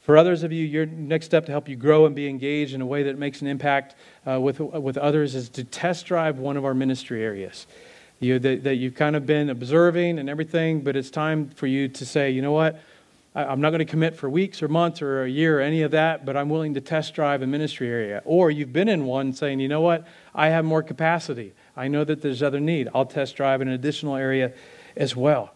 For 0.00 0.16
others 0.16 0.42
of 0.42 0.50
you, 0.50 0.64
your 0.64 0.86
next 0.86 1.26
step 1.26 1.44
to 1.46 1.52
help 1.52 1.68
you 1.68 1.76
grow 1.76 2.06
and 2.06 2.16
be 2.16 2.26
engaged 2.26 2.72
in 2.72 2.80
a 2.80 2.86
way 2.86 3.02
that 3.02 3.18
makes 3.18 3.42
an 3.42 3.48
impact 3.48 3.94
uh, 4.26 4.40
with, 4.40 4.58
with 4.58 4.96
others 4.96 5.34
is 5.34 5.50
to 5.50 5.62
test 5.62 6.06
drive 6.06 6.38
one 6.38 6.56
of 6.56 6.64
our 6.64 6.74
ministry 6.74 7.22
areas. 7.22 7.66
You, 8.18 8.38
that, 8.38 8.64
that 8.64 8.76
you've 8.76 8.94
kind 8.94 9.14
of 9.14 9.24
been 9.24 9.50
observing 9.50 10.18
and 10.18 10.28
everything, 10.28 10.80
but 10.80 10.96
it's 10.96 11.10
time 11.10 11.48
for 11.50 11.66
you 11.66 11.88
to 11.88 12.06
say, 12.06 12.30
you 12.30 12.42
know 12.42 12.52
what? 12.52 12.80
I'm 13.34 13.60
not 13.60 13.70
going 13.70 13.78
to 13.78 13.84
commit 13.84 14.16
for 14.16 14.28
weeks 14.28 14.60
or 14.60 14.66
months 14.66 15.00
or 15.00 15.22
a 15.22 15.28
year 15.28 15.58
or 15.58 15.60
any 15.62 15.82
of 15.82 15.92
that, 15.92 16.26
but 16.26 16.36
I'm 16.36 16.48
willing 16.48 16.74
to 16.74 16.80
test 16.80 17.14
drive 17.14 17.42
a 17.42 17.46
ministry 17.46 17.88
area. 17.88 18.22
Or 18.24 18.50
you've 18.50 18.72
been 18.72 18.88
in 18.88 19.04
one 19.04 19.32
saying, 19.32 19.60
you 19.60 19.68
know 19.68 19.80
what, 19.80 20.06
I 20.34 20.48
have 20.48 20.64
more 20.64 20.82
capacity. 20.82 21.52
I 21.76 21.86
know 21.86 22.02
that 22.02 22.22
there's 22.22 22.42
other 22.42 22.58
need. 22.58 22.88
I'll 22.92 23.06
test 23.06 23.36
drive 23.36 23.60
an 23.60 23.68
additional 23.68 24.16
area 24.16 24.52
as 24.96 25.14
well. 25.14 25.54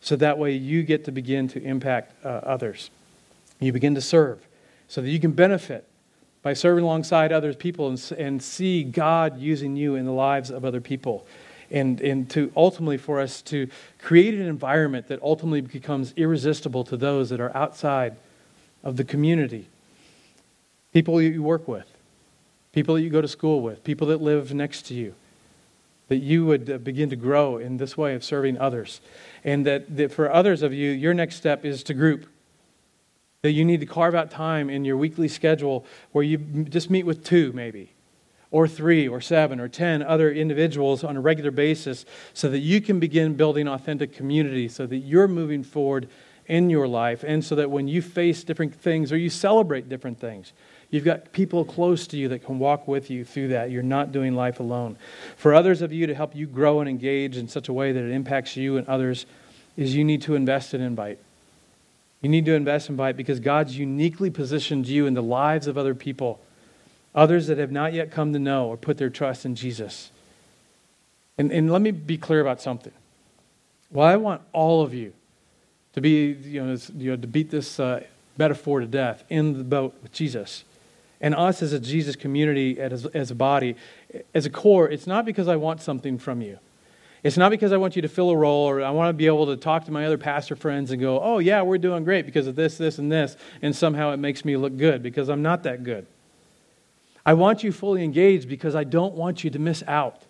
So 0.00 0.16
that 0.16 0.38
way 0.38 0.52
you 0.52 0.82
get 0.82 1.04
to 1.04 1.12
begin 1.12 1.46
to 1.48 1.62
impact 1.62 2.24
uh, 2.24 2.28
others. 2.28 2.90
You 3.60 3.72
begin 3.72 3.94
to 3.94 4.00
serve 4.00 4.46
so 4.88 5.00
that 5.00 5.08
you 5.08 5.20
can 5.20 5.32
benefit 5.32 5.86
by 6.42 6.52
serving 6.52 6.84
alongside 6.84 7.32
other 7.32 7.54
people 7.54 7.88
and, 7.88 8.12
and 8.18 8.42
see 8.42 8.82
God 8.82 9.38
using 9.38 9.76
you 9.76 9.94
in 9.94 10.04
the 10.04 10.12
lives 10.12 10.50
of 10.50 10.64
other 10.64 10.80
people 10.80 11.26
and, 11.70 12.00
and 12.00 12.30
to 12.30 12.52
ultimately 12.56 12.96
for 12.96 13.20
us 13.20 13.42
to 13.42 13.68
create 14.00 14.34
an 14.34 14.46
environment 14.46 15.08
that 15.08 15.22
ultimately 15.22 15.60
becomes 15.60 16.12
irresistible 16.16 16.84
to 16.84 16.96
those 16.96 17.30
that 17.30 17.40
are 17.40 17.54
outside 17.56 18.16
of 18.82 18.96
the 18.96 19.04
community. 19.04 19.68
People 20.92 21.20
you 21.20 21.42
work 21.42 21.66
with, 21.66 21.86
people 22.72 22.94
that 22.94 23.02
you 23.02 23.10
go 23.10 23.20
to 23.20 23.28
school 23.28 23.60
with, 23.60 23.82
people 23.82 24.06
that 24.08 24.20
live 24.20 24.54
next 24.54 24.82
to 24.86 24.94
you. 24.94 25.14
That 26.08 26.18
you 26.18 26.44
would 26.44 26.70
uh, 26.70 26.78
begin 26.78 27.08
to 27.10 27.16
grow 27.16 27.56
in 27.56 27.78
this 27.78 27.96
way 27.96 28.14
of 28.14 28.22
serving 28.22 28.58
others. 28.58 29.00
And 29.42 29.64
that, 29.64 29.96
that 29.96 30.12
for 30.12 30.30
others 30.30 30.62
of 30.62 30.74
you, 30.74 30.90
your 30.90 31.14
next 31.14 31.36
step 31.36 31.64
is 31.64 31.82
to 31.84 31.94
group. 31.94 32.26
That 33.40 33.52
you 33.52 33.64
need 33.64 33.80
to 33.80 33.86
carve 33.86 34.14
out 34.14 34.30
time 34.30 34.68
in 34.68 34.84
your 34.84 34.98
weekly 34.98 35.28
schedule 35.28 35.86
where 36.12 36.22
you 36.22 36.36
just 36.36 36.90
meet 36.90 37.06
with 37.06 37.24
two, 37.24 37.52
maybe 37.54 37.93
or 38.54 38.68
three 38.68 39.08
or 39.08 39.20
seven 39.20 39.58
or 39.58 39.66
ten 39.66 40.00
other 40.00 40.30
individuals 40.30 41.02
on 41.02 41.16
a 41.16 41.20
regular 41.20 41.50
basis 41.50 42.06
so 42.34 42.48
that 42.48 42.60
you 42.60 42.80
can 42.80 43.00
begin 43.00 43.34
building 43.34 43.66
authentic 43.66 44.12
community 44.12 44.68
so 44.68 44.86
that 44.86 44.98
you're 44.98 45.26
moving 45.26 45.64
forward 45.64 46.08
in 46.46 46.70
your 46.70 46.86
life 46.86 47.24
and 47.26 47.44
so 47.44 47.56
that 47.56 47.68
when 47.68 47.88
you 47.88 48.00
face 48.00 48.44
different 48.44 48.72
things 48.72 49.10
or 49.10 49.16
you 49.16 49.28
celebrate 49.28 49.88
different 49.88 50.20
things 50.20 50.52
you've 50.88 51.04
got 51.04 51.32
people 51.32 51.64
close 51.64 52.06
to 52.06 52.16
you 52.16 52.28
that 52.28 52.44
can 52.44 52.60
walk 52.60 52.86
with 52.86 53.10
you 53.10 53.24
through 53.24 53.48
that. 53.48 53.72
You're 53.72 53.82
not 53.82 54.12
doing 54.12 54.36
life 54.36 54.60
alone. 54.60 54.98
For 55.36 55.52
others 55.52 55.82
of 55.82 55.92
you 55.92 56.06
to 56.06 56.14
help 56.14 56.36
you 56.36 56.46
grow 56.46 56.78
and 56.78 56.88
engage 56.88 57.36
in 57.36 57.48
such 57.48 57.68
a 57.68 57.72
way 57.72 57.90
that 57.90 58.04
it 58.04 58.12
impacts 58.12 58.56
you 58.56 58.76
and 58.76 58.86
others 58.86 59.26
is 59.76 59.96
you 59.96 60.04
need 60.04 60.22
to 60.22 60.36
invest 60.36 60.74
in 60.74 60.80
invite. 60.80 61.18
You 62.20 62.28
need 62.28 62.44
to 62.44 62.54
invest 62.54 62.88
in 62.88 62.92
invite 62.92 63.16
because 63.16 63.40
god's 63.40 63.76
uniquely 63.76 64.30
positioned 64.30 64.86
you 64.86 65.06
in 65.06 65.14
the 65.14 65.22
lives 65.24 65.66
of 65.66 65.76
other 65.76 65.96
people 65.96 66.38
others 67.14 67.46
that 67.46 67.58
have 67.58 67.70
not 67.70 67.92
yet 67.92 68.10
come 68.10 68.32
to 68.32 68.38
know 68.38 68.66
or 68.66 68.76
put 68.76 68.98
their 68.98 69.10
trust 69.10 69.44
in 69.44 69.54
Jesus. 69.54 70.10
And, 71.38 71.52
and 71.52 71.70
let 71.70 71.82
me 71.82 71.90
be 71.90 72.18
clear 72.18 72.40
about 72.40 72.60
something. 72.60 72.92
Well, 73.90 74.06
I 74.06 74.16
want 74.16 74.42
all 74.52 74.82
of 74.82 74.94
you 74.94 75.12
to 75.94 76.00
be, 76.00 76.32
you 76.32 76.64
know, 76.64 76.76
you 76.96 77.10
know 77.10 77.16
to 77.16 77.26
beat 77.26 77.50
this 77.50 77.78
uh, 77.78 78.02
metaphor 78.36 78.80
to 78.80 78.86
death 78.86 79.24
in 79.28 79.58
the 79.58 79.64
boat 79.64 79.94
with 80.02 80.12
Jesus. 80.12 80.64
And 81.20 81.34
us 81.34 81.62
as 81.62 81.72
a 81.72 81.78
Jesus 81.78 82.16
community, 82.16 82.80
as, 82.80 83.06
as 83.06 83.30
a 83.30 83.34
body, 83.34 83.76
as 84.34 84.46
a 84.46 84.50
core, 84.50 84.88
it's 84.90 85.06
not 85.06 85.24
because 85.24 85.48
I 85.48 85.56
want 85.56 85.80
something 85.80 86.18
from 86.18 86.42
you. 86.42 86.58
It's 87.22 87.38
not 87.38 87.50
because 87.50 87.72
I 87.72 87.78
want 87.78 87.96
you 87.96 88.02
to 88.02 88.08
fill 88.08 88.30
a 88.30 88.36
role 88.36 88.68
or 88.68 88.82
I 88.82 88.90
want 88.90 89.08
to 89.08 89.14
be 89.14 89.26
able 89.26 89.46
to 89.46 89.56
talk 89.56 89.86
to 89.86 89.90
my 89.90 90.04
other 90.04 90.18
pastor 90.18 90.56
friends 90.56 90.90
and 90.90 91.00
go, 91.00 91.20
oh, 91.20 91.38
yeah, 91.38 91.62
we're 91.62 91.78
doing 91.78 92.04
great 92.04 92.26
because 92.26 92.46
of 92.46 92.54
this, 92.54 92.76
this, 92.76 92.98
and 92.98 93.10
this. 93.10 93.36
And 93.62 93.74
somehow 93.74 94.10
it 94.10 94.18
makes 94.18 94.44
me 94.44 94.58
look 94.58 94.76
good 94.76 95.02
because 95.02 95.30
I'm 95.30 95.40
not 95.40 95.62
that 95.62 95.84
good. 95.84 96.06
I 97.26 97.34
want 97.34 97.64
you 97.64 97.72
fully 97.72 98.04
engaged 98.04 98.48
because 98.48 98.74
I 98.74 98.84
don't 98.84 99.14
want 99.14 99.44
you 99.44 99.50
to 99.50 99.58
miss 99.58 99.82
out. 99.86 100.22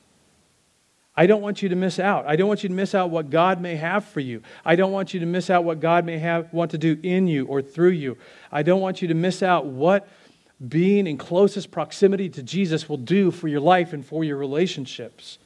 I 1.17 1.27
don't 1.27 1.43
want 1.43 1.63
you 1.63 1.69
to 1.69 1.77
miss 1.77 1.99
out. 2.01 2.27
I 2.27 2.35
don't 2.35 2.49
want 2.49 2.65
you 2.65 2.69
to 2.69 2.75
miss 2.75 2.95
out 2.95 3.11
what 3.11 3.31
God 3.31 3.61
may 3.61 3.77
have 3.77 4.05
for 4.05 4.21
you. 4.21 4.43
I 4.65 4.75
don't 4.75 4.91
want 4.93 5.15
you 5.15 5.21
to 5.21 5.27
miss 5.27 5.49
out 5.49 5.65
what 5.65 5.79
God 5.79 6.05
may 6.05 6.19
have 6.19 6.53
want 6.53 6.73
to 6.73 6.79
do 6.79 6.99
in 7.03 7.29
you 7.29 7.47
or 7.47 7.63
through 7.63 7.91
you. 7.91 8.19
I 8.51 8.63
don't 8.63 8.81
want 8.81 9.01
you 9.01 9.09
to 9.09 9.15
miss 9.15 9.43
out 9.43 9.67
what 9.67 10.09
being 10.69 11.07
in 11.07 11.17
closest 11.17 11.71
proximity 11.71 12.29
to 12.31 12.43
Jesus 12.43 12.89
will 12.89 12.97
do 12.97 13.31
for 13.31 13.49
your 13.49 13.61
life 13.61 13.93
and 13.93 14.05
for 14.05 14.25
your 14.25 14.37
relationships. 14.37 15.39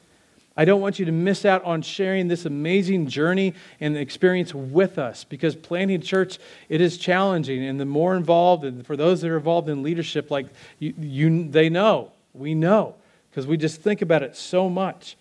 I 0.59 0.65
don't 0.65 0.81
want 0.81 0.99
you 0.99 1.05
to 1.05 1.13
miss 1.13 1.45
out 1.45 1.63
on 1.63 1.81
sharing 1.81 2.27
this 2.27 2.43
amazing 2.43 3.07
journey 3.07 3.53
and 3.79 3.95
experience 3.95 4.53
with 4.53 4.97
us 4.97 5.23
because 5.23 5.55
planting 5.55 6.01
church, 6.01 6.37
it 6.67 6.81
is 6.81 6.97
challenging. 6.97 7.63
And 7.63 7.79
the 7.79 7.85
more 7.85 8.13
involved, 8.17 8.65
and 8.65 8.85
for 8.85 8.97
those 8.97 9.21
that 9.21 9.31
are 9.31 9.37
involved 9.37 9.69
in 9.69 9.83
leadership, 9.83 10.29
like 10.29 10.47
you, 10.77 10.93
you 10.99 11.47
they 11.47 11.69
know, 11.69 12.11
we 12.33 12.55
know, 12.55 12.95
because 13.31 13.47
we 13.47 13.55
just 13.55 13.81
think 13.81 14.01
about 14.01 14.21
it 14.21 14.35
so 14.35 14.69
much. 14.69 15.15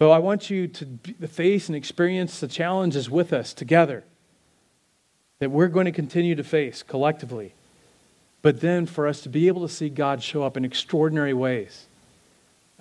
But 0.00 0.10
I 0.10 0.18
want 0.18 0.50
you 0.50 0.66
to 0.66 0.86
face 1.28 1.68
and 1.68 1.76
experience 1.76 2.40
the 2.40 2.48
challenges 2.48 3.08
with 3.08 3.32
us 3.32 3.54
together 3.54 4.02
that 5.38 5.52
we're 5.52 5.68
going 5.68 5.86
to 5.86 5.92
continue 5.92 6.34
to 6.34 6.42
face 6.42 6.82
collectively. 6.82 7.54
But 8.42 8.60
then 8.60 8.86
for 8.86 9.06
us 9.06 9.20
to 9.20 9.28
be 9.28 9.46
able 9.46 9.62
to 9.62 9.72
see 9.72 9.88
God 9.88 10.20
show 10.20 10.42
up 10.42 10.56
in 10.56 10.64
extraordinary 10.64 11.32
ways 11.32 11.86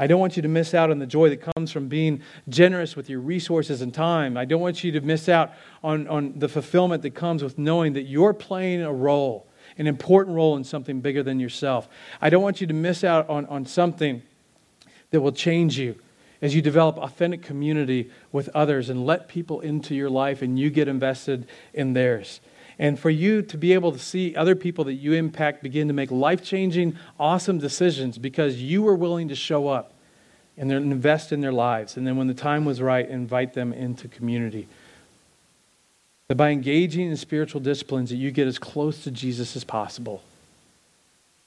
I 0.01 0.07
don't 0.07 0.19
want 0.19 0.35
you 0.35 0.41
to 0.41 0.47
miss 0.47 0.73
out 0.73 0.89
on 0.89 0.97
the 0.97 1.05
joy 1.05 1.29
that 1.29 1.41
comes 1.55 1.71
from 1.71 1.87
being 1.87 2.23
generous 2.49 2.95
with 2.95 3.07
your 3.07 3.19
resources 3.19 3.83
and 3.83 3.93
time. 3.93 4.35
I 4.35 4.45
don't 4.45 4.59
want 4.59 4.83
you 4.83 4.91
to 4.93 5.01
miss 5.01 5.29
out 5.29 5.53
on, 5.83 6.07
on 6.07 6.39
the 6.39 6.49
fulfillment 6.49 7.03
that 7.03 7.11
comes 7.11 7.43
with 7.43 7.59
knowing 7.59 7.93
that 7.93 8.05
you're 8.05 8.33
playing 8.33 8.81
a 8.81 8.91
role, 8.91 9.45
an 9.77 9.85
important 9.85 10.35
role 10.35 10.55
in 10.55 10.63
something 10.63 11.01
bigger 11.01 11.21
than 11.21 11.39
yourself. 11.39 11.87
I 12.19 12.31
don't 12.31 12.41
want 12.41 12.61
you 12.61 12.65
to 12.65 12.73
miss 12.73 13.03
out 13.03 13.29
on, 13.29 13.45
on 13.45 13.67
something 13.67 14.23
that 15.11 15.21
will 15.21 15.31
change 15.31 15.77
you 15.77 15.95
as 16.41 16.55
you 16.55 16.63
develop 16.63 16.97
authentic 16.97 17.43
community 17.43 18.09
with 18.31 18.49
others 18.55 18.89
and 18.89 19.05
let 19.05 19.27
people 19.27 19.59
into 19.59 19.93
your 19.93 20.09
life 20.09 20.41
and 20.41 20.57
you 20.57 20.71
get 20.71 20.87
invested 20.87 21.47
in 21.75 21.93
theirs. 21.93 22.41
And 22.81 22.99
for 22.99 23.11
you 23.11 23.43
to 23.43 23.57
be 23.59 23.73
able 23.73 23.91
to 23.91 23.99
see 23.99 24.35
other 24.35 24.55
people 24.55 24.85
that 24.85 24.95
you 24.95 25.13
impact 25.13 25.61
begin 25.61 25.87
to 25.87 25.93
make 25.93 26.09
life 26.09 26.43
changing, 26.43 26.97
awesome 27.19 27.59
decisions 27.59 28.17
because 28.17 28.59
you 28.59 28.81
were 28.81 28.95
willing 28.95 29.27
to 29.27 29.35
show 29.35 29.67
up 29.67 29.93
and 30.57 30.71
invest 30.71 31.31
in 31.31 31.41
their 31.41 31.51
lives. 31.51 31.95
And 31.95 32.07
then 32.07 32.17
when 32.17 32.25
the 32.25 32.33
time 32.33 32.65
was 32.65 32.81
right, 32.81 33.07
invite 33.07 33.53
them 33.53 33.71
into 33.71 34.07
community. 34.07 34.67
That 36.27 36.37
by 36.37 36.49
engaging 36.49 37.07
in 37.07 37.17
spiritual 37.17 37.61
disciplines, 37.61 38.09
that 38.09 38.15
you 38.15 38.31
get 38.31 38.47
as 38.47 38.57
close 38.57 39.03
to 39.03 39.11
Jesus 39.11 39.55
as 39.55 39.63
possible. 39.63 40.23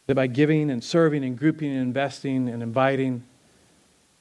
That 0.06 0.14
by 0.14 0.28
giving 0.28 0.70
and 0.70 0.84
serving 0.84 1.24
and 1.24 1.36
grouping 1.36 1.72
and 1.72 1.80
investing 1.80 2.48
and 2.48 2.62
inviting 2.62 3.24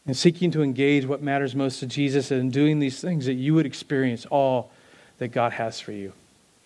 and 0.08 0.18
seeking 0.18 0.50
to 0.50 0.64
engage 0.64 1.06
what 1.06 1.22
matters 1.22 1.54
most 1.54 1.80
to 1.82 1.86
Jesus 1.86 2.32
and 2.32 2.52
doing 2.52 2.80
these 2.80 3.00
things, 3.00 3.28
that 3.28 3.36
you 3.36 3.54
would 3.54 3.68
experience 3.68 4.26
all 4.26 4.72
that 5.20 5.28
God 5.28 5.54
has 5.54 5.80
for 5.80 5.92
you 5.92 6.12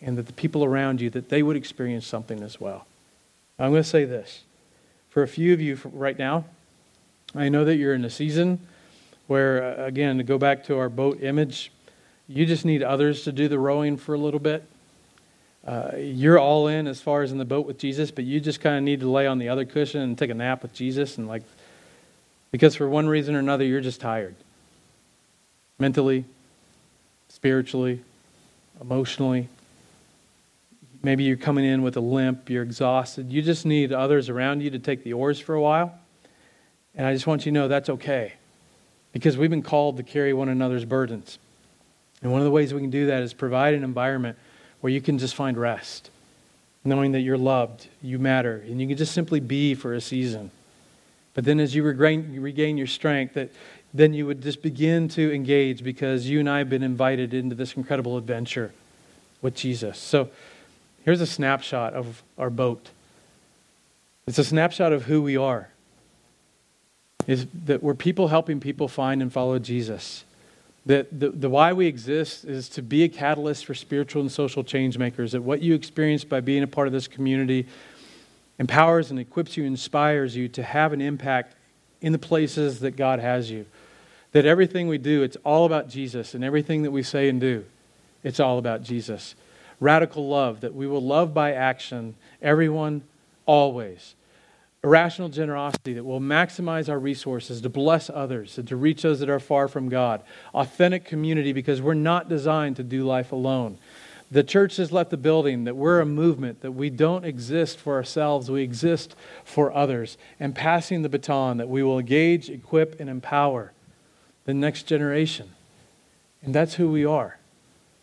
and 0.01 0.17
that 0.17 0.27
the 0.27 0.33
people 0.33 0.63
around 0.63 1.01
you 1.01 1.09
that 1.09 1.29
they 1.29 1.41
would 1.41 1.57
experience 1.57 2.05
something 2.05 2.43
as 2.43 2.59
well. 2.59 2.85
I'm 3.57 3.71
going 3.71 3.83
to 3.83 3.89
say 3.89 4.05
this. 4.05 4.43
For 5.09 5.23
a 5.23 5.27
few 5.27 5.53
of 5.53 5.61
you 5.61 5.79
right 5.83 6.17
now, 6.17 6.45
I 7.33 7.49
know 7.49 7.65
that 7.65 7.77
you're 7.77 7.95
in 7.95 8.05
a 8.05 8.09
season 8.09 8.59
where, 9.25 9.79
uh, 9.79 9.85
again, 9.85 10.17
to 10.17 10.23
go 10.23 10.37
back 10.37 10.63
to 10.65 10.77
our 10.77 10.89
boat 10.89 11.21
image, 11.21 11.71
you 12.27 12.45
just 12.45 12.65
need 12.65 12.83
others 12.83 13.23
to 13.23 13.31
do 13.31 13.47
the 13.47 13.59
rowing 13.59 13.97
for 13.97 14.13
a 14.13 14.17
little 14.17 14.39
bit. 14.39 14.63
Uh, 15.65 15.91
you're 15.97 16.39
all 16.39 16.67
in 16.67 16.87
as 16.87 17.01
far 17.01 17.23
as 17.23 17.31
in 17.31 17.37
the 17.37 17.45
boat 17.45 17.65
with 17.65 17.77
Jesus, 17.77 18.11
but 18.11 18.23
you 18.23 18.39
just 18.39 18.61
kind 18.61 18.77
of 18.77 18.83
need 18.83 19.01
to 19.01 19.09
lay 19.09 19.27
on 19.27 19.37
the 19.37 19.49
other 19.49 19.65
cushion 19.65 20.01
and 20.01 20.17
take 20.17 20.29
a 20.29 20.33
nap 20.33 20.61
with 20.61 20.73
Jesus, 20.73 21.17
and 21.17 21.27
like, 21.27 21.43
because 22.51 22.75
for 22.75 22.87
one 22.87 23.07
reason 23.07 23.35
or 23.35 23.39
another, 23.39 23.65
you're 23.65 23.81
just 23.81 23.99
tired, 23.99 24.35
mentally, 25.77 26.23
spiritually, 27.27 28.01
emotionally. 28.79 29.49
Maybe 31.03 31.23
you're 31.23 31.37
coming 31.37 31.65
in 31.65 31.83
with 31.83 31.95
a 31.97 32.01
limp, 32.01 32.49
you're 32.49 32.63
exhausted. 32.63 33.31
You 33.31 33.41
just 33.41 33.65
need 33.65 33.93
others 33.93 34.29
around 34.29 34.61
you 34.61 34.71
to 34.71 34.79
take 34.79 35.03
the 35.03 35.13
oars 35.13 35.39
for 35.39 35.55
a 35.55 35.61
while. 35.61 35.97
And 36.95 37.05
I 37.05 37.13
just 37.13 37.27
want 37.27 37.45
you 37.45 37.51
to 37.51 37.53
know 37.53 37.67
that's 37.67 37.89
okay 37.89 38.33
because 39.13 39.37
we've 39.37 39.49
been 39.49 39.63
called 39.63 39.97
to 39.97 40.03
carry 40.03 40.33
one 40.33 40.49
another's 40.49 40.85
burdens. 40.85 41.37
And 42.21 42.31
one 42.31 42.41
of 42.41 42.45
the 42.45 42.51
ways 42.51 42.73
we 42.73 42.81
can 42.81 42.89
do 42.89 43.07
that 43.07 43.21
is 43.21 43.33
provide 43.33 43.73
an 43.73 43.83
environment 43.83 44.37
where 44.81 44.91
you 44.91 45.01
can 45.01 45.17
just 45.17 45.35
find 45.35 45.57
rest, 45.57 46.09
knowing 46.83 47.11
that 47.11 47.21
you're 47.21 47.37
loved, 47.37 47.87
you 48.01 48.17
matter, 48.17 48.63
and 48.67 48.81
you 48.81 48.87
can 48.87 48.97
just 48.97 49.13
simply 49.13 49.39
be 49.39 49.75
for 49.75 49.93
a 49.93 50.01
season. 50.01 50.51
But 51.35 51.45
then 51.45 51.59
as 51.59 51.75
you 51.75 51.83
regain, 51.83 52.41
regain 52.41 52.77
your 52.77 52.87
strength, 52.87 53.35
that 53.35 53.51
then 53.93 54.13
you 54.13 54.25
would 54.25 54.41
just 54.41 54.61
begin 54.61 55.07
to 55.09 55.33
engage 55.33 55.83
because 55.83 56.27
you 56.27 56.39
and 56.39 56.49
I 56.49 56.59
have 56.59 56.69
been 56.69 56.83
invited 56.83 57.33
into 57.33 57.55
this 57.55 57.73
incredible 57.73 58.17
adventure 58.17 58.73
with 59.41 59.55
Jesus. 59.55 59.97
So 59.99 60.29
Here's 61.07 61.21
a 61.21 61.25
snapshot 61.25 61.93
of 61.93 62.21
our 62.37 62.49
boat. 62.49 62.89
It's 64.27 64.39
a 64.39 64.43
snapshot 64.43 64.91
of 64.91 65.03
who 65.03 65.21
we 65.21 65.37
are. 65.37 65.69
Is 67.27 67.47
that 67.63 67.81
we're 67.81 67.93
people 67.93 68.27
helping 68.27 68.59
people 68.59 68.89
find 68.89 69.21
and 69.21 69.31
follow 69.31 69.57
Jesus. 69.57 70.25
That 70.85 71.17
the, 71.17 71.29
the 71.29 71.49
why 71.49 71.71
we 71.71 71.87
exist 71.87 72.43
is 72.43 72.67
to 72.67 72.81
be 72.81 73.03
a 73.03 73.07
catalyst 73.07 73.65
for 73.65 73.73
spiritual 73.73 74.21
and 74.21 74.29
social 74.29 74.65
change 74.65 74.97
makers. 74.97 75.31
That 75.31 75.43
what 75.43 75.61
you 75.61 75.75
experience 75.75 76.25
by 76.25 76.41
being 76.41 76.61
a 76.61 76.67
part 76.67 76.87
of 76.87 76.93
this 76.93 77.07
community 77.07 77.67
empowers 78.59 79.09
and 79.09 79.17
equips 79.17 79.55
you, 79.55 79.63
inspires 79.63 80.35
you 80.35 80.49
to 80.49 80.61
have 80.61 80.91
an 80.91 80.99
impact 80.99 81.55
in 82.01 82.11
the 82.11 82.19
places 82.19 82.81
that 82.81 82.97
God 82.97 83.19
has 83.19 83.49
you. 83.49 83.65
That 84.33 84.45
everything 84.45 84.89
we 84.89 84.97
do, 84.97 85.23
it's 85.23 85.37
all 85.45 85.65
about 85.65 85.87
Jesus, 85.87 86.33
and 86.33 86.43
everything 86.43 86.83
that 86.83 86.91
we 86.91 87.01
say 87.01 87.29
and 87.29 87.39
do, 87.39 87.63
it's 88.25 88.41
all 88.41 88.57
about 88.57 88.83
Jesus 88.83 89.35
radical 89.79 90.27
love, 90.27 90.61
that 90.61 90.73
we 90.73 90.87
will 90.87 91.01
love 91.01 91.33
by 91.33 91.53
action 91.53 92.15
everyone, 92.41 93.03
always. 93.45 94.15
Irrational 94.83 95.29
generosity 95.29 95.93
that 95.93 96.03
will 96.03 96.21
maximize 96.21 96.87
our 96.87 96.99
resources 96.99 97.61
to 97.61 97.69
bless 97.69 98.09
others 98.09 98.57
and 98.57 98.67
to 98.67 98.75
reach 98.75 99.01
those 99.01 99.19
that 99.19 99.29
are 99.29 99.39
far 99.39 99.67
from 99.67 99.89
God. 99.89 100.21
Authentic 100.53 101.03
community 101.03 101.51
because 101.51 101.81
we're 101.81 101.93
not 101.93 102.29
designed 102.29 102.75
to 102.77 102.83
do 102.83 103.03
life 103.03 103.31
alone. 103.31 103.77
The 104.29 104.43
church 104.43 104.75
has 104.75 104.91
left 104.91 105.09
the 105.09 105.17
building, 105.17 105.63
that 105.63 105.77
we're 105.77 106.01
a 106.01 106.05
movement, 106.05 106.61
that 106.61 106.73
we 106.73 106.89
don't 106.89 107.23
exist 107.23 107.79
for 107.79 107.95
ourselves, 107.95 108.51
we 108.51 108.61
exist 108.61 109.15
for 109.45 109.73
others. 109.73 110.17
And 110.39 110.53
passing 110.53 111.01
the 111.01 111.09
baton, 111.09 111.57
that 111.57 111.69
we 111.69 111.81
will 111.81 111.97
engage, 111.97 112.49
equip, 112.49 112.99
and 112.99 113.09
empower 113.09 113.71
the 114.43 114.53
next 114.53 114.83
generation. 114.83 115.51
And 116.41 116.53
that's 116.53 116.75
who 116.75 116.89
we 116.89 117.05
are. 117.05 117.39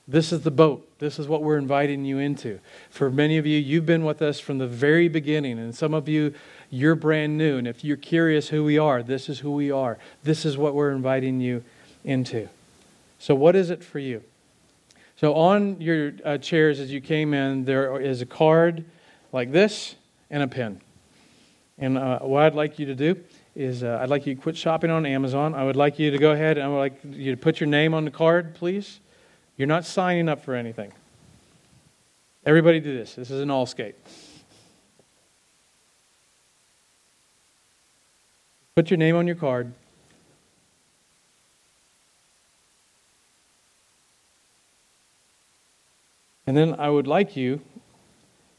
This 0.06 0.32
is 0.32 0.42
the 0.42 0.50
boat. 0.50 0.86
This 0.98 1.18
is 1.18 1.26
what 1.28 1.42
we're 1.42 1.56
inviting 1.56 2.04
you 2.04 2.18
into. 2.18 2.60
For 2.90 3.10
many 3.10 3.38
of 3.38 3.46
you, 3.46 3.58
you've 3.58 3.86
been 3.86 4.04
with 4.04 4.20
us 4.20 4.38
from 4.38 4.58
the 4.58 4.66
very 4.66 5.08
beginning, 5.08 5.58
and 5.58 5.74
some 5.74 5.94
of 5.94 6.08
you, 6.08 6.34
you're 6.68 6.94
brand 6.94 7.38
new. 7.38 7.56
And 7.56 7.66
if 7.66 7.82
you're 7.82 7.96
curious 7.96 8.48
who 8.48 8.64
we 8.64 8.78
are, 8.78 9.02
this 9.02 9.30
is 9.30 9.38
who 9.38 9.52
we 9.52 9.70
are. 9.70 9.98
This 10.22 10.44
is 10.44 10.58
what 10.58 10.74
we're 10.74 10.90
inviting 10.90 11.40
you 11.40 11.64
into. 12.04 12.48
So, 13.18 13.34
what 13.34 13.56
is 13.56 13.70
it 13.70 13.82
for 13.82 13.98
you? 13.98 14.22
So, 15.16 15.34
on 15.34 15.80
your 15.80 16.12
uh, 16.22 16.36
chairs 16.36 16.80
as 16.80 16.92
you 16.92 17.00
came 17.00 17.32
in, 17.32 17.64
there 17.64 17.98
is 17.98 18.20
a 18.20 18.26
card 18.26 18.84
like 19.32 19.52
this 19.52 19.94
and 20.30 20.42
a 20.42 20.48
pen. 20.48 20.82
And 21.78 21.96
uh, 21.96 22.18
what 22.18 22.42
I'd 22.42 22.54
like 22.54 22.78
you 22.78 22.84
to 22.86 22.94
do 22.94 23.16
is 23.56 23.82
uh, 23.82 24.00
I'd 24.02 24.10
like 24.10 24.26
you 24.26 24.34
to 24.34 24.40
quit 24.40 24.56
shopping 24.56 24.90
on 24.90 25.06
Amazon. 25.06 25.54
I 25.54 25.64
would 25.64 25.76
like 25.76 25.98
you 25.98 26.10
to 26.10 26.18
go 26.18 26.32
ahead 26.32 26.58
and 26.58 26.66
I 26.66 26.68
would 26.68 26.78
like 26.78 27.00
you 27.04 27.30
to 27.30 27.40
put 27.40 27.58
your 27.58 27.68
name 27.68 27.94
on 27.94 28.04
the 28.04 28.10
card, 28.10 28.54
please. 28.54 29.00
You're 29.56 29.68
not 29.68 29.84
signing 29.84 30.28
up 30.28 30.44
for 30.44 30.54
anything. 30.54 30.92
Everybody 32.44 32.80
do 32.80 32.96
this. 32.96 33.14
This 33.14 33.30
is 33.30 33.40
an 33.40 33.50
all 33.50 33.66
skate. 33.66 33.94
Put 38.74 38.90
your 38.90 38.98
name 38.98 39.14
on 39.14 39.26
your 39.26 39.36
card. 39.36 39.72
And 46.46 46.56
then 46.56 46.74
I 46.78 46.90
would 46.90 47.06
like 47.06 47.36
you 47.36 47.60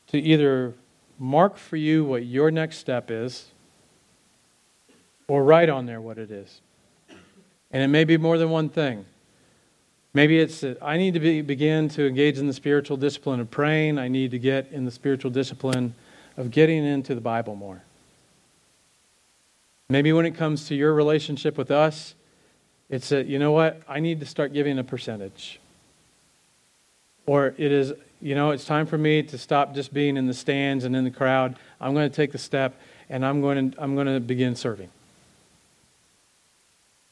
to 0.07 0.17
either 0.17 0.73
mark 1.19 1.57
for 1.57 1.75
you 1.75 2.03
what 2.03 2.25
your 2.25 2.49
next 2.49 2.77
step 2.77 3.11
is 3.11 3.51
or 5.27 5.43
write 5.43 5.69
on 5.69 5.85
there 5.85 6.01
what 6.01 6.17
it 6.17 6.31
is. 6.31 6.61
And 7.71 7.83
it 7.83 7.87
may 7.87 8.05
be 8.05 8.17
more 8.17 8.37
than 8.37 8.49
one 8.49 8.69
thing. 8.69 9.05
Maybe 10.15 10.39
it's 10.39 10.61
that 10.61 10.81
I 10.81 10.95
need 10.95 11.13
to 11.15 11.19
be, 11.19 11.41
begin 11.41 11.89
to 11.89 12.07
engage 12.07 12.37
in 12.37 12.47
the 12.47 12.53
spiritual 12.53 12.95
discipline 12.95 13.41
of 13.41 13.51
praying. 13.51 13.99
I 13.99 14.07
need 14.07 14.31
to 14.31 14.39
get 14.39 14.71
in 14.71 14.85
the 14.85 14.91
spiritual 14.91 15.29
discipline 15.29 15.93
of 16.37 16.51
getting 16.51 16.85
into 16.85 17.13
the 17.13 17.21
Bible 17.21 17.57
more. 17.57 17.83
Maybe 19.89 20.13
when 20.13 20.25
it 20.25 20.31
comes 20.31 20.69
to 20.69 20.75
your 20.75 20.93
relationship 20.93 21.57
with 21.57 21.69
us, 21.69 22.15
it's 22.89 23.09
that, 23.09 23.25
you 23.25 23.37
know 23.39 23.51
what, 23.51 23.81
I 23.89 23.99
need 23.99 24.21
to 24.21 24.25
start 24.25 24.53
giving 24.53 24.79
a 24.79 24.85
percentage. 24.85 25.59
Or 27.25 27.53
it 27.57 27.73
is, 27.73 27.91
you 28.21 28.35
know, 28.35 28.51
it's 28.51 28.63
time 28.63 28.85
for 28.85 28.97
me 28.97 29.21
to 29.21 29.37
stop 29.37 29.75
just 29.75 29.93
being 29.93 30.15
in 30.15 30.27
the 30.27 30.33
stands 30.33 30.85
and 30.85 30.95
in 30.95 31.03
the 31.03 31.11
crowd. 31.11 31.57
I'm 31.81 31.93
going 31.93 32.09
to 32.09 32.15
take 32.15 32.31
the 32.31 32.37
step 32.37 32.79
and 33.09 33.25
I'm 33.25 33.41
going 33.41 33.71
to, 33.71 33.83
I'm 33.83 33.95
going 33.95 34.07
to 34.07 34.21
begin 34.21 34.55
serving. 34.55 34.89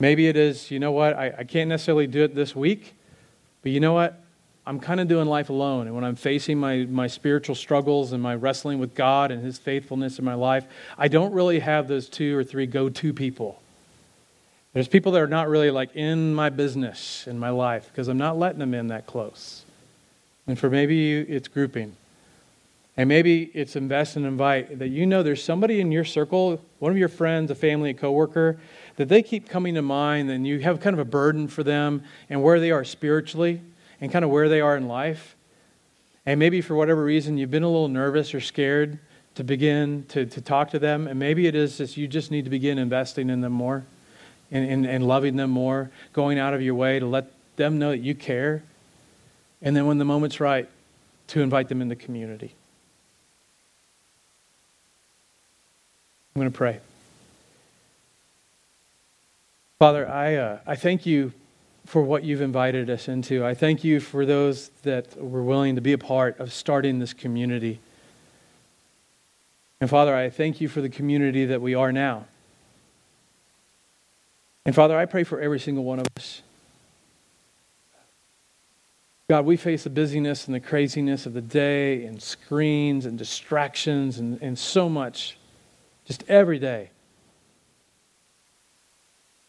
Maybe 0.03 0.27
it 0.27 0.35
is, 0.35 0.69
you 0.69 0.79
know 0.79 0.91
what, 0.91 1.15
I, 1.15 1.33
I 1.37 1.43
can't 1.45 1.69
necessarily 1.69 2.07
do 2.07 2.25
it 2.25 2.35
this 2.35 2.53
week, 2.53 2.93
but 3.61 3.71
you 3.71 3.79
know 3.79 3.93
what? 3.93 4.21
I'm 4.67 4.81
kind 4.81 4.99
of 4.99 5.07
doing 5.07 5.29
life 5.29 5.49
alone. 5.49 5.87
And 5.87 5.95
when 5.95 6.03
I'm 6.03 6.17
facing 6.17 6.57
my, 6.57 6.79
my 6.79 7.07
spiritual 7.07 7.55
struggles 7.55 8.11
and 8.11 8.21
my 8.21 8.35
wrestling 8.35 8.79
with 8.79 8.95
God 8.95 9.31
and 9.31 9.41
His 9.41 9.57
faithfulness 9.57 10.19
in 10.19 10.25
my 10.25 10.33
life, 10.33 10.65
I 10.97 11.07
don't 11.07 11.31
really 11.31 11.59
have 11.59 11.87
those 11.87 12.09
two 12.09 12.37
or 12.37 12.43
three 12.43 12.65
go 12.65 12.89
to 12.89 13.13
people. 13.13 13.61
There's 14.73 14.89
people 14.89 15.13
that 15.13 15.21
are 15.21 15.27
not 15.27 15.47
really 15.47 15.71
like 15.71 15.95
in 15.95 16.35
my 16.35 16.49
business, 16.49 17.25
in 17.25 17.39
my 17.39 17.51
life, 17.51 17.87
because 17.87 18.09
I'm 18.09 18.17
not 18.17 18.37
letting 18.37 18.59
them 18.59 18.73
in 18.73 18.87
that 18.87 19.07
close. 19.07 19.63
And 20.47 20.59
for 20.59 20.69
maybe 20.69 20.97
you, 20.97 21.25
it's 21.29 21.47
grouping. 21.47 21.95
And 22.97 23.07
maybe 23.07 23.49
it's 23.53 23.77
invest 23.77 24.17
and 24.17 24.25
invite 24.25 24.79
that 24.79 24.89
you 24.89 25.05
know 25.05 25.23
there's 25.23 25.41
somebody 25.41 25.79
in 25.79 25.93
your 25.93 26.03
circle, 26.03 26.61
one 26.79 26.91
of 26.91 26.97
your 26.97 27.07
friends, 27.07 27.49
a 27.49 27.55
family, 27.55 27.91
a 27.91 27.93
coworker, 27.93 28.59
that 28.95 29.09
they 29.09 29.23
keep 29.23 29.49
coming 29.49 29.75
to 29.75 29.81
mind 29.81 30.29
and 30.29 30.45
you 30.45 30.59
have 30.59 30.79
kind 30.79 30.93
of 30.93 30.99
a 30.99 31.05
burden 31.05 31.47
for 31.47 31.63
them 31.63 32.03
and 32.29 32.43
where 32.43 32.59
they 32.59 32.71
are 32.71 32.83
spiritually 32.83 33.61
and 33.99 34.11
kind 34.11 34.23
of 34.23 34.31
where 34.31 34.49
they 34.49 34.61
are 34.61 34.77
in 34.77 34.87
life. 34.87 35.35
And 36.25 36.39
maybe 36.39 36.61
for 36.61 36.75
whatever 36.75 37.03
reason 37.03 37.37
you've 37.37 37.51
been 37.51 37.63
a 37.63 37.69
little 37.69 37.87
nervous 37.87 38.33
or 38.33 38.39
scared 38.39 38.99
to 39.35 39.43
begin 39.43 40.05
to, 40.09 40.25
to 40.25 40.41
talk 40.41 40.71
to 40.71 40.79
them. 40.79 41.07
And 41.07 41.19
maybe 41.19 41.47
it 41.47 41.55
is 41.55 41.77
just 41.77 41.97
you 41.97 42.07
just 42.07 42.31
need 42.31 42.43
to 42.45 42.51
begin 42.51 42.77
investing 42.77 43.29
in 43.29 43.41
them 43.41 43.53
more 43.53 43.83
and, 44.51 44.69
and, 44.69 44.85
and 44.85 45.07
loving 45.07 45.35
them 45.35 45.49
more, 45.49 45.89
going 46.13 46.37
out 46.37 46.53
of 46.53 46.61
your 46.61 46.75
way 46.75 46.99
to 46.99 47.05
let 47.05 47.31
them 47.55 47.79
know 47.79 47.89
that 47.89 47.99
you 47.99 48.13
care. 48.13 48.63
And 49.61 49.75
then 49.75 49.87
when 49.87 49.97
the 49.97 50.05
moment's 50.05 50.39
right, 50.39 50.69
to 51.27 51.41
invite 51.41 51.69
them 51.69 51.81
in 51.81 51.87
the 51.87 51.95
community. 51.95 52.53
I'm 56.35 56.41
going 56.41 56.51
to 56.51 56.57
pray. 56.57 56.79
Father, 59.79 60.07
I, 60.07 60.35
uh, 60.35 60.59
I 60.65 60.75
thank 60.75 61.05
you 61.05 61.33
for 61.85 62.01
what 62.01 62.23
you've 62.23 62.41
invited 62.41 62.89
us 62.89 63.07
into. 63.07 63.45
I 63.45 63.53
thank 63.53 63.83
you 63.83 63.99
for 63.99 64.25
those 64.25 64.69
that 64.83 65.21
were 65.21 65.43
willing 65.43 65.75
to 65.75 65.81
be 65.81 65.93
a 65.93 65.97
part 65.97 66.39
of 66.39 66.53
starting 66.53 66.99
this 66.99 67.13
community. 67.13 67.79
And 69.81 69.89
Father, 69.89 70.15
I 70.15 70.29
thank 70.29 70.61
you 70.61 70.69
for 70.69 70.79
the 70.79 70.89
community 70.89 71.45
that 71.45 71.61
we 71.61 71.75
are 71.75 71.91
now. 71.91 72.25
And 74.65 74.73
Father, 74.73 74.97
I 74.97 75.05
pray 75.05 75.25
for 75.25 75.41
every 75.41 75.59
single 75.59 75.83
one 75.83 75.99
of 75.99 76.07
us. 76.15 76.41
God, 79.29 79.45
we 79.45 79.57
face 79.57 79.83
the 79.83 79.89
busyness 79.89 80.45
and 80.45 80.55
the 80.55 80.59
craziness 80.59 81.25
of 81.25 81.33
the 81.33 81.41
day 81.41 82.05
and 82.05 82.21
screens 82.21 83.05
and 83.05 83.17
distractions 83.17 84.19
and, 84.19 84.41
and 84.41 84.57
so 84.57 84.87
much 84.87 85.37
just 86.05 86.23
every 86.29 86.59
day. 86.59 86.91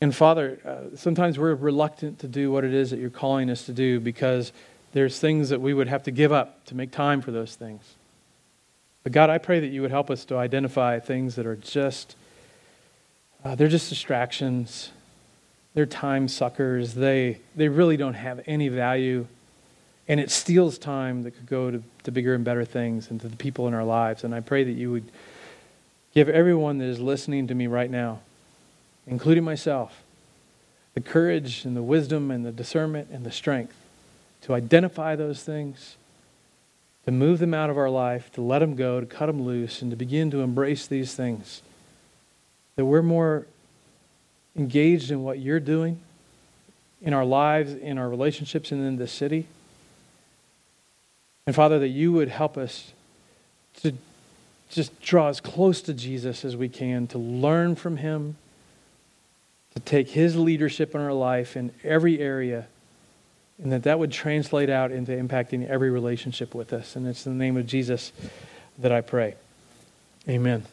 And 0.04 0.14
Father, 0.14 0.58
uh, 0.66 0.94
sometimes 0.98 1.38
we're 1.38 1.54
reluctant 1.54 2.18
to 2.18 2.28
do 2.28 2.52
what 2.52 2.62
it 2.62 2.74
is 2.74 2.90
that 2.90 2.98
you're 2.98 3.08
calling 3.08 3.48
us 3.48 3.64
to 3.64 3.72
do 3.72 4.00
because 4.00 4.52
there's 4.92 5.18
things 5.18 5.48
that 5.48 5.62
we 5.62 5.72
would 5.72 5.88
have 5.88 6.02
to 6.02 6.10
give 6.10 6.30
up 6.30 6.62
to 6.66 6.74
make 6.74 6.90
time 6.90 7.22
for 7.22 7.30
those 7.30 7.54
things. 7.54 7.94
But 9.02 9.12
God, 9.12 9.30
I 9.30 9.38
pray 9.38 9.60
that 9.60 9.68
you 9.68 9.80
would 9.80 9.90
help 9.90 10.10
us 10.10 10.26
to 10.26 10.36
identify 10.36 11.00
things 11.00 11.36
that 11.36 11.46
are 11.46 11.56
just, 11.56 12.16
uh, 13.46 13.54
they're 13.54 13.66
just 13.66 13.88
distractions. 13.88 14.90
They're 15.72 15.86
time 15.86 16.28
suckers. 16.28 16.92
They, 16.92 17.38
they 17.56 17.68
really 17.68 17.96
don't 17.96 18.12
have 18.12 18.42
any 18.46 18.68
value. 18.68 19.26
And 20.06 20.20
it 20.20 20.30
steals 20.30 20.76
time 20.76 21.22
that 21.22 21.30
could 21.30 21.46
go 21.46 21.70
to, 21.70 21.82
to 22.02 22.12
bigger 22.12 22.34
and 22.34 22.44
better 22.44 22.66
things 22.66 23.10
and 23.10 23.18
to 23.22 23.28
the 23.28 23.38
people 23.38 23.68
in 23.68 23.72
our 23.72 23.84
lives. 23.84 24.22
And 24.22 24.34
I 24.34 24.40
pray 24.40 24.64
that 24.64 24.72
you 24.72 24.92
would 24.92 25.10
Give 26.14 26.28
everyone 26.28 26.78
that 26.78 26.84
is 26.84 27.00
listening 27.00 27.48
to 27.48 27.56
me 27.56 27.66
right 27.66 27.90
now, 27.90 28.20
including 29.06 29.44
myself, 29.44 30.02
the 30.94 31.00
courage 31.00 31.64
and 31.64 31.76
the 31.76 31.82
wisdom 31.82 32.30
and 32.30 32.44
the 32.44 32.52
discernment 32.52 33.08
and 33.10 33.24
the 33.24 33.32
strength 33.32 33.74
to 34.42 34.54
identify 34.54 35.16
those 35.16 35.42
things, 35.42 35.96
to 37.04 37.10
move 37.10 37.38
them 37.38 37.54
out 37.54 37.70
of 37.70 37.78
our 37.78 37.90
life, 37.90 38.30
to 38.32 38.40
let 38.40 38.60
them 38.60 38.76
go, 38.76 39.00
to 39.00 39.06
cut 39.06 39.26
them 39.26 39.42
loose, 39.42 39.82
and 39.82 39.90
to 39.90 39.96
begin 39.96 40.30
to 40.30 40.40
embrace 40.40 40.86
these 40.86 41.14
things. 41.14 41.62
That 42.76 42.84
we're 42.84 43.02
more 43.02 43.46
engaged 44.56 45.10
in 45.10 45.22
what 45.22 45.38
you're 45.38 45.60
doing 45.60 46.00
in 47.02 47.12
our 47.12 47.24
lives, 47.24 47.74
in 47.74 47.98
our 47.98 48.08
relationships, 48.08 48.72
and 48.72 48.84
in 48.84 48.96
this 48.96 49.12
city. 49.12 49.46
And 51.46 51.54
Father, 51.54 51.78
that 51.78 51.88
you 51.88 52.12
would 52.12 52.28
help 52.28 52.56
us 52.56 52.92
to 53.82 53.92
just 54.70 54.98
draw 55.02 55.28
as 55.28 55.40
close 55.40 55.82
to 55.82 55.92
Jesus 55.92 56.44
as 56.44 56.56
we 56.56 56.68
can, 56.68 57.06
to 57.08 57.18
learn 57.18 57.76
from 57.76 57.98
him, 57.98 58.36
to 59.74 59.80
take 59.80 60.08
his 60.08 60.36
leadership 60.36 60.94
in 60.94 61.00
our 61.00 61.12
life 61.12 61.56
in 61.56 61.72
every 61.82 62.20
area, 62.20 62.66
and 63.62 63.72
that 63.72 63.84
that 63.84 63.98
would 63.98 64.12
translate 64.12 64.70
out 64.70 64.92
into 64.92 65.12
impacting 65.12 65.68
every 65.68 65.90
relationship 65.90 66.54
with 66.54 66.72
us. 66.72 66.96
And 66.96 67.06
it's 67.06 67.26
in 67.26 67.36
the 67.36 67.44
name 67.44 67.56
of 67.56 67.66
Jesus 67.66 68.12
that 68.78 68.92
I 68.92 69.00
pray. 69.00 69.34
Amen. 70.28 70.64